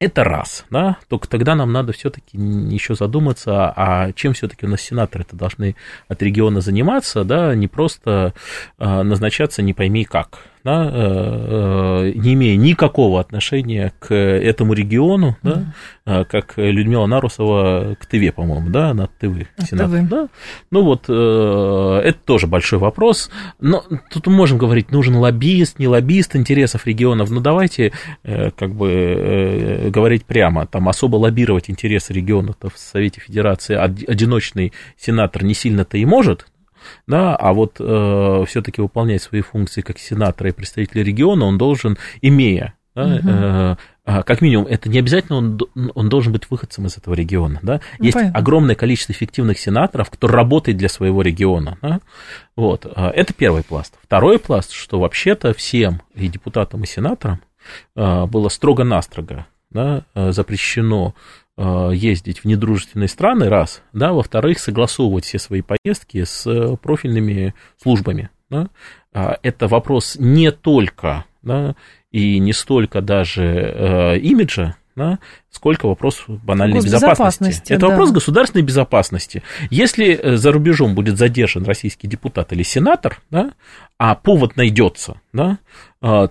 это 0.00 0.24
раз, 0.24 0.64
да, 0.70 0.98
только 1.08 1.28
тогда 1.28 1.54
нам 1.54 1.72
надо 1.72 1.92
все-таки 1.92 2.36
еще 2.36 2.94
задуматься, 2.94 3.72
а 3.74 4.12
чем 4.12 4.32
все-таки 4.32 4.66
у 4.66 4.68
нас 4.68 4.80
сенаторы-то 4.80 5.36
должны 5.36 5.76
от 6.08 6.22
региона 6.22 6.60
заниматься, 6.60 7.24
да, 7.24 7.54
не 7.54 7.68
просто 7.68 8.34
а, 8.78 9.02
назначаться 9.02 9.62
не 9.62 9.72
пойми 9.72 10.04
как, 10.04 10.40
да, 10.64 10.90
э, 10.90 12.12
э, 12.12 12.12
не 12.14 12.32
имея 12.34 12.56
никакого 12.56 13.20
отношения 13.20 13.92
к 13.98 14.14
этому 14.14 14.72
региону, 14.72 15.36
mm-hmm. 15.42 15.64
да, 16.06 16.24
как 16.24 16.54
Людмила 16.56 17.04
Нарусова 17.04 17.96
к 18.00 18.06
ТВ, 18.06 18.34
по-моему, 18.34 18.70
да, 18.70 18.94
на 18.94 19.06
ТВ, 19.06 19.46
сенатор, 19.68 20.02
да. 20.02 20.28
Ну 20.70 20.82
вот, 20.82 21.04
э, 21.08 22.00
это 22.04 22.18
тоже 22.24 22.46
большой 22.46 22.78
вопрос, 22.78 23.30
но 23.60 23.84
тут 24.10 24.26
мы 24.26 24.32
можем 24.32 24.56
говорить, 24.56 24.90
нужен 24.90 25.16
лоббист, 25.16 25.78
не 25.78 25.86
лоббист 25.86 26.34
интересов 26.34 26.86
регионов, 26.86 27.30
но 27.30 27.40
давайте 27.40 27.92
как 28.22 28.74
бы 28.74 29.90
говорить 29.90 30.24
прямо, 30.24 30.66
там 30.66 30.88
особо 30.88 31.16
лоббировать 31.16 31.68
интересы 31.68 32.14
регионов 32.14 32.56
в 32.62 32.78
Совете 32.78 33.20
Федерации 33.20 33.74
одиночный 33.74 34.72
сенатор 34.96 35.44
не 35.44 35.54
сильно-то 35.54 35.98
и 35.98 36.04
может, 36.06 36.46
да, 37.06 37.36
а 37.36 37.52
вот 37.52 37.76
э, 37.78 38.44
все-таки 38.46 38.80
выполнять 38.80 39.22
свои 39.22 39.40
функции 39.42 39.80
как 39.80 39.98
сенатора 39.98 40.50
и 40.50 40.52
представителя 40.52 41.02
региона 41.02 41.44
он 41.44 41.58
должен, 41.58 41.98
имея 42.22 42.74
да, 42.94 43.04
угу. 43.04 43.28
э, 43.28 44.22
как 44.22 44.40
минимум, 44.40 44.66
это 44.66 44.88
не 44.88 44.98
обязательно 44.98 45.38
он, 45.38 45.58
он 45.94 46.08
должен 46.08 46.32
быть 46.32 46.50
выходцем 46.50 46.86
из 46.86 46.96
этого 46.96 47.14
региона. 47.14 47.58
Да? 47.62 47.80
Ну, 47.98 48.04
Есть 48.04 48.14
понятно. 48.14 48.38
огромное 48.38 48.74
количество 48.74 49.12
эффективных 49.12 49.58
сенаторов, 49.58 50.10
кто 50.10 50.28
работает 50.28 50.76
для 50.76 50.88
своего 50.88 51.22
региона. 51.22 51.78
Да? 51.82 52.00
Вот. 52.54 52.86
Э, 52.86 53.08
это 53.08 53.32
первый 53.32 53.64
пласт. 53.64 53.94
Второй 54.02 54.38
пласт, 54.38 54.72
что 54.72 55.00
вообще-то 55.00 55.54
всем 55.54 56.02
и 56.14 56.28
депутатам, 56.28 56.84
и 56.84 56.86
сенаторам 56.86 57.40
э, 57.96 58.26
было 58.26 58.48
строго-настрого 58.48 59.46
да, 59.70 60.04
э, 60.14 60.32
запрещено 60.32 61.14
ездить 61.56 62.40
в 62.40 62.44
недружественные 62.46 63.08
страны, 63.08 63.48
раз, 63.48 63.82
да, 63.92 64.12
во-вторых, 64.12 64.58
согласовывать 64.58 65.24
все 65.24 65.38
свои 65.38 65.62
поездки 65.62 66.24
с 66.24 66.46
э, 66.46 66.76
профильными 66.76 67.54
службами. 67.80 68.30
Да? 68.50 68.68
А, 69.12 69.38
это 69.42 69.68
вопрос 69.68 70.16
не 70.18 70.50
только 70.50 71.24
да, 71.42 71.76
и 72.10 72.38
не 72.38 72.52
столько 72.52 73.00
даже 73.00 73.44
э, 73.44 74.18
имиджа, 74.18 74.76
да, 74.96 75.18
сколько 75.50 75.86
вопрос 75.86 76.24
банальной 76.26 76.80
безопасности. 76.80 77.72
Это 77.72 77.82
да. 77.82 77.88
вопрос 77.88 78.12
государственной 78.12 78.62
безопасности. 78.62 79.42
Если 79.70 80.12
э, 80.14 80.36
за 80.36 80.52
рубежом 80.52 80.94
будет 80.94 81.18
задержан 81.18 81.64
российский 81.64 82.06
депутат 82.06 82.52
или 82.52 82.62
сенатор, 82.62 83.20
да, 83.30 83.52
а 83.98 84.14
повод 84.14 84.56
найдется, 84.56 85.20
да, 85.32 85.58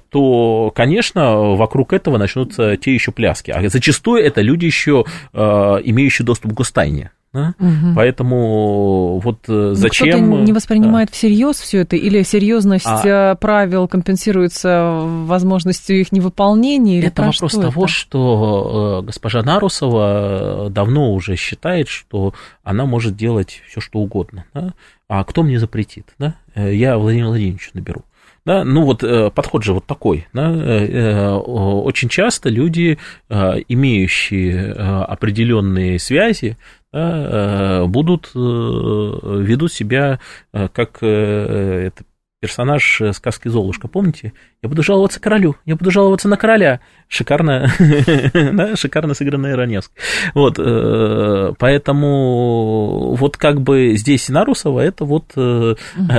то, 0.09 0.71
конечно, 0.75 1.55
вокруг 1.55 1.93
этого 1.93 2.17
начнутся 2.17 2.77
те 2.77 2.93
еще 2.93 3.12
пляски. 3.12 3.49
А 3.49 3.67
зачастую 3.69 4.23
это 4.23 4.41
люди 4.41 4.65
еще 4.65 5.05
а, 5.33 5.77
имеющие 5.77 6.25
доступ 6.25 6.51
к 6.51 6.55
гостайне. 6.55 7.12
Да? 7.33 7.55
Угу. 7.59 7.95
Поэтому 7.95 9.19
вот 9.19 9.39
э, 9.47 9.51
ну, 9.51 9.73
зачем... 9.73 10.27
Кто-то 10.27 10.43
не 10.43 10.53
воспринимает 10.53 11.09
да. 11.09 11.13
всерьез 11.15 11.55
все 11.59 11.79
это, 11.79 11.95
или 11.95 12.21
серьезность 12.21 12.86
а... 12.86 13.31
Э, 13.31 13.36
правил 13.36 13.88
компенсируется 13.88 14.99
возможностью 15.01 15.99
их 15.99 16.12
невыполнения? 16.12 16.99
Или 16.99 17.07
это 17.07 17.23
вопрос 17.23 17.53
того, 17.53 17.86
это? 17.86 17.91
что 17.91 18.99
э, 19.01 19.05
госпожа 19.07 19.41
Нарусова 19.41 20.69
давно 20.69 21.12
уже 21.12 21.36
считает, 21.36 21.88
что 21.88 22.36
она 22.63 22.86
может 22.86 23.15
делать 23.15 23.63
все, 23.67 23.81
что 23.81 23.97
угодно. 23.97 24.45
Да? 24.53 24.73
А 25.07 25.23
кто 25.23 25.41
мне 25.41 25.59
запретит? 25.59 26.13
Да? 26.19 26.36
Я 26.55 26.99
Владимира 26.99 27.29
Владимировича 27.29 27.71
наберу. 27.73 28.03
Да, 28.45 28.63
ну 28.65 28.84
вот 28.84 29.03
подход 29.34 29.63
же 29.63 29.73
вот 29.73 29.86
такой. 29.86 30.27
Да, 30.34 31.38
очень 31.38 32.10
часто 32.10 32.49
люди, 32.49 32.97
имеющие 33.29 34.73
определенные 34.73 35.97
связи, 35.97 36.58
будут, 36.91 38.32
ведут 38.34 39.71
себя 39.71 40.19
как 40.51 41.01
это 41.01 42.03
персонаж 42.41 43.01
сказки 43.13 43.47
Золушка, 43.47 43.88
помните? 43.88 44.34
Я 44.62 44.67
буду 44.67 44.84
жаловаться 44.84 45.21
королю, 45.21 45.56
я 45.65 45.77
буду 45.77 45.91
жаловаться 45.91 46.27
на 46.27 46.36
короля. 46.36 46.82
Шикарно, 47.13 47.69
да, 48.34 48.76
шикарно 48.76 49.13
сыгранная 49.13 49.56
Раневск. 49.56 49.91
Вот, 50.34 50.56
э, 50.58 51.54
поэтому 51.60 53.15
вот 53.15 53.38
как 53.38 53.62
бы 53.62 53.93
здесь 53.97 54.30
Нарусова 54.30 54.80
это 54.80 55.06
вот 55.06 55.26
угу. 55.36 55.76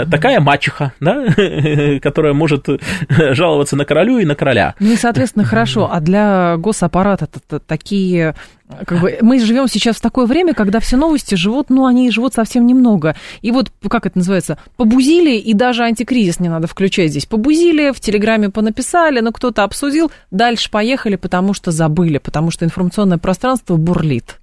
такая 0.09 0.39
мачеха, 0.39 0.93
да, 1.01 1.27
которая 2.01 2.33
может 2.33 2.69
жаловаться 3.09 3.75
на 3.75 3.85
королю 3.85 4.19
и 4.19 4.25
на 4.25 4.37
короля. 4.37 4.77
Ну 4.79 4.93
и, 4.93 4.97
соответственно, 4.97 5.45
хорошо. 5.45 5.91
А 5.93 5.99
для 6.01 6.57
госаппарата 6.59 7.27
такие 7.67 8.37
как 8.87 9.01
бы 9.01 9.19
мы 9.21 9.39
живем 9.41 9.69
сейчас 9.69 9.97
в 9.97 10.01
такое 10.01 10.27
время, 10.27 10.55
когда 10.55 10.81
все 10.81 10.97
новости 10.97 11.35
живут, 11.35 11.71
ну, 11.71 11.85
они 11.85 12.11
живут 12.11 12.35
совсем 12.35 12.67
немного. 12.67 13.15
И 13.43 13.51
вот, 13.51 13.71
как 13.89 14.07
это 14.07 14.19
называется, 14.19 14.59
побузили, 14.77 15.37
и 15.37 15.53
даже 15.53 15.85
антикризис 15.85 16.41
не 16.41 16.49
надо 16.49 16.67
включать 16.67 17.11
здесь. 17.11 17.27
Побузили, 17.27 17.93
в 17.93 18.01
Телеграме 18.01 18.49
понаписали, 18.51 19.21
но 19.21 19.33
кто-то 19.33 19.65
обсудил, 19.65 20.11
дальше 20.31 20.71
поехали, 20.71 20.84
потому 21.17 21.55
что 21.55 21.71
забыли, 21.71 22.19
потому 22.19 22.51
что 22.51 22.65
информационное 22.65 23.19
пространство 23.19 23.77
бурлит. 23.77 24.41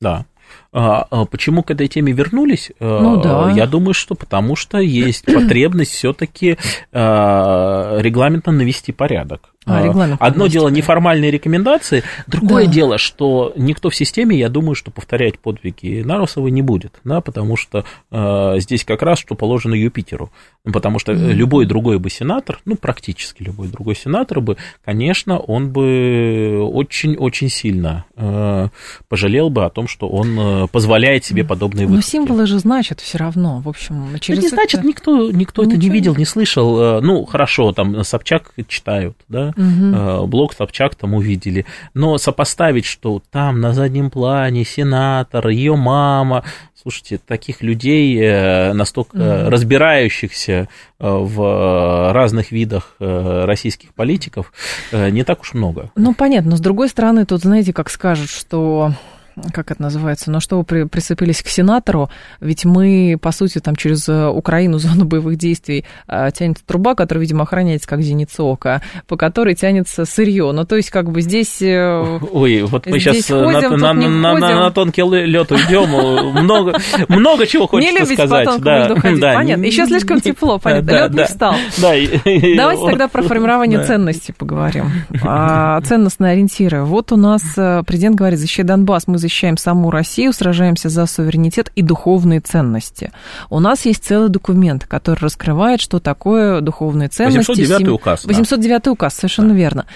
Да. 0.00 0.26
А, 0.72 1.06
а 1.10 1.24
почему 1.24 1.62
к 1.62 1.70
этой 1.70 1.88
теме 1.88 2.12
вернулись? 2.12 2.72
Э, 2.80 2.98
ну, 3.00 3.22
да. 3.22 3.50
Я 3.50 3.66
думаю, 3.66 3.94
что 3.94 4.14
потому 4.14 4.56
что 4.56 4.78
есть 4.78 5.24
потребность 5.24 5.92
все-таки 5.92 6.58
регламентно 6.92 8.52
навести 8.52 8.92
порядок. 8.92 9.51
А, 9.64 9.78
а 9.78 10.16
Одно 10.18 10.48
дело 10.48 10.68
неформальные 10.68 11.30
рекомендации, 11.30 12.02
другое 12.26 12.66
да. 12.66 12.72
дело, 12.72 12.98
что 12.98 13.52
никто 13.56 13.90
в 13.90 13.94
системе, 13.94 14.36
я 14.36 14.48
думаю, 14.48 14.74
что 14.74 14.90
повторять 14.90 15.38
подвиги 15.38 16.02
Нарусовой 16.02 16.50
не 16.50 16.62
будет, 16.62 17.00
да, 17.04 17.20
потому 17.20 17.56
что 17.56 17.84
э, 18.10 18.54
здесь 18.58 18.84
как 18.84 19.02
раз 19.02 19.20
что 19.20 19.36
положено 19.36 19.74
Юпитеру, 19.74 20.32
потому 20.64 20.98
что 20.98 21.12
mm-hmm. 21.12 21.32
любой 21.32 21.66
другой 21.66 22.00
бы 22.00 22.10
сенатор, 22.10 22.58
ну 22.64 22.74
практически 22.74 23.44
любой 23.44 23.68
другой 23.68 23.94
сенатор 23.94 24.40
бы, 24.40 24.56
конечно, 24.84 25.38
он 25.38 25.70
бы 25.70 26.58
очень-очень 26.60 27.48
сильно 27.48 28.04
э, 28.16 28.68
пожалел 29.08 29.48
бы 29.48 29.64
о 29.64 29.70
том, 29.70 29.86
что 29.86 30.08
он 30.08 30.38
э, 30.38 30.66
позволяет 30.72 31.24
себе 31.24 31.44
подобные 31.44 31.86
выходки. 31.86 32.16
Но 32.16 32.24
символы 32.24 32.46
же 32.46 32.58
значат 32.58 33.00
все 33.00 33.18
равно, 33.18 33.60
в 33.60 33.68
общем, 33.68 34.18
через 34.20 34.38
это 34.38 34.46
не 34.46 34.50
значит, 34.50 34.82
никто, 34.82 35.30
никто 35.30 35.62
это 35.62 35.76
не 35.76 35.88
видел, 35.88 36.16
не 36.16 36.24
слышал, 36.24 36.80
э, 36.80 37.00
ну 37.00 37.24
хорошо, 37.26 37.72
там 37.72 38.02
Собчак 38.02 38.52
читают, 38.66 39.16
да, 39.28 39.51
угу. 39.56 40.26
блок 40.26 40.54
Собчак 40.54 40.94
там 40.94 41.14
увидели. 41.14 41.66
Но 41.94 42.18
сопоставить, 42.18 42.84
что 42.84 43.22
там 43.30 43.60
на 43.60 43.72
заднем 43.72 44.10
плане 44.10 44.64
сенатор, 44.64 45.48
ее 45.48 45.76
мама, 45.76 46.44
слушайте, 46.80 47.18
таких 47.18 47.62
людей, 47.62 48.18
э, 48.20 48.72
настолько 48.72 49.16
угу. 49.16 49.50
разбирающихся 49.50 50.52
э, 50.52 50.66
в 50.98 52.12
разных 52.12 52.52
видах 52.52 52.96
российских 52.98 53.94
политиков, 53.94 54.52
не 54.92 55.24
так 55.24 55.40
уж 55.42 55.54
много. 55.54 55.90
Ну, 55.96 56.14
понятно, 56.14 56.52
но 56.52 56.56
с 56.56 56.60
другой 56.60 56.88
стороны, 56.88 57.24
тут, 57.24 57.42
знаете, 57.42 57.72
как 57.72 57.90
скажут, 57.90 58.30
что 58.30 58.92
как 59.52 59.70
это 59.70 59.82
называется, 59.82 60.30
но 60.30 60.40
что 60.40 60.58
вы 60.58 60.64
при, 60.64 60.84
прицепились 60.84 61.42
к 61.42 61.48
сенатору, 61.48 62.10
ведь 62.40 62.64
мы, 62.64 63.16
по 63.20 63.32
сути, 63.32 63.58
там 63.58 63.76
через 63.76 64.08
э, 64.08 64.28
Украину, 64.28 64.78
зону 64.78 65.04
боевых 65.04 65.36
действий, 65.36 65.84
э, 66.08 66.30
тянется 66.34 66.64
труба, 66.66 66.94
которая, 66.94 67.22
видимо, 67.22 67.42
охраняется 67.42 67.88
как 67.88 68.02
зеница 68.02 68.42
ока, 68.42 68.82
по 69.06 69.16
которой 69.16 69.54
тянется 69.54 70.04
сырье. 70.04 70.52
Ну, 70.52 70.64
то 70.64 70.76
есть, 70.76 70.90
как 70.90 71.10
бы 71.10 71.20
здесь... 71.22 71.62
Э, 71.62 72.18
Ой, 72.32 72.62
вот 72.62 72.86
мы 72.86 72.98
сейчас 72.98 73.26
ходим, 73.26 73.78
на, 73.78 73.92
на, 73.92 74.08
на, 74.08 74.38
на, 74.38 74.60
на 74.60 74.70
тонкий 74.70 75.02
лед 75.02 75.50
уйдем, 75.50 75.88
много, 76.42 76.78
много 77.08 77.46
чего 77.46 77.66
хочется 77.66 78.00
не 78.00 78.14
сказать. 78.14 78.46
Не 78.46 78.62
да, 78.62 78.94
ходить, 78.96 79.20
да, 79.20 79.34
понятно. 79.34 79.64
Еще 79.64 79.86
слишком 79.86 80.20
тепло, 80.20 80.58
понятно, 80.58 80.90
лед 80.90 81.14
не 81.14 81.24
встал. 81.24 81.54
Да, 81.78 81.92
Давайте 82.56 82.86
тогда 82.86 83.08
про 83.08 83.22
формирование 83.22 83.84
ценностей 83.84 84.32
поговорим. 84.32 84.90
А, 85.22 85.80
ценностные 85.82 86.32
ориентиры. 86.32 86.84
Вот 86.84 87.12
у 87.12 87.16
нас 87.16 87.42
президент 87.86 88.16
говорит, 88.16 88.38
защищай 88.38 88.64
Донбасс, 88.64 89.06
мы 89.06 89.18
защищаем 89.22 89.56
саму 89.56 89.90
Россию, 89.90 90.32
сражаемся 90.32 90.88
за 90.88 91.06
суверенитет 91.06 91.72
и 91.74 91.82
духовные 91.82 92.40
ценности. 92.40 93.10
У 93.48 93.60
нас 93.60 93.86
есть 93.86 94.04
целый 94.04 94.28
документ, 94.28 94.86
который 94.86 95.20
раскрывает, 95.20 95.80
что 95.80 96.00
такое 96.00 96.60
духовные 96.60 97.08
ценности. 97.08 97.50
809 97.50 97.88
указ. 97.88 98.24
809 98.24 98.82
да. 98.82 98.92
указ, 98.92 99.14
совершенно 99.14 99.50
да. 99.50 99.54
верно. 99.54 99.86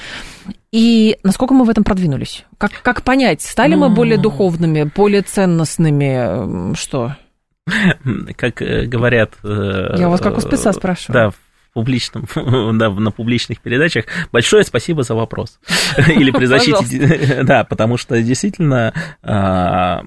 И 0.72 1.18
насколько 1.22 1.54
мы 1.54 1.64
в 1.64 1.70
этом 1.70 1.84
продвинулись? 1.84 2.44
Как, 2.58 2.70
как 2.82 3.02
понять, 3.02 3.42
стали 3.42 3.74
ну... 3.74 3.88
мы 3.88 3.94
более 3.94 4.18
духовными, 4.18 4.90
более 4.94 5.22
ценностными? 5.22 6.74
Что? 6.74 7.16
Как 8.36 8.62
э, 8.62 8.86
говорят... 8.86 9.32
Э, 9.42 9.96
Я 9.98 10.08
вас 10.08 10.20
как 10.20 10.38
у 10.38 10.40
спеца 10.40 10.72
спрашиваю. 10.72 11.32
Да, 11.32 11.36
публичном, 11.76 12.26
да, 12.78 12.88
на 12.88 13.10
публичных 13.10 13.60
передачах. 13.60 14.06
Большое 14.32 14.64
спасибо 14.64 15.02
за 15.02 15.14
вопрос. 15.14 15.58
Или 16.08 16.30
при 16.30 16.46
защите... 16.46 17.42
Да, 17.44 17.64
потому 17.64 17.98
что 17.98 18.20
действительно 18.22 18.94
а, 19.22 20.00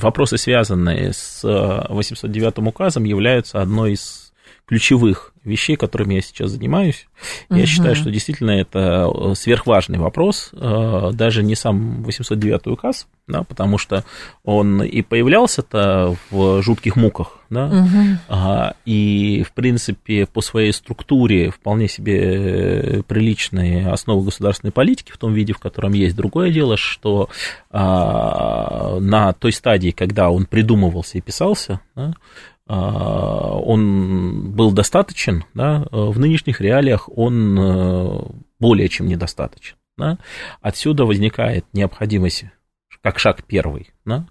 вопросы, 0.00 0.38
связанные 0.38 1.12
с 1.12 1.40
809 1.42 2.58
указом, 2.58 3.02
являются 3.02 3.60
одной 3.60 3.94
из 3.94 4.23
ключевых 4.66 5.34
вещей, 5.44 5.76
которыми 5.76 6.14
я 6.14 6.22
сейчас 6.22 6.50
занимаюсь. 6.50 7.06
Я 7.50 7.58
угу. 7.58 7.66
считаю, 7.66 7.94
что 7.94 8.10
действительно 8.10 8.52
это 8.52 9.10
э, 9.14 9.34
сверхважный 9.34 9.98
вопрос, 9.98 10.50
э, 10.52 11.10
даже 11.12 11.42
не 11.42 11.54
сам 11.54 12.02
809 12.02 12.66
указ, 12.68 13.06
да, 13.28 13.42
потому 13.42 13.76
что 13.76 14.04
он 14.42 14.82
и 14.82 15.02
появлялся-то 15.02 16.16
в 16.30 16.62
жутких 16.62 16.96
муках, 16.96 17.38
да, 17.50 17.66
угу. 17.66 18.74
и, 18.86 19.44
в 19.46 19.52
принципе, 19.52 20.26
по 20.26 20.40
своей 20.40 20.72
структуре 20.72 21.50
вполне 21.50 21.88
себе 21.88 23.02
приличные 23.06 23.90
основы 23.90 24.24
государственной 24.24 24.72
политики 24.72 25.12
в 25.12 25.18
том 25.18 25.34
виде, 25.34 25.52
в 25.52 25.58
котором 25.58 25.92
есть. 25.92 26.16
Другое 26.16 26.50
дело, 26.50 26.76
что 26.76 27.28
а, 27.70 28.98
на 28.98 29.32
той 29.34 29.52
стадии, 29.52 29.90
когда 29.90 30.30
он 30.30 30.46
придумывался 30.46 31.18
и 31.18 31.20
писался, 31.20 31.80
да, 31.94 32.14
он 32.66 34.52
был 34.52 34.72
достаточен, 34.72 35.44
да, 35.52 35.86
в 35.90 36.18
нынешних 36.18 36.60
реалиях 36.62 37.08
он 37.14 37.58
э, 37.58 38.20
более 38.58 38.88
чем 38.88 39.06
недостаточен. 39.06 39.76
Да. 39.96 40.18
Отсюда 40.60 41.04
возникает 41.04 41.66
необходимость, 41.72 42.46
как 43.00 43.18
шаг 43.18 43.44
первый, 43.44 43.90
да, 44.04 44.26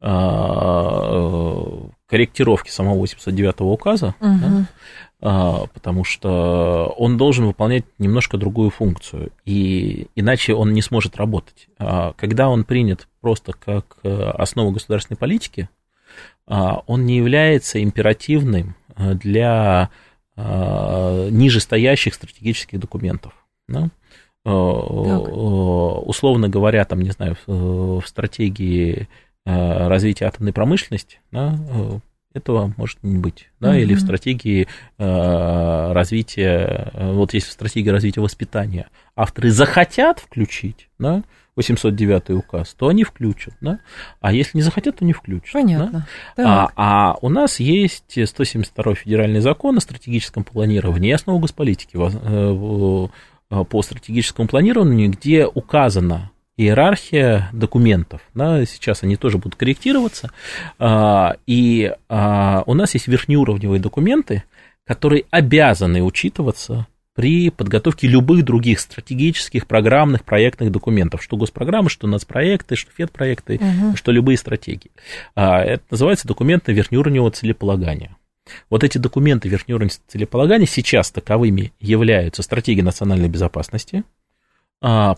а, 0.00 1.88
корректировки 2.08 2.70
самого 2.70 2.98
809 3.00 3.60
указа, 3.60 4.14
угу. 4.20 4.38
да, 4.40 4.66
а, 5.20 5.66
потому 5.72 6.02
что 6.04 6.92
он 6.96 7.16
должен 7.16 7.46
выполнять 7.46 7.84
немножко 7.98 8.38
другую 8.38 8.70
функцию, 8.70 9.30
и 9.44 10.08
иначе 10.16 10.54
он 10.54 10.72
не 10.72 10.82
сможет 10.82 11.16
работать. 11.16 11.68
Когда 12.16 12.48
он 12.48 12.64
принят 12.64 13.06
просто 13.20 13.52
как 13.52 13.98
э, 14.02 14.08
основа 14.08 14.72
государственной 14.72 15.18
политики, 15.18 15.68
а, 15.68 15.83
он 16.46 17.06
не 17.06 17.16
является 17.16 17.82
императивным 17.82 18.76
э, 18.96 19.14
для 19.14 19.90
а, 20.36 21.28
нижестоящих 21.30 22.14
стратегических 22.14 22.80
документов. 22.80 23.32
Да? 23.68 23.88
Э, 24.44 24.50
так. 25.06 25.28
Условно 26.06 26.48
говоря, 26.48 26.84
там, 26.84 27.00
не 27.00 27.10
знаю, 27.10 27.36
в 27.46 28.02
стратегии 28.04 29.08
э, 29.46 29.88
развития 29.88 30.26
атомной 30.26 30.52
промышленности, 30.52 31.20
да, 31.30 31.58
этого 32.34 32.74
может 32.76 33.00
не 33.02 33.16
быть, 33.16 33.48
да, 33.60 33.70
угу. 33.70 33.78
или 33.78 33.94
в 33.94 34.00
стратегии 34.00 34.66
развития, 34.98 36.90
вот 36.94 37.32
если 37.32 37.48
в 37.48 37.52
стратегии 37.52 37.90
развития 37.90 38.20
воспитания 38.22 38.88
авторы 39.14 39.50
захотят 39.50 40.18
включить, 40.18 40.88
да, 40.98 41.22
809 41.56 42.30
указ, 42.30 42.74
то 42.74 42.88
они 42.88 43.04
включат, 43.04 43.54
да? 43.60 43.78
а 44.20 44.32
если 44.32 44.58
не 44.58 44.62
захотят, 44.62 44.96
то 44.96 45.04
не 45.04 45.12
включат. 45.12 45.52
Понятно. 45.52 46.06
Да? 46.36 46.68
А, 46.76 47.12
а 47.12 47.16
у 47.20 47.28
нас 47.28 47.60
есть 47.60 48.18
172 48.26 48.94
федеральный 48.94 49.40
закон 49.40 49.76
о 49.76 49.80
стратегическом 49.80 50.44
планировании 50.44 51.10
и 51.10 51.12
основу 51.12 51.38
госполитики 51.38 51.96
по 51.96 53.82
стратегическому 53.82 54.48
планированию, 54.48 55.10
где 55.10 55.46
указано 55.46 56.30
иерархия 56.56 57.48
документов. 57.52 58.20
Да, 58.34 58.64
сейчас 58.64 59.02
они 59.02 59.16
тоже 59.16 59.38
будут 59.38 59.56
корректироваться. 59.56 60.30
А, 60.78 61.36
и 61.46 61.92
а, 62.08 62.62
у 62.66 62.74
нас 62.74 62.94
есть 62.94 63.08
верхнеуровневые 63.08 63.80
документы, 63.80 64.44
которые 64.86 65.24
обязаны 65.30 66.02
учитываться 66.02 66.86
при 67.14 67.50
подготовке 67.50 68.08
любых 68.08 68.44
других 68.44 68.80
стратегических, 68.80 69.66
программных, 69.66 70.24
проектных 70.24 70.72
документов, 70.72 71.22
что 71.22 71.36
госпрограммы, 71.36 71.88
что 71.88 72.06
нацпроекты, 72.06 72.76
что 72.76 72.90
федпроекты, 72.90 73.56
угу. 73.56 73.96
что 73.96 74.10
любые 74.10 74.36
стратегии. 74.36 74.90
А, 75.34 75.62
это 75.62 75.84
называется 75.90 76.26
документы 76.26 76.72
верхнеуровневого 76.72 77.30
целеполагания. 77.30 78.16
Вот 78.68 78.84
эти 78.84 78.98
документы 78.98 79.48
верхнеуровневого 79.48 80.00
целеполагания 80.08 80.66
сейчас 80.66 81.10
таковыми 81.10 81.72
являются 81.80 82.42
стратегия 82.42 82.82
национальной 82.82 83.28
безопасности, 83.28 84.04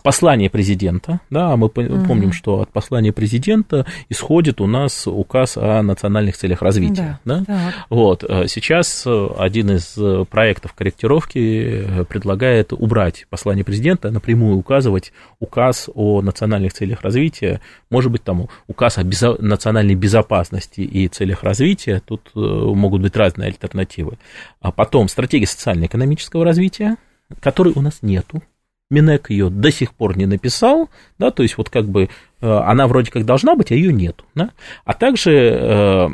послание 0.03 0.49
президента, 0.49 1.19
да, 1.29 1.51
а 1.51 1.57
мы 1.57 1.67
помним, 1.67 2.31
что 2.31 2.61
от 2.61 2.69
послания 2.71 3.11
президента 3.11 3.85
исходит 4.07 4.61
у 4.61 4.67
нас 4.67 5.07
указ 5.07 5.57
о 5.57 5.81
национальных 5.81 6.37
целях 6.37 6.61
развития, 6.61 7.19
да, 7.25 7.43
да? 7.45 7.73
вот, 7.89 8.23
э, 8.23 8.47
сейчас 8.47 9.05
один 9.05 9.71
из 9.71 9.97
проектов 10.27 10.73
корректировки 10.73 12.05
предлагает 12.07 12.71
убрать 12.71 13.27
послание 13.29 13.65
президента, 13.65 14.09
напрямую 14.09 14.57
указывать 14.57 15.11
указ 15.39 15.89
о 15.93 16.21
национальных 16.21 16.71
целях 16.71 17.01
развития, 17.01 17.59
может 17.89 18.09
быть, 18.09 18.23
там 18.23 18.47
указ 18.67 18.97
о 18.97 19.03
безо- 19.03 19.41
национальной 19.41 19.95
безопасности 19.95 20.79
и 20.79 21.09
целях 21.09 21.43
развития, 21.43 22.01
тут 22.05 22.31
могут 22.33 23.01
быть 23.01 23.15
разные 23.17 23.47
альтернативы, 23.47 24.17
а 24.61 24.71
потом 24.71 25.09
стратегия 25.09 25.47
социально-экономического 25.47 26.45
развития, 26.45 26.95
которой 27.41 27.73
у 27.75 27.81
нас 27.81 27.99
нету, 28.01 28.41
Минек 28.89 29.29
ее 29.29 29.49
до 29.49 29.71
сих 29.71 29.93
пор 29.93 30.17
не 30.17 30.25
написал, 30.25 30.89
да, 31.19 31.31
то 31.31 31.43
есть 31.43 31.57
вот 31.57 31.69
как 31.69 31.89
бы 31.89 32.09
э, 32.41 32.49
она 32.49 32.87
вроде 32.87 33.11
как 33.11 33.25
должна 33.25 33.55
быть, 33.55 33.71
а 33.71 33.75
ее 33.75 33.91
нету, 33.91 34.23
да, 34.33 34.51
а 34.85 34.93
также 34.93 35.31
э, 35.33 36.07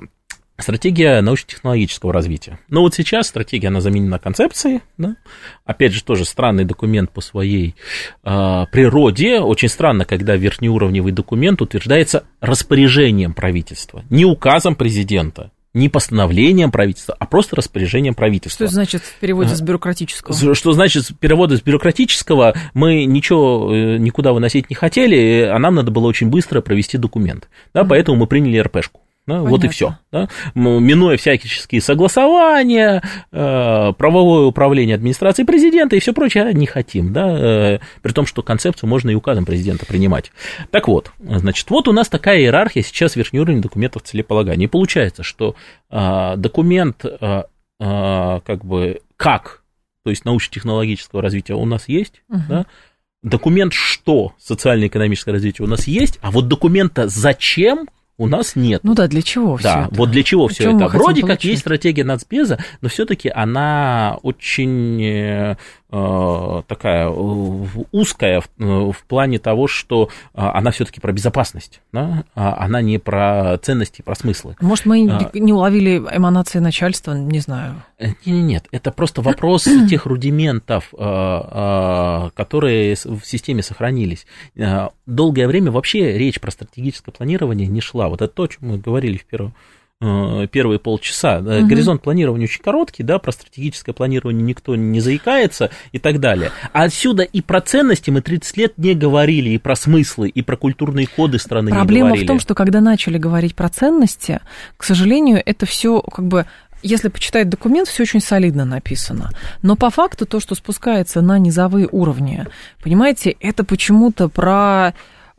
стратегия 0.57 1.21
научно-технологического 1.21 2.11
развития. 2.11 2.59
Но 2.69 2.81
вот 2.81 2.95
сейчас 2.95 3.27
стратегия, 3.27 3.67
она 3.67 3.79
заменена 3.79 4.17
концепцией, 4.17 4.81
да, 4.97 5.17
опять 5.65 5.93
же, 5.93 6.03
тоже 6.03 6.25
странный 6.25 6.65
документ 6.65 7.11
по 7.11 7.21
своей 7.21 7.75
э, 8.23 8.65
природе, 8.71 9.39
очень 9.39 9.69
странно, 9.69 10.05
когда 10.05 10.35
верхнеуровневый 10.35 11.11
документ 11.11 11.61
утверждается 11.61 12.23
распоряжением 12.41 13.35
правительства, 13.35 14.03
не 14.09 14.25
указом 14.25 14.75
президента, 14.75 15.51
не 15.73 15.89
постановлением 15.89 16.71
правительства, 16.71 17.15
а 17.17 17.25
просто 17.25 17.55
распоряжением 17.55 18.13
правительства. 18.13 18.67
Что 18.67 18.73
значит 18.73 19.01
в 19.01 19.19
переводе 19.19 19.55
с 19.55 19.61
бюрократического? 19.61 20.55
Что 20.55 20.71
значит 20.73 21.05
в 21.05 21.17
переводе 21.17 21.57
с 21.57 21.61
бюрократического? 21.61 22.53
Мы 22.73 23.05
ничего 23.05 23.73
э, 23.73 23.97
никуда 23.97 24.33
выносить 24.33 24.69
не 24.69 24.75
хотели, 24.75 25.41
а 25.41 25.57
нам 25.57 25.75
надо 25.75 25.91
было 25.91 26.07
очень 26.07 26.29
быстро 26.29 26.61
провести 26.61 26.97
документ. 26.97 27.49
Да, 27.73 27.81
mm-hmm. 27.81 27.87
Поэтому 27.87 28.17
мы 28.17 28.27
приняли 28.27 28.59
РПшку. 28.59 29.02
Да, 29.25 29.41
вот 29.41 29.63
и 29.63 29.69
все. 29.69 29.97
Да? 30.11 30.27
Минуя 30.53 31.15
всяческие 31.15 31.79
согласования, 31.81 33.01
э, 33.31 33.93
правовое 33.97 34.45
управление 34.45 34.95
администрации 34.95 35.43
президента 35.43 35.95
и 35.95 35.99
все 35.99 36.13
прочее, 36.13 36.53
не 36.53 36.65
хотим. 36.65 37.13
Да? 37.13 37.29
Э, 37.29 37.79
при 38.01 38.11
том, 38.11 38.25
что 38.25 38.43
концепцию 38.43 38.89
можно 38.89 39.11
и 39.11 39.15
указом 39.15 39.45
президента 39.45 39.85
принимать. 39.85 40.33
Так 40.71 40.89
вот, 40.89 41.11
значит, 41.19 41.69
вот 41.69 41.87
у 41.87 41.93
нас 41.93 42.09
такая 42.09 42.39
иерархия 42.39 42.83
сейчас 42.83 43.15
верхний 43.15 43.39
уровень 43.39 43.61
документов 43.61 44.03
целеполагания. 44.03 44.65
И 44.65 44.69
получается, 44.69 45.23
что 45.23 45.55
э, 45.89 46.33
документ 46.37 47.05
как 47.79 48.63
бы 48.63 49.01
как, 49.17 49.63
то 50.03 50.09
есть 50.09 50.23
научно-технологического 50.23 51.21
развития 51.21 51.55
у 51.55 51.65
нас 51.65 51.89
есть, 51.89 52.21
угу. 52.29 52.41
да? 52.47 52.65
документ 53.23 53.73
что 53.73 54.33
социально-экономическое 54.37 55.31
развитие 55.31 55.65
у 55.65 55.69
нас 55.69 55.87
есть, 55.87 56.17
а 56.21 56.31
вот 56.31 56.47
документа 56.47 57.07
зачем– 57.07 57.87
у 58.17 58.27
нас 58.27 58.55
нет. 58.55 58.81
Ну 58.83 58.93
да, 58.93 59.07
для 59.07 59.21
чего 59.21 59.57
все 59.57 59.63
Да, 59.67 59.85
это? 59.85 59.95
вот 59.95 60.11
для 60.11 60.23
чего 60.23 60.47
все 60.47 60.75
это. 60.75 60.87
Вроде 60.87 61.21
как 61.21 61.29
получить? 61.29 61.45
есть 61.51 61.61
стратегия 61.61 62.03
нацбеза, 62.03 62.59
но 62.81 62.89
все-таки 62.89 63.29
она 63.29 64.17
очень 64.21 65.03
э, 65.03 65.57
такая 66.67 67.07
э, 67.07 67.65
узкая 67.91 68.41
в, 68.41 68.49
э, 68.57 68.91
в 68.91 69.03
плане 69.07 69.37
того, 69.37 69.67
что 69.67 70.09
она 70.33 70.71
все-таки 70.71 70.99
про 70.99 71.11
безопасность, 71.11 71.81
да? 71.91 72.23
А 72.33 72.65
она 72.65 72.81
не 72.81 72.97
про 72.97 73.59
ценности, 73.61 74.01
про 74.01 74.15
смыслы. 74.15 74.55
Может, 74.59 74.87
мы 74.87 75.07
а, 75.07 75.29
не 75.33 75.53
уловили 75.53 75.97
эманации 75.97 76.57
начальства, 76.57 77.13
не 77.13 77.39
знаю. 77.39 77.83
Нет, 77.99 78.17
нет, 78.25 78.65
это 78.71 78.91
просто 78.91 79.21
вопрос 79.21 79.67
тех 79.89 80.07
рудиментов, 80.07 80.89
которые 80.91 82.95
в 82.95 83.21
системе 83.23 83.61
сохранились. 83.61 84.25
Долгое 85.05 85.47
время 85.47 85.71
вообще 85.71 86.17
речь 86.17 86.41
про 86.41 86.49
стратегическое 86.49 87.11
планирование 87.11 87.67
не 87.67 87.81
шла. 87.81 88.09
Вот 88.09 88.21
это 88.21 88.33
то, 88.33 88.43
о 88.43 88.47
чем 88.47 88.69
мы 88.69 88.77
говорили 88.77 89.17
в 89.17 89.25
первом 89.25 89.53
Э, 89.53 89.82
первые 89.99 90.79
полчаса. 90.79 91.39
Угу. 91.39 91.67
Горизонт 91.67 92.01
планирования 92.01 92.45
очень 92.45 92.61
короткий, 92.61 93.03
да, 93.03 93.19
про 93.19 93.31
стратегическое 93.31 93.93
планирование 93.93 94.43
никто 94.43 94.75
не 94.75 94.99
заикается 94.99 95.69
и 95.91 95.99
так 95.99 96.19
далее. 96.19 96.51
А 96.73 96.83
отсюда 96.83 97.23
и 97.23 97.41
про 97.41 97.61
ценности 97.61 98.09
мы 98.09 98.21
30 98.21 98.57
лет 98.57 98.77
не 98.77 98.93
говорили, 98.93 99.51
и 99.51 99.57
про 99.57 99.75
смыслы, 99.75 100.27
и 100.27 100.41
про 100.41 100.57
культурные 100.57 101.07
коды 101.07 101.39
страны 101.39 101.71
Проблема 101.71 102.07
не 102.07 102.09
говорили. 102.09 102.25
в 102.25 102.27
том, 102.27 102.39
что 102.39 102.53
когда 102.53 102.81
начали 102.81 103.17
говорить 103.17 103.55
про 103.55 103.69
ценности, 103.69 104.41
к 104.77 104.83
сожалению, 104.83 105.41
это 105.45 105.65
все 105.65 106.01
как 106.01 106.27
бы 106.27 106.45
если 106.83 107.07
почитать 107.07 107.47
документ, 107.49 107.87
все 107.87 108.03
очень 108.03 108.19
солидно 108.19 108.65
написано. 108.65 109.29
Но 109.61 109.77
по 109.77 109.89
факту 109.89 110.25
то, 110.25 110.41
что 110.41 110.53
спускается 110.53 111.21
на 111.21 111.39
низовые 111.39 111.87
уровни, 111.89 112.45
понимаете, 112.83 113.35
это 113.39 113.63
почему-то 113.63 114.27
про 114.27 114.93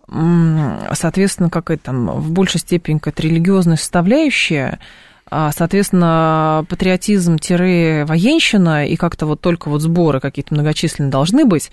соответственно, 0.09 1.51
какая-то 1.51 1.85
там 1.85 2.07
в 2.07 2.31
большей 2.31 2.61
степени 2.61 2.99
какая-то 2.99 3.23
религиозная 3.23 3.77
составляющая, 3.77 4.79
а, 5.31 5.53
соответственно, 5.53 6.67
патриотизм-военщина 6.69 8.87
и 8.87 8.97
как-то 8.97 9.27
вот 9.27 9.41
только 9.41 9.69
вот 9.69 9.81
сборы 9.81 10.21
какие-то 10.21 10.55
многочисленные 10.55 11.11
должны 11.11 11.45
быть, 11.45 11.71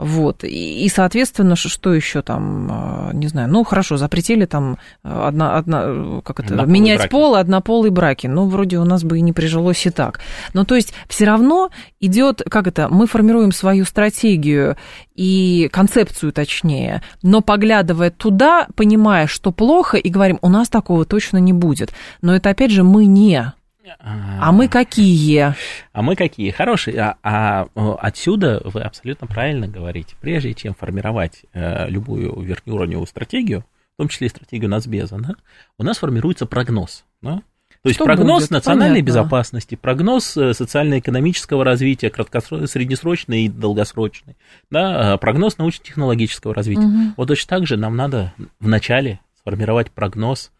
вот. 0.00 0.44
И, 0.44 0.88
соответственно, 0.88 1.56
что 1.56 1.92
еще 1.92 2.22
там, 2.22 2.68
а, 2.70 3.10
не 3.12 3.28
знаю, 3.28 3.50
ну, 3.50 3.64
хорошо, 3.64 3.98
запретили 3.98 4.46
там 4.46 4.78
а, 5.04 5.28
одна, 5.28 5.58
одна, 5.58 6.22
как 6.24 6.40
это, 6.40 6.64
менять 6.64 7.00
браки. 7.00 7.10
пол, 7.10 7.34
однополые 7.34 7.90
браки. 7.90 8.26
Ну, 8.26 8.48
вроде 8.48 8.78
у 8.78 8.84
нас 8.84 9.04
бы 9.04 9.18
и 9.18 9.20
не 9.20 9.34
прижилось 9.34 9.84
и 9.84 9.90
так. 9.90 10.20
Но 10.54 10.64
то 10.64 10.74
есть 10.74 10.94
все 11.06 11.26
равно 11.26 11.70
идет, 12.00 12.40
как 12.50 12.66
это, 12.66 12.88
мы 12.88 13.06
формируем 13.06 13.52
свою 13.52 13.84
стратегию 13.84 14.78
и 15.16 15.68
концепцию 15.70 16.32
точнее, 16.32 17.02
но 17.22 17.42
поглядывая 17.42 18.10
туда, 18.10 18.68
понимая, 18.74 19.26
что 19.26 19.52
плохо, 19.52 19.98
и 19.98 20.08
говорим, 20.08 20.38
у 20.40 20.48
нас 20.48 20.70
такого 20.70 21.04
точно 21.04 21.36
не 21.36 21.52
будет. 21.52 21.92
Но 22.22 22.34
это, 22.34 22.48
опять 22.48 22.70
же, 22.70 22.84
мы 22.84 23.04
не 23.04 23.52
а 23.98 24.52
мы 24.52 24.68
какие? 24.68 25.54
А 25.92 26.02
мы 26.02 26.16
какие? 26.16 26.50
Хорошие. 26.50 27.00
А, 27.00 27.16
а 27.22 27.68
отсюда 28.00 28.60
вы 28.64 28.82
абсолютно 28.82 29.26
правильно 29.26 29.68
говорите. 29.68 30.14
Прежде 30.20 30.54
чем 30.54 30.74
формировать 30.74 31.42
э, 31.52 31.88
любую 31.88 32.40
верхнеуровневую 32.40 33.06
стратегию, 33.06 33.64
в 33.94 33.98
том 33.98 34.08
числе 34.08 34.28
и 34.28 34.30
стратегию 34.30 34.70
нацбеза, 34.70 35.18
да, 35.18 35.34
у 35.78 35.82
нас 35.82 35.98
формируется 35.98 36.46
прогноз. 36.46 37.04
Да? 37.22 37.42
То 37.82 37.88
есть 37.88 37.96
Что 37.96 38.04
прогноз 38.04 38.42
будет? 38.42 38.50
национальной 38.50 39.00
Понятно. 39.00 39.06
безопасности, 39.06 39.74
прогноз 39.74 40.36
э, 40.36 40.52
социально-экономического 40.52 41.64
развития, 41.64 42.10
краткосрочный, 42.10 42.68
среднесрочный 42.68 43.44
и 43.44 43.48
долгосрочный, 43.48 44.36
да, 44.70 45.14
э, 45.14 45.18
прогноз 45.18 45.56
научно-технологического 45.56 46.54
развития. 46.54 46.82
Угу. 46.82 47.14
Вот 47.16 47.28
точно 47.28 47.48
так 47.48 47.66
же 47.66 47.78
нам 47.78 47.96
надо 47.96 48.34
вначале 48.58 49.20
сформировать 49.38 49.90
прогноз 49.90 50.50
а, 50.50 50.59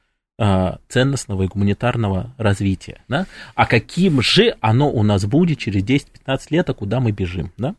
ценностного 0.88 1.42
и 1.42 1.48
гуманитарного 1.48 2.34
развития. 2.38 3.02
Да? 3.08 3.26
А 3.54 3.66
каким 3.66 4.22
же 4.22 4.56
оно 4.60 4.90
у 4.90 5.02
нас 5.02 5.26
будет 5.26 5.58
через 5.58 5.84
10-15 5.84 6.40
лет, 6.50 6.70
а 6.70 6.74
куда 6.74 6.98
мы 7.00 7.12
бежим? 7.12 7.52
Да? 7.58 7.74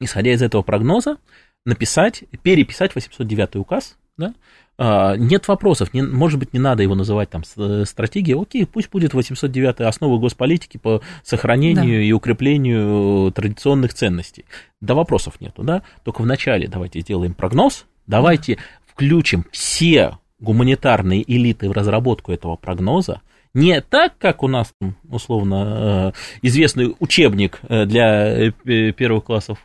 Исходя 0.00 0.32
из 0.32 0.40
этого 0.40 0.62
прогноза, 0.62 1.18
написать, 1.66 2.24
переписать 2.42 2.94
809 2.94 3.56
указ, 3.56 3.98
да? 4.16 4.32
а, 4.78 5.16
нет 5.16 5.46
вопросов, 5.48 5.92
не, 5.92 6.00
может 6.00 6.38
быть, 6.38 6.54
не 6.54 6.58
надо 6.58 6.82
его 6.82 6.94
называть 6.94 7.28
там 7.28 7.44
стратегией, 7.44 8.40
окей, 8.40 8.64
пусть 8.64 8.90
будет 8.90 9.12
809 9.12 9.82
основы 9.82 10.18
госполитики 10.18 10.78
по 10.78 11.02
сохранению 11.22 12.00
да. 12.00 12.06
и 12.06 12.12
укреплению 12.12 13.32
традиционных 13.32 13.92
ценностей. 13.92 14.46
Да 14.80 14.94
вопросов 14.94 15.42
нету, 15.42 15.62
да, 15.62 15.82
только 16.04 16.22
вначале 16.22 16.68
давайте 16.68 17.00
сделаем 17.00 17.34
прогноз, 17.34 17.84
давайте 18.06 18.56
включим 18.86 19.44
все 19.52 20.16
гуманитарные 20.42 21.22
элиты 21.26 21.68
в 21.68 21.72
разработку 21.72 22.32
этого 22.32 22.56
прогноза, 22.56 23.22
не 23.54 23.80
так, 23.82 24.16
как 24.18 24.42
у 24.42 24.48
нас, 24.48 24.72
условно, 25.08 26.12
э, 26.14 26.38
известный 26.42 26.94
учебник 27.00 27.60
э, 27.68 27.84
для 27.84 28.48
э, 28.48 28.92
первых 28.92 29.24
классов, 29.24 29.58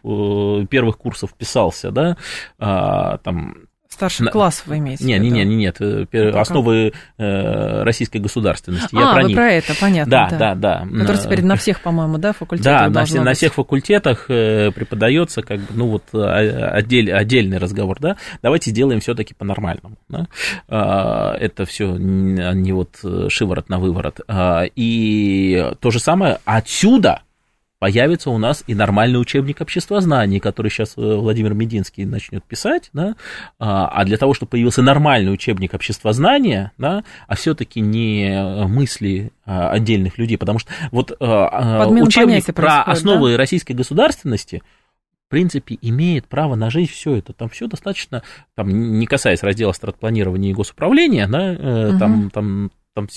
первых 0.69 0.97
курсов 0.97 1.33
писался, 1.33 1.91
да, 1.91 2.17
а, 2.59 3.17
там 3.19 3.67
Старших 3.97 4.31
классов 4.31 4.67
вы 4.67 4.77
имеете 4.77 5.03
нет, 5.03 5.21
в 5.21 5.25
виду? 5.25 5.35
Нет, 5.35 5.47
нет, 5.47 5.79
нет, 5.79 6.13
нет, 6.13 6.35
основы 6.35 6.93
э, 7.17 7.83
российской 7.83 8.17
государственности. 8.17 8.95
Я 8.95 9.09
а, 9.09 9.13
про 9.13 9.23
вы 9.23 9.27
них. 9.29 9.35
про 9.35 9.51
это, 9.51 9.73
понятно. 9.79 10.11
Да, 10.11 10.29
да, 10.29 10.55
да. 10.55 10.85
да. 10.85 10.99
Который 10.99 11.17
теперь 11.17 11.43
на 11.43 11.55
всех, 11.55 11.81
по-моему, 11.81 12.19
да, 12.19 12.33
факультетах 12.33 12.91
Да, 12.91 13.05
на, 13.05 13.23
на 13.23 13.33
всех 13.33 13.55
факультетах 13.55 14.25
э, 14.29 14.71
преподается, 14.71 15.41
как 15.41 15.59
бы, 15.59 15.67
ну 15.73 15.87
вот, 15.87 16.03
отдель, 16.13 17.11
отдельный 17.11 17.57
разговор, 17.57 17.97
да. 17.99 18.17
Давайте 18.43 18.69
сделаем 18.69 18.99
все 18.99 19.15
таки 19.15 19.33
по-нормальному. 19.33 19.97
Да? 20.09 20.27
А, 20.67 21.35
это 21.35 21.65
все 21.65 21.95
не 21.97 22.71
вот 22.71 22.97
шиворот 23.29 23.69
на 23.69 23.79
выворот. 23.79 24.21
А, 24.27 24.63
и 24.75 25.73
то 25.79 25.89
же 25.89 25.99
самое 25.99 26.37
отсюда 26.45 27.21
появится 27.79 28.29
у 28.29 28.37
нас 28.37 28.63
и 28.67 28.73
нормальный 28.73 29.21
учебник 29.21 29.61
обществознания, 29.61 30.39
который 30.39 30.69
сейчас 30.69 30.93
э, 30.97 31.01
Владимир 31.01 31.53
Мединский 31.53 32.05
начнет 32.05 32.43
писать, 32.43 32.89
да, 32.93 33.15
а, 33.59 33.87
а 33.87 34.05
для 34.05 34.17
того, 34.17 34.33
чтобы 34.33 34.51
появился 34.51 34.81
нормальный 34.81 35.31
учебник 35.31 35.73
обществознания, 35.73 36.71
да, 36.77 37.03
а 37.27 37.35
все-таки 37.35 37.79
не 37.79 38.65
мысли 38.67 39.31
а, 39.45 39.69
отдельных 39.69 40.17
людей, 40.17 40.37
потому 40.37 40.59
что 40.59 40.71
вот 40.91 41.15
а, 41.19 41.85
Подмена 41.85 42.07
учебник 42.07 42.53
про 42.53 42.81
основы 42.81 43.31
да? 43.31 43.37
российской 43.37 43.73
государственности 43.73 44.63
в 45.27 45.29
принципе, 45.29 45.77
имеет 45.81 46.25
право 46.25 46.55
на 46.55 46.69
жизнь 46.69 46.89
все 46.89 47.17
это. 47.17 47.33
Там 47.33 47.49
все 47.49 47.67
достаточно, 47.67 48.23
там, 48.55 48.69
не 48.69 49.05
касаясь 49.05 49.43
раздела 49.43 49.73
стратпланирования 49.73 50.51
и 50.51 50.53
госуправления, 50.53 51.27
да, 51.27 51.51
угу. 51.51 51.99
там, 51.99 52.29
там, 52.29 52.71
там 52.93 53.07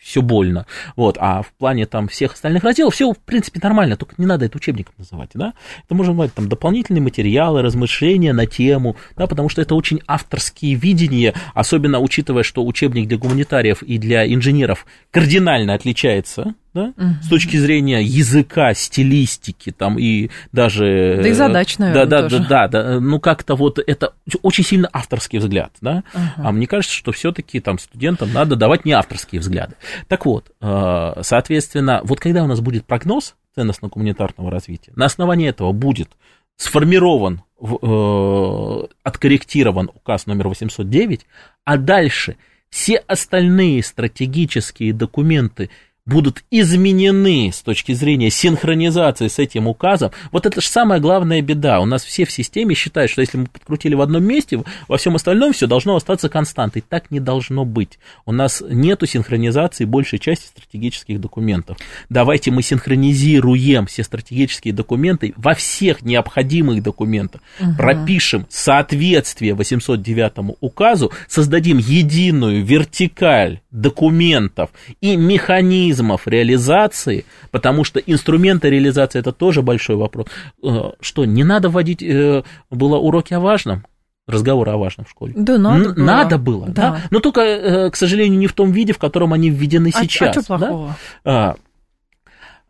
все 0.00 0.22
больно. 0.22 0.66
Вот, 0.96 1.16
а 1.20 1.42
в 1.42 1.52
плане 1.52 1.86
там 1.86 2.08
всех 2.08 2.32
остальных 2.32 2.64
разделов 2.64 2.94
все, 2.94 3.12
в 3.12 3.18
принципе, 3.18 3.60
нормально, 3.62 3.96
только 3.96 4.14
не 4.18 4.26
надо 4.26 4.46
это 4.46 4.56
учебником 4.56 4.94
называть, 4.98 5.30
да. 5.34 5.52
Это 5.84 5.94
можно 5.94 6.12
назвать 6.12 6.34
там 6.34 6.48
дополнительные 6.48 7.02
материалы, 7.02 7.62
размышления 7.62 8.32
на 8.32 8.46
тему, 8.46 8.96
да, 9.16 9.26
потому 9.26 9.48
что 9.48 9.60
это 9.60 9.74
очень 9.74 10.00
авторские 10.06 10.74
видения, 10.74 11.34
особенно 11.54 12.00
учитывая, 12.00 12.42
что 12.42 12.64
учебник 12.64 13.08
для 13.08 13.18
гуманитариев 13.18 13.82
и 13.82 13.98
для 13.98 14.26
инженеров 14.32 14.86
кардинально 15.10 15.74
отличается 15.74 16.54
да, 16.74 16.92
угу. 16.96 17.14
с 17.22 17.28
точки 17.28 17.56
зрения 17.56 18.02
языка, 18.02 18.74
стилистики, 18.74 19.72
там 19.72 19.98
и 19.98 20.30
даже... 20.52 21.20
Да 21.22 21.28
и 21.28 21.32
задач, 21.32 21.78
наверное, 21.78 22.06
да, 22.06 22.22
да, 22.22 22.28
тоже. 22.28 22.46
Да, 22.48 22.68
да, 22.68 22.82
да, 22.82 23.00
ну 23.00 23.20
как-то 23.20 23.56
вот 23.56 23.78
это 23.84 24.12
очень 24.42 24.64
сильно 24.64 24.88
авторский 24.92 25.38
взгляд, 25.38 25.72
да, 25.80 26.04
угу. 26.14 26.22
а 26.36 26.52
мне 26.52 26.66
кажется, 26.66 26.94
что 26.94 27.12
все 27.12 27.32
таки 27.32 27.60
там 27.60 27.78
студентам 27.78 28.32
надо 28.32 28.56
давать 28.56 28.84
не 28.84 28.92
авторские 28.92 29.40
взгляды. 29.40 29.74
Так 30.08 30.26
вот, 30.26 30.52
э, 30.60 31.12
соответственно, 31.22 32.00
вот 32.04 32.20
когда 32.20 32.44
у 32.44 32.46
нас 32.46 32.60
будет 32.60 32.84
прогноз 32.84 33.34
ценностно-гуманитарного 33.56 34.50
развития, 34.50 34.92
на 34.94 35.06
основании 35.06 35.48
этого 35.48 35.72
будет 35.72 36.10
сформирован, 36.56 37.42
э, 37.60 38.86
откорректирован 39.02 39.90
указ 39.94 40.26
номер 40.26 40.48
809, 40.48 41.26
а 41.64 41.76
дальше 41.78 42.36
все 42.68 42.96
остальные 42.96 43.82
стратегические 43.82 44.92
документы 44.92 45.70
будут 46.10 46.42
изменены 46.50 47.50
с 47.54 47.62
точки 47.62 47.92
зрения 47.92 48.30
синхронизации 48.30 49.28
с 49.28 49.38
этим 49.38 49.68
указом, 49.68 50.10
вот 50.32 50.44
это 50.44 50.60
же 50.60 50.66
самая 50.66 50.98
главная 50.98 51.40
беда. 51.40 51.80
У 51.80 51.86
нас 51.86 52.04
все 52.04 52.24
в 52.24 52.32
системе 52.32 52.74
считают, 52.74 53.10
что 53.10 53.20
если 53.20 53.38
мы 53.38 53.46
подкрутили 53.46 53.94
в 53.94 54.00
одном 54.00 54.24
месте, 54.24 54.62
во 54.88 54.96
всем 54.98 55.14
остальном 55.14 55.52
все 55.52 55.66
должно 55.66 55.94
остаться 55.94 56.28
константой. 56.28 56.82
Так 56.86 57.10
не 57.10 57.20
должно 57.20 57.64
быть. 57.64 57.98
У 58.26 58.32
нас 58.32 58.62
нету 58.68 59.06
синхронизации 59.06 59.84
большей 59.84 60.18
части 60.18 60.46
стратегических 60.46 61.20
документов. 61.20 61.78
Давайте 62.08 62.50
мы 62.50 62.62
синхронизируем 62.62 63.86
все 63.86 64.02
стратегические 64.02 64.74
документы 64.74 65.32
во 65.36 65.54
всех 65.54 66.02
необходимых 66.02 66.82
документах, 66.82 67.40
угу. 67.60 67.76
пропишем 67.76 68.46
соответствие 68.48 69.54
809 69.54 70.56
указу, 70.60 71.12
создадим 71.28 71.78
единую 71.78 72.64
вертикаль 72.64 73.60
документов 73.70 74.70
и 75.00 75.14
механизм 75.16 75.99
механизмов 76.00 76.26
реализации, 76.26 77.24
потому 77.50 77.84
что 77.84 78.00
инструменты 78.00 78.70
реализации 78.70 79.18
это 79.18 79.32
тоже 79.32 79.62
большой 79.62 79.96
вопрос. 79.96 80.26
Э, 80.62 80.92
что, 81.00 81.24
не 81.24 81.44
надо 81.44 81.68
вводить 81.68 82.02
э, 82.02 82.42
было 82.70 82.96
уроки 82.96 83.34
о 83.34 83.40
важном? 83.40 83.84
разговоры 84.26 84.70
о 84.70 84.76
важном 84.76 85.06
в 85.06 85.10
школе. 85.10 85.32
Да, 85.36 85.58
надо 85.58 85.88
Н- 85.88 85.94
было. 85.94 86.04
Надо 86.04 86.38
было, 86.38 86.66
да. 86.66 86.72
да. 86.72 87.00
Но 87.10 87.18
только, 87.18 87.40
э, 87.40 87.90
к 87.90 87.96
сожалению, 87.96 88.38
не 88.38 88.46
в 88.46 88.52
том 88.52 88.70
виде, 88.70 88.92
в 88.92 88.98
котором 88.98 89.32
они 89.32 89.50
введены 89.50 89.90
а, 89.92 90.02
сейчас. 90.02 90.36
А 90.36 90.40
что 90.40 90.46
плохого? 90.46 90.96
Да? 91.24 91.56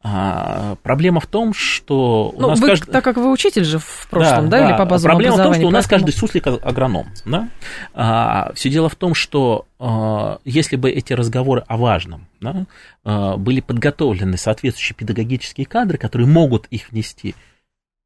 А, 0.02 0.76
проблема 0.82 1.20
в 1.20 1.26
том, 1.26 1.52
что 1.52 2.32
у 2.34 2.40
ну, 2.40 2.48
нас 2.48 2.60
вы, 2.60 2.68
каждый... 2.68 2.90
так 2.90 3.04
как 3.04 3.18
вы 3.18 3.30
учитель 3.30 3.64
же 3.64 3.78
в 3.78 4.08
прошлом, 4.10 4.48
да, 4.48 4.58
да, 4.58 4.64
да. 4.64 4.70
или 4.70 4.78
по 4.78 4.86
базовому 4.86 5.18
Проблема 5.18 5.36
в 5.36 5.44
том, 5.44 5.54
что 5.54 5.66
у 5.66 5.70
нас 5.70 5.84
поэтому... 5.86 6.06
каждый 6.06 6.18
суслик 6.18 6.46
агроном, 6.46 7.08
да. 7.26 7.50
А, 7.92 8.52
все 8.54 8.70
дело 8.70 8.88
в 8.88 8.94
том, 8.94 9.14
что 9.14 9.66
а, 9.78 10.38
если 10.46 10.76
бы 10.76 10.90
эти 10.90 11.12
разговоры 11.12 11.64
о 11.68 11.76
важном 11.76 12.28
да, 12.40 12.64
а, 13.04 13.36
были 13.36 13.60
подготовлены 13.60 14.38
соответствующие 14.38 14.96
педагогические 14.96 15.66
кадры, 15.66 15.98
которые 15.98 16.28
могут 16.28 16.66
их 16.68 16.90
внести 16.90 17.34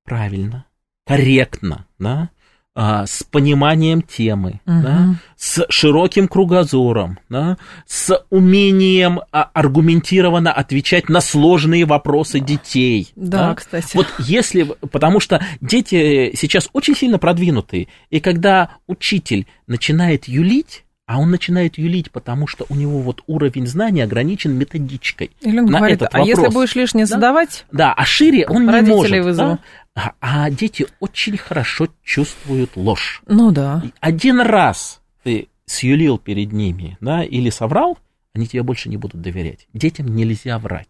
правильно, 0.04 0.64
корректно, 1.06 1.86
да, 2.00 2.30
а, 2.74 3.06
с 3.06 3.22
пониманием 3.22 4.02
темы, 4.02 4.60
угу. 4.66 4.82
да, 4.82 5.14
с 5.36 5.64
широким 5.68 6.26
кругозором, 6.26 7.18
да, 7.28 7.56
с 7.86 8.20
умением 8.30 9.20
а, 9.30 9.50
аргументированно 9.52 10.52
отвечать 10.52 11.08
на 11.08 11.20
сложные 11.20 11.84
вопросы 11.84 12.40
детей. 12.40 13.12
Да, 13.14 13.50
да, 13.50 13.54
кстати. 13.54 13.96
Вот 13.96 14.08
если, 14.18 14.64
потому 14.90 15.20
что 15.20 15.40
дети 15.60 16.32
сейчас 16.34 16.68
очень 16.72 16.96
сильно 16.96 17.18
продвинутые, 17.18 17.88
и 18.10 18.18
когда 18.18 18.70
учитель 18.88 19.46
начинает 19.68 20.26
юлить, 20.26 20.84
а 21.06 21.20
он 21.20 21.30
начинает 21.30 21.76
юлить, 21.76 22.10
потому 22.10 22.46
что 22.46 22.64
у 22.70 22.74
него 22.74 23.00
вот 23.00 23.22
уровень 23.26 23.66
знаний 23.66 24.00
ограничен 24.00 24.52
методичкой. 24.52 25.32
Или 25.42 25.58
он 25.58 25.66
на 25.66 25.78
говорит, 25.78 25.96
этот 25.96 26.14
а 26.14 26.18
вопрос. 26.18 26.28
если 26.28 26.54
будешь 26.54 26.74
лишнее 26.74 27.04
да? 27.04 27.14
задавать? 27.14 27.66
Да, 27.70 27.92
а 27.92 28.06
шире 28.06 28.46
он 28.48 28.66
не 28.66 28.80
может. 28.80 29.24
Вызову. 29.24 29.50
Да? 29.52 29.58
А, 29.94 30.50
дети 30.50 30.86
очень 31.00 31.36
хорошо 31.36 31.88
чувствуют 32.02 32.76
ложь. 32.76 33.22
Ну 33.26 33.52
да. 33.52 33.82
Один 34.00 34.40
раз 34.40 35.00
ты 35.22 35.48
сюлил 35.66 36.18
перед 36.18 36.52
ними, 36.52 36.98
да, 37.00 37.22
или 37.22 37.50
соврал, 37.50 37.98
они 38.34 38.46
тебе 38.46 38.62
больше 38.62 38.88
не 38.88 38.96
будут 38.96 39.20
доверять. 39.20 39.68
Детям 39.72 40.14
нельзя 40.14 40.58
врать. 40.58 40.88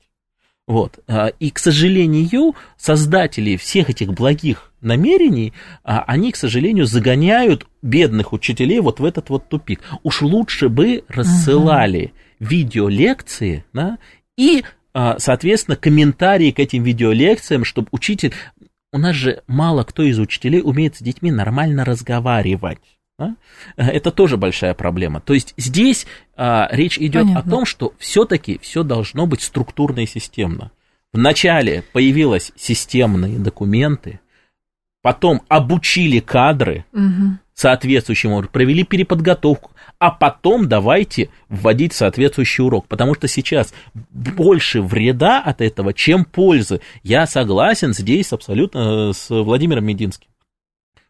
Вот. 0.67 0.99
А, 1.07 1.27
и, 1.27 1.51
к 1.51 1.59
сожалению, 1.59 2.55
создатели 2.79 3.57
всех 3.57 3.91
этих 3.91 4.15
благих 4.15 4.73
намерений, 4.81 5.53
а, 5.83 6.03
они, 6.07 6.33
к 6.33 6.37
сожалению, 6.37 6.87
загоняют 6.87 7.67
бедных 7.83 8.33
учителей 8.33 8.81
вот 8.81 9.01
в 9.01 9.05
этот 9.05 9.29
вот 9.29 9.49
тупик. 9.51 9.81
Уж 10.03 10.23
лучше 10.23 10.71
бы 10.71 11.05
рассылали 11.09 12.07
угу. 12.41 12.49
видеолекции, 12.49 13.65
да, 13.75 13.99
и 14.39 14.65
а, 14.95 15.19
соответственно, 15.19 15.77
комментарии 15.77 16.51
к 16.53 16.61
этим 16.61 16.83
видеолекциям, 16.85 17.65
чтобы 17.65 17.89
учитель 17.91 18.33
у 18.95 18.99
нас 18.99 19.17
же 19.17 19.43
мало 19.49 19.83
кто 19.83 20.05
из 20.05 20.21
учителей 20.21 20.63
умеет 20.63 20.95
с 20.95 21.01
детьми 21.01 21.33
нормально 21.33 21.85
разговаривать. 21.85 22.79
Да? 23.19 23.35
Это 23.77 24.13
тоже 24.13 24.37
большая 24.37 24.73
проблема. 24.75 25.21
То 25.21 25.35
есть 25.35 25.53
здесь 25.57 26.07
а, 26.37 26.69
речь 26.71 26.97
идет 26.99 27.25
Понятно. 27.25 27.41
о 27.41 27.51
том, 27.51 27.67
что 27.67 27.93
все-таки 27.99 28.61
все 28.63 28.85
должно 28.85 29.27
быть 29.27 29.43
структурно 29.43 30.01
и 30.01 30.07
системно. 30.07 30.71
Вначале 31.13 31.83
появились 31.93 32.53
системные 32.55 33.37
документы, 33.37 34.21
потом 35.03 35.43
обучили 35.49 36.21
кадры 36.21 36.85
угу. 36.93 37.39
соответствующим 37.53 38.31
образом, 38.31 38.53
провели 38.53 38.85
переподготовку, 38.85 39.73
а 40.05 40.11
потом 40.11 40.69
давайте 40.69 41.31
вводить 41.49 41.95
соответствующий 41.95 42.63
урок, 42.63 42.87
потому 42.89 43.15
что 43.15 43.27
сейчас 43.27 43.73
больше 43.95 44.83
вреда 44.83 45.41
от 45.41 45.63
этого, 45.63 45.95
чем 45.95 46.27
пользы. 46.27 46.83
Я 47.03 47.27
согласен 47.27 47.95
здесь 47.95 48.31
абсолютно 48.35 49.09
э, 49.09 49.13
с 49.15 49.31
Владимиром 49.31 49.87
Мединским. 49.87 50.29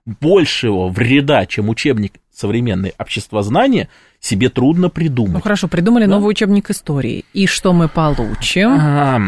Большего 0.06 0.86
вреда, 0.86 1.44
чем 1.46 1.70
учебник 1.70 2.20
современное 2.32 2.92
обществознание 2.96 3.88
себе 4.24 4.48
трудно 4.48 4.88
придумать. 4.88 5.34
Ну 5.34 5.40
хорошо, 5.42 5.68
придумали 5.68 6.06
да? 6.06 6.12
новый 6.12 6.30
учебник 6.30 6.70
истории. 6.70 7.26
И 7.34 7.46
что 7.46 7.74
мы 7.74 7.88
получим? 7.88 8.70
А, 8.70 9.20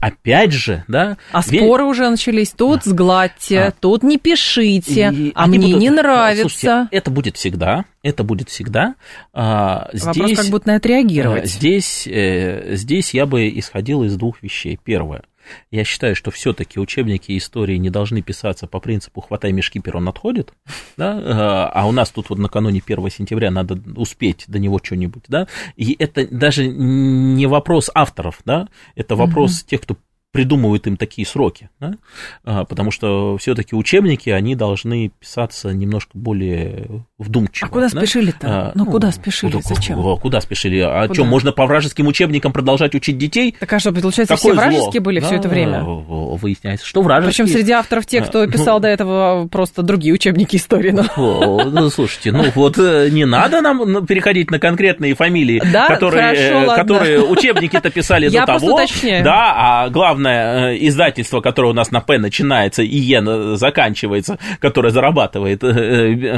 опять 0.00 0.52
же, 0.52 0.84
да. 0.88 1.16
А 1.32 1.40
ведь... 1.46 1.62
споры 1.62 1.84
уже 1.84 2.10
начались. 2.10 2.50
Тут 2.50 2.80
а. 2.84 2.90
сгладьте, 2.90 3.60
а. 3.60 3.70
тут 3.72 4.02
не 4.02 4.18
пишите, 4.18 5.10
и 5.10 5.32
а 5.34 5.46
мне 5.46 5.68
будут... 5.68 5.80
не 5.80 5.90
нравится. 5.90 6.42
Слушайте, 6.42 6.88
это 6.90 7.10
будет 7.10 7.36
всегда, 7.38 7.86
это 8.02 8.24
будет 8.24 8.50
всегда. 8.50 8.94
А, 9.32 9.88
здесь, 9.94 10.04
Вопрос, 10.04 10.36
как 10.36 10.46
будут 10.46 10.66
на 10.66 10.76
это 10.76 10.88
реагировать. 10.88 11.48
Здесь, 11.48 12.06
э, 12.06 12.74
здесь 12.76 13.14
я 13.14 13.24
бы 13.24 13.48
исходил 13.48 14.02
из 14.04 14.16
двух 14.16 14.42
вещей. 14.42 14.78
Первое. 14.84 15.22
Я 15.70 15.84
считаю, 15.84 16.16
что 16.16 16.30
все-таки 16.30 16.78
учебники 16.78 17.36
истории 17.36 17.76
не 17.76 17.90
должны 17.90 18.22
писаться 18.22 18.66
по 18.66 18.80
принципу 18.80 19.20
«хватай 19.20 19.52
мешки, 19.52 19.80
перрон 19.80 20.08
отходит», 20.08 20.52
да? 20.96 21.18
Э, 21.18 21.70
а 21.72 21.86
у 21.86 21.92
нас 21.92 22.10
тут 22.10 22.30
вот 22.30 22.38
накануне 22.38 22.82
1 22.84 23.10
сентября 23.10 23.50
надо 23.50 23.78
успеть 23.96 24.44
до 24.48 24.58
него 24.58 24.80
что-нибудь, 24.82 25.24
да, 25.28 25.48
и 25.76 25.96
это 25.98 26.26
даже 26.26 26.66
не 26.66 27.46
вопрос 27.46 27.90
авторов, 27.94 28.40
да, 28.44 28.68
это 28.94 29.16
вопрос 29.16 29.60
угу. 29.60 29.68
тех, 29.68 29.80
кто 29.82 29.96
придумывают 30.32 30.86
им 30.86 30.96
такие 30.96 31.26
сроки, 31.26 31.68
да? 31.78 31.92
а, 32.44 32.64
потому 32.64 32.90
что 32.90 33.36
все-таки 33.36 33.76
учебники, 33.76 34.30
они 34.30 34.56
должны 34.56 35.12
писаться 35.20 35.72
немножко 35.72 36.12
более 36.14 37.04
вдумчиво. 37.18 37.68
А 37.68 37.70
куда 37.70 37.88
да? 37.90 38.00
спешили-то? 38.00 38.46
А, 38.48 38.72
ну, 38.74 38.86
ну, 38.86 38.90
куда 38.90 39.12
спешили, 39.12 39.52
куда, 39.52 39.74
зачем? 39.74 40.00
Куда, 40.00 40.20
куда 40.20 40.40
спешили? 40.40 40.78
А 40.78 41.02
куда? 41.02 41.14
что, 41.14 41.24
можно 41.24 41.52
по 41.52 41.66
вражеским 41.66 42.06
учебникам 42.06 42.52
продолжать 42.54 42.94
учить 42.94 43.18
детей? 43.18 43.54
Так 43.60 43.70
а 43.74 43.78
что, 43.78 43.92
получается, 43.92 44.34
Какое 44.34 44.52
все 44.52 44.60
вражеские 44.60 44.92
зло? 44.92 45.00
были 45.02 45.20
да, 45.20 45.26
все 45.26 45.36
это 45.36 45.48
время? 45.50 45.82
Выясняется, 45.82 46.86
что 46.86 47.02
вражеские. 47.02 47.44
Причем 47.44 47.58
среди 47.58 47.72
авторов 47.72 48.06
те, 48.06 48.22
кто 48.22 48.46
писал 48.46 48.80
до 48.80 48.88
этого 48.88 49.48
просто 49.48 49.82
другие 49.82 50.14
учебники 50.14 50.56
истории. 50.56 50.92
Ну, 51.16 51.70
ну 51.70 51.90
слушайте, 51.90 52.32
ну 52.32 52.44
вот 52.54 52.78
э, 52.78 53.08
не 53.10 53.26
надо 53.26 53.60
нам 53.60 54.06
переходить 54.06 54.50
на 54.50 54.58
конкретные 54.58 55.14
фамилии, 55.14 55.60
которые, 55.88 56.34
э, 56.34 56.74
которые 56.74 57.22
учебники-то 57.22 57.90
писали 57.90 58.28
до 58.28 58.46
того. 58.46 58.80
Да, 59.02 59.52
а 59.56 59.88
главное 59.90 60.21
главное 60.22 60.72
э, 60.72 60.78
издательство, 60.86 61.40
которое 61.40 61.68
у 61.68 61.74
нас 61.74 61.90
на 61.90 62.00
П 62.00 62.18
начинается 62.18 62.82
и 62.82 62.96
Е 62.96 63.56
заканчивается, 63.56 64.38
которое 64.60 64.90
зарабатывает 64.90 65.62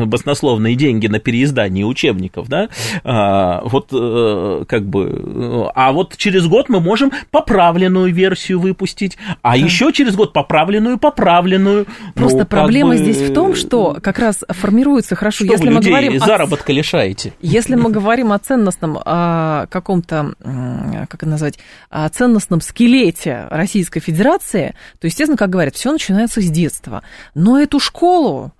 баснословные 0.06 0.74
деньги 0.74 1.06
на 1.06 1.18
переиздание 1.18 1.84
учебников, 1.84 2.48
да, 2.48 2.68
а, 3.04 3.62
вот 3.64 3.90
как 3.90 4.86
бы, 4.86 5.70
а 5.74 5.92
вот 5.92 6.16
через 6.16 6.46
год 6.46 6.68
мы 6.68 6.80
можем 6.80 7.12
поправленную 7.30 8.12
версию 8.12 8.60
выпустить, 8.60 9.16
а 9.42 9.52
да. 9.52 9.54
еще 9.56 9.92
через 9.92 10.16
год 10.16 10.32
поправленную, 10.32 10.98
поправленную. 10.98 11.86
Просто 12.14 12.38
ну, 12.38 12.46
проблема 12.46 12.90
бы... 12.90 12.96
здесь 12.96 13.18
в 13.18 13.32
том, 13.32 13.54
что 13.54 13.98
как 14.02 14.18
раз 14.18 14.44
формируется 14.48 15.14
хорошо, 15.14 15.44
что 15.44 15.52
если 15.52 15.68
мы 15.68 15.80
говорим 15.80 16.18
заработка 16.18 16.72
о... 16.72 16.74
лишаете. 16.74 17.32
Если 17.40 17.74
мы 17.76 17.90
говорим 17.90 18.32
о 18.32 18.38
ценностном 18.38 18.98
о 19.04 19.66
каком-то, 19.70 20.34
как 20.40 21.22
это 21.22 21.26
назвать, 21.26 21.58
о 21.90 22.08
ценностном 22.08 22.60
скелете 22.60 23.46
Российской 23.74 23.98
Федерации, 23.98 24.74
то, 25.00 25.08
естественно, 25.08 25.36
как 25.36 25.50
говорят, 25.50 25.74
все 25.74 25.90
начинается 25.90 26.40
с 26.40 26.48
детства. 26.48 27.02
Но 27.34 27.58
эту 27.58 27.80
школу 27.80 28.52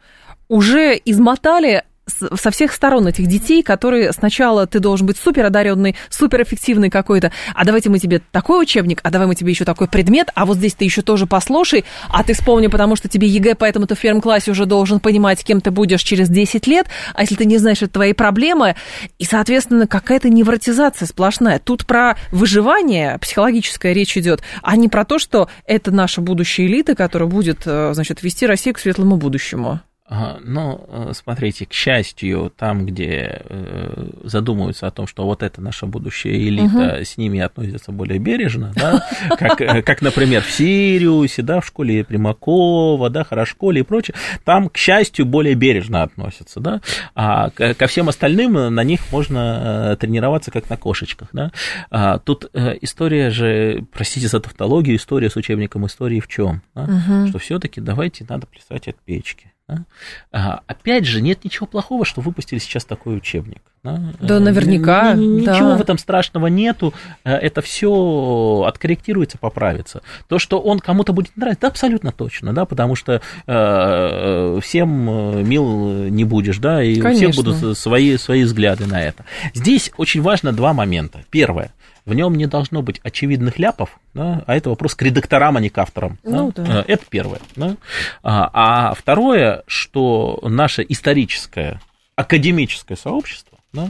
уже 0.48 1.00
измотали 1.04 1.84
со 2.07 2.50
всех 2.50 2.72
сторон 2.72 3.07
этих 3.07 3.26
детей, 3.26 3.62
которые 3.62 4.12
сначала 4.12 4.66
ты 4.66 4.78
должен 4.78 5.07
быть 5.07 5.16
супер 5.16 5.46
одаренный, 5.46 5.96
супер 6.11 6.42
эффективный 6.42 6.90
какой-то, 6.90 7.32
а 7.55 7.64
давайте 7.64 7.88
мы 7.88 7.98
тебе 7.98 8.20
такой 8.30 8.62
учебник, 8.62 9.00
а 9.02 9.11
давай 9.11 9.26
мы 9.26 9.34
тебе 9.34 9.50
еще 9.50 9.64
такой 9.64 9.88
предмет, 9.88 10.30
а 10.34 10.44
вот 10.44 10.59
здесь 10.59 10.74
ты 10.74 10.84
еще 10.84 11.02
тоже 11.02 11.26
послушай, 11.26 11.84
а 12.09 12.22
ты 12.22 12.34
вспомни, 12.34 12.66
потому 12.66 12.96
что 12.96 13.09
тебе 13.09 13.28
ЕГЭ, 13.28 13.55
поэтому 13.55 13.86
ты 13.86 13.94
в 13.94 14.00
первом 14.00 14.20
классе 14.20 14.50
уже 14.50 14.66
должен 14.66 15.00
понимать, 15.00 15.42
кем 15.44 15.61
ты 15.61 15.70
будешь 15.70 16.02
через 16.02 16.28
10 16.28 16.66
лет, 16.66 16.86
а 17.14 17.22
если 17.22 17.36
ты 17.36 17.44
не 17.44 17.59
знаешь, 17.59 17.82
это 17.82 17.94
твои 17.94 18.12
проблемы, 18.12 18.76
и, 19.18 19.24
соответственно, 19.24 19.86
какая-то 19.86 20.28
невротизация 20.28 21.07
сплошная. 21.07 21.59
Тут 21.59 21.86
про 21.86 22.16
выживание 22.30 23.18
психологическая 23.18 23.92
речь 23.92 24.16
идет, 24.16 24.42
а 24.62 24.76
не 24.76 24.88
про 24.88 25.05
то, 25.05 25.18
что 25.18 25.48
это 25.66 25.90
наша 25.90 26.20
будущая 26.20 26.66
элита, 26.66 26.94
которая 26.94 27.28
будет, 27.28 27.62
э, 27.64 27.92
значит, 27.94 28.22
вести 28.22 28.46
Россию 28.46 28.74
к 28.74 28.78
светлому 28.78 29.16
будущему. 29.16 29.80
Ну, 30.11 30.84
э, 30.86 31.12
смотрите, 31.14 31.64
к 31.64 31.72
счастью, 31.72 32.52
там, 32.55 32.84
где 32.84 33.42
э, 33.48 34.07
задумываются 34.24 34.86
о 34.86 34.90
том, 34.90 35.07
что 35.07 35.24
вот 35.24 35.42
это 35.42 35.62
наша 35.62 35.86
будущая 35.86 36.34
элита, 36.34 36.96
угу. 36.96 37.05
с 37.05 37.16
ними 37.16 37.40
относятся 37.40 37.90
более 37.90 38.18
бережно, 38.18 38.74
да, 38.76 39.02
как, 39.38 39.62
э, 39.62 39.80
как, 39.80 40.02
например, 40.02 40.42
в 40.42 40.50
Сириусе, 40.50 41.40
да, 41.40 41.61
в 41.61 41.66
школе 41.66 42.05
Примакова, 42.05 43.09
да, 43.09 43.24
Хорошколе 43.24 43.80
и 43.80 43.82
прочее, 43.82 44.14
там, 44.44 44.68
к 44.68 44.76
счастью, 44.76 45.24
более 45.24 45.55
бережно 45.55 46.02
относятся, 46.02 46.61
да, 46.61 46.82
а 47.14 47.48
ко 47.48 47.86
всем 47.86 48.11
остальным 48.11 48.52
на 48.52 48.84
них 48.84 49.00
можно 49.11 49.96
тренироваться 49.98 50.50
как 50.50 50.68
на 50.68 50.76
кошечках, 50.76 51.28
да. 51.32 51.50
А 51.90 52.18
тут 52.18 52.50
история 52.52 53.30
же, 53.30 53.86
простите 53.90 54.28
за 54.28 54.40
тавтологию, 54.40 54.96
история 54.96 55.30
с 55.30 55.36
учебником 55.36 55.86
истории 55.86 56.20
в 56.20 56.28
чем, 56.28 56.61
да? 56.74 56.82
угу. 56.82 57.28
что 57.28 57.38
все-таки 57.38 57.80
давайте 57.80 58.26
надо 58.28 58.46
плясать 58.46 58.88
от 58.88 58.96
печки. 59.00 59.53
Да? 59.66 59.84
А, 60.30 60.60
опять 60.66 61.06
же, 61.06 61.22
нет 61.22 61.42
ничего 61.44 61.66
плохого, 61.66 62.04
что 62.04 62.20
выпустили 62.20 62.58
сейчас 62.58 62.84
такой 62.84 63.16
учебник. 63.16 63.62
Да, 63.82 64.00
да 64.20 64.40
наверняка. 64.40 65.14
Ничего 65.14 65.70
да. 65.70 65.76
в 65.76 65.80
этом 65.80 65.96
страшного 65.98 66.48
нету. 66.48 66.92
Э, 67.24 67.34
это 67.34 67.62
все 67.62 68.64
откорректируется, 68.66 69.38
поправится. 69.38 70.02
То, 70.28 70.38
что 70.38 70.60
он 70.60 70.80
кому-то 70.80 71.12
будет 71.12 71.36
нравиться, 71.36 71.62
да, 71.62 71.68
абсолютно 71.68 72.12
точно, 72.12 72.52
да, 72.54 72.66
потому 72.66 72.94
что 72.94 73.22
э, 73.46 74.60
всем 74.62 75.10
э, 75.10 75.42
мил 75.42 76.08
не 76.10 76.24
будешь, 76.24 76.58
да, 76.58 76.82
и 76.82 76.98
Конечно. 77.00 77.28
у 77.28 77.32
всех 77.32 77.44
будут 77.44 77.78
свои, 77.78 78.16
свои 78.18 78.44
взгляды 78.44 78.86
на 78.86 79.02
это. 79.02 79.24
Здесь 79.54 79.90
очень 79.96 80.20
важно 80.20 80.52
два 80.52 80.74
момента. 80.74 81.24
Первое 81.30 81.72
в 82.05 82.14
нем 82.14 82.34
не 82.34 82.46
должно 82.46 82.82
быть 82.82 83.00
очевидных 83.02 83.59
ляпов, 83.59 83.98
да, 84.12 84.44
а 84.46 84.57
это 84.57 84.70
вопрос 84.70 84.94
к 84.94 85.02
редакторам, 85.02 85.57
а 85.57 85.61
не 85.61 85.70
к 85.70 85.78
авторам. 85.78 86.18
Ну, 86.22 86.52
да. 86.55 86.62
Да. 86.62 86.80
Э, 86.80 86.84
это 86.86 87.05
первое. 87.09 87.40
Да. 87.57 87.76
А, 88.22 88.50
а 88.52 88.94
второе, 88.94 89.62
что 89.66 90.38
наше 90.42 90.84
историческое, 90.88 91.80
академическое 92.16 92.96
сообщество 92.96 93.59
да, 93.72 93.88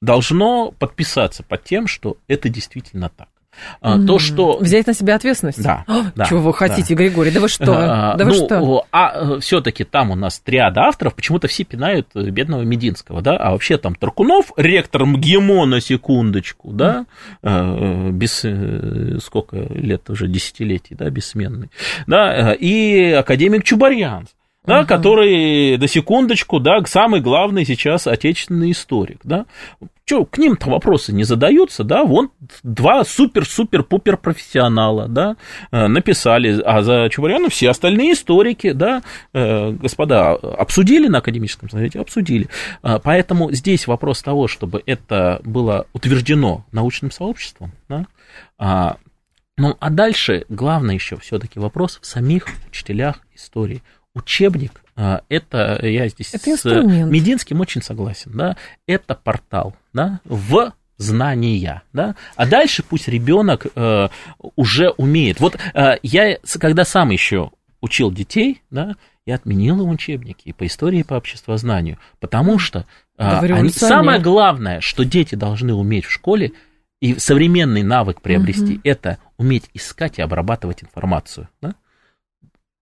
должно 0.00 0.72
подписаться 0.72 1.42
под 1.42 1.64
тем, 1.64 1.86
что 1.86 2.18
это 2.26 2.48
действительно 2.48 3.08
так. 3.08 3.28
А, 3.80 3.98
то, 3.98 4.18
что... 4.18 4.58
Взять 4.58 4.86
на 4.86 4.94
себя 4.94 5.14
ответственность? 5.16 5.62
Да. 5.62 5.84
О, 5.86 6.04
да 6.14 6.24
чего 6.24 6.40
вы 6.40 6.54
хотите, 6.54 6.94
да. 6.94 7.02
Григорий? 7.02 7.30
Да 7.30 7.40
вы 7.40 7.48
что? 7.48 7.74
А, 7.94 8.16
да 8.16 8.24
вы 8.24 8.30
ну, 8.30 8.46
что? 8.46 8.86
А 8.92 9.40
все-таки 9.40 9.84
там 9.84 10.10
у 10.10 10.14
нас 10.14 10.38
триада 10.38 10.82
авторов, 10.82 11.14
почему-то 11.14 11.48
все 11.48 11.64
пинают 11.64 12.08
бедного 12.14 12.62
Мединского, 12.62 13.20
да? 13.20 13.36
А 13.36 13.52
вообще 13.52 13.78
там 13.78 13.94
Таркунов, 13.94 14.52
ректор 14.56 15.04
МГИМО 15.04 15.66
на 15.66 15.80
секундочку, 15.80 16.70
да? 16.72 17.06
Mm. 17.42 18.10
Без 18.12 18.44
э, 18.44 19.18
сколько 19.22 19.56
лет 19.56 20.08
уже, 20.10 20.28
десятилетий, 20.28 20.94
да, 20.94 21.10
бессменный. 21.10 21.70
Да, 22.06 22.52
и 22.52 23.10
академик 23.12 23.64
Чубарьянц 23.64 24.28
да, 24.64 24.80
угу. 24.80 24.86
который, 24.86 25.76
до 25.76 25.88
секундочку, 25.88 26.60
да, 26.60 26.82
самый 26.86 27.20
главный 27.20 27.64
сейчас 27.64 28.06
отечественный 28.06 28.70
историк, 28.72 29.20
да. 29.24 29.46
Что, 30.06 30.26
к 30.26 30.36
ним-то 30.36 30.68
вопросы 30.68 31.14
не 31.14 31.24
задаются, 31.24 31.82
да, 31.82 32.04
вон 32.04 32.30
два 32.62 33.04
супер-супер-пупер 33.04 34.18
профессионала, 34.18 35.08
да, 35.08 35.36
э, 35.70 35.86
написали, 35.86 36.60
а 36.60 36.82
за 36.82 37.08
Чубаряна 37.10 37.48
все 37.48 37.70
остальные 37.70 38.12
историки, 38.12 38.72
да, 38.72 39.02
э, 39.32 39.70
господа, 39.70 40.32
обсудили 40.32 41.08
на 41.08 41.18
академическом 41.18 41.70
совете, 41.70 42.00
обсудили. 42.00 42.48
Э, 42.82 42.98
поэтому 43.02 43.50
здесь 43.52 43.86
вопрос 43.86 44.22
того, 44.22 44.46
чтобы 44.46 44.82
это 44.84 45.40
было 45.42 45.86
утверждено 45.94 46.66
научным 46.70 47.10
сообществом, 47.10 47.72
да, 47.88 48.06
а, 48.58 48.96
ну, 49.56 49.76
а 49.78 49.90
дальше 49.90 50.44
главное 50.48 50.94
еще 50.94 51.16
все-таки 51.16 51.58
вопрос 51.58 51.98
в 52.02 52.06
самих 52.06 52.46
учителях 52.68 53.20
истории 53.34 53.82
учебник, 54.14 54.82
а, 54.96 55.22
это 55.28 55.80
я 55.82 56.08
здесь 56.08 56.34
это 56.34 56.56
с 56.56 56.64
Мединским 56.64 57.60
очень 57.60 57.82
согласен, 57.82 58.32
да, 58.34 58.56
это 58.86 59.14
портал, 59.14 59.74
да, 59.92 60.20
в 60.24 60.72
знания, 60.96 61.82
да, 61.92 62.14
а 62.36 62.46
дальше 62.46 62.84
пусть 62.88 63.08
ребенок 63.08 63.66
э, 63.74 64.08
уже 64.56 64.90
умеет. 64.90 65.40
Вот 65.40 65.56
э, 65.74 65.96
я, 66.02 66.38
когда 66.60 66.84
сам 66.84 67.10
еще 67.10 67.50
учил 67.80 68.12
детей, 68.12 68.62
да, 68.70 68.94
я 69.26 69.34
отменил 69.34 69.82
им 69.82 69.88
учебники 69.88 70.48
и 70.48 70.52
по 70.52 70.66
истории, 70.66 71.00
и 71.00 71.04
по 71.04 71.14
обществознанию, 71.14 71.98
потому 72.20 72.60
что 72.60 72.86
э, 73.18 73.52
они, 73.52 73.70
самое 73.70 74.20
главное, 74.20 74.80
что 74.80 75.04
дети 75.04 75.34
должны 75.34 75.74
уметь 75.74 76.04
в 76.04 76.12
школе, 76.12 76.52
и 77.00 77.18
современный 77.18 77.82
навык 77.82 78.22
приобрести, 78.22 78.76
угу. 78.76 78.80
это 78.84 79.18
уметь 79.36 79.68
искать 79.74 80.18
и 80.18 80.22
обрабатывать 80.22 80.84
информацию. 80.84 81.48
Да? 81.60 81.74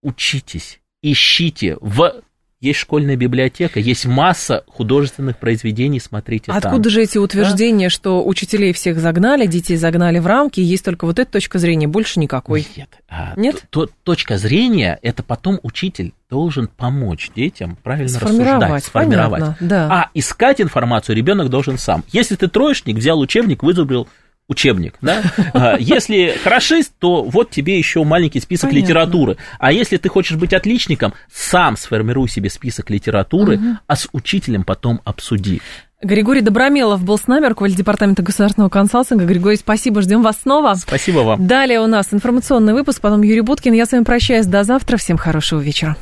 Учитесь 0.02 0.81
ищите 1.03 1.76
в 1.80 2.22
есть 2.62 2.78
школьная 2.78 3.16
библиотека, 3.16 3.80
есть 3.80 4.07
масса 4.07 4.62
художественных 4.68 5.36
произведений, 5.36 5.98
смотрите 5.98 6.53
Откуда 6.53 6.84
там. 6.84 6.92
же 6.92 7.03
эти 7.03 7.18
утверждения, 7.18 7.86
да? 7.86 7.90
что 7.90 8.24
учителей 8.24 8.72
всех 8.72 9.00
загнали, 9.00 9.46
детей 9.46 9.76
загнали 9.76 10.20
в 10.20 10.28
рамки, 10.28 10.61
есть 10.61 10.84
только 10.84 11.05
вот 11.07 11.18
эта 11.18 11.32
точка 11.32 11.59
зрения, 11.59 11.88
больше 11.88 12.20
никакой? 12.20 12.64
Нет. 12.76 12.88
А, 13.09 13.32
Нет? 13.36 13.64
То, 13.70 13.86
то, 13.86 13.92
точка 14.05 14.38
зрения, 14.38 14.96
это 15.03 15.24
потом 15.24 15.59
учитель 15.64 16.12
должен 16.30 16.68
помочь 16.68 17.32
детям 17.34 17.76
правильно 17.82 18.09
сформировать, 18.09 18.62
рассуждать, 18.62 18.84
сформировать. 18.84 19.40
Понятно, 19.40 19.66
да. 19.68 19.88
А 19.90 20.11
искать 20.14 20.61
информацию 20.61 21.16
ребенок 21.16 21.48
должен 21.50 21.78
сам. 21.78 22.05
Если 22.12 22.36
ты 22.36 22.46
троечник, 22.46 22.96
взял 22.96 23.18
учебник, 23.18 23.64
вызубрил 23.64 24.07
учебник, 24.53 24.94
да? 25.00 25.22
А, 25.55 25.76
если 25.78 26.34
хорошист, 26.42 26.92
то 26.98 27.24
вот 27.24 27.50
тебе 27.50 27.76
еще 27.76 28.05
маленький 28.05 28.40
список 28.40 28.70
Понятно. 28.70 28.86
литературы. 28.86 29.36
А 29.59 29.72
если 29.72 29.96
ты 29.96 30.09
хочешь 30.09 30.36
быть 30.36 30.53
отличником, 30.53 31.14
сам 31.32 31.76
сформируй 31.76 32.28
себе 32.28 32.48
список 32.48 32.90
литературы, 32.90 33.57
угу. 33.57 33.64
а 33.86 33.96
с 33.96 34.09
учителем 34.12 34.64
потом 34.64 35.00
обсуди. 35.05 35.61
Григорий 36.03 36.40
Добромелов 36.40 37.05
был 37.05 37.16
с 37.16 37.28
нами, 37.28 37.46
руководитель 37.46 37.78
департамента 37.78 38.22
государственного 38.22 38.70
консалтинга. 38.70 39.24
Григорий, 39.24 39.57
спасибо, 39.57 40.03
ждем 40.03 40.22
вас 40.22 40.40
снова. 40.42 40.74
Спасибо 40.74 41.20
вам. 41.20 41.46
Далее 41.46 41.80
у 41.80 41.86
нас 41.86 42.09
информационный 42.12 42.72
выпуск, 42.72 43.00
потом 43.00 43.22
Юрий 43.22 43.42
Буткин. 43.42 43.72
Я 43.72 43.86
с 43.86 43.92
вами 43.92 44.05
прощаюсь 44.05 44.46
до 44.46 44.64
завтра. 44.64 44.96
Всем 44.96 45.16
хорошего 45.16 45.61
вечера. 45.61 45.96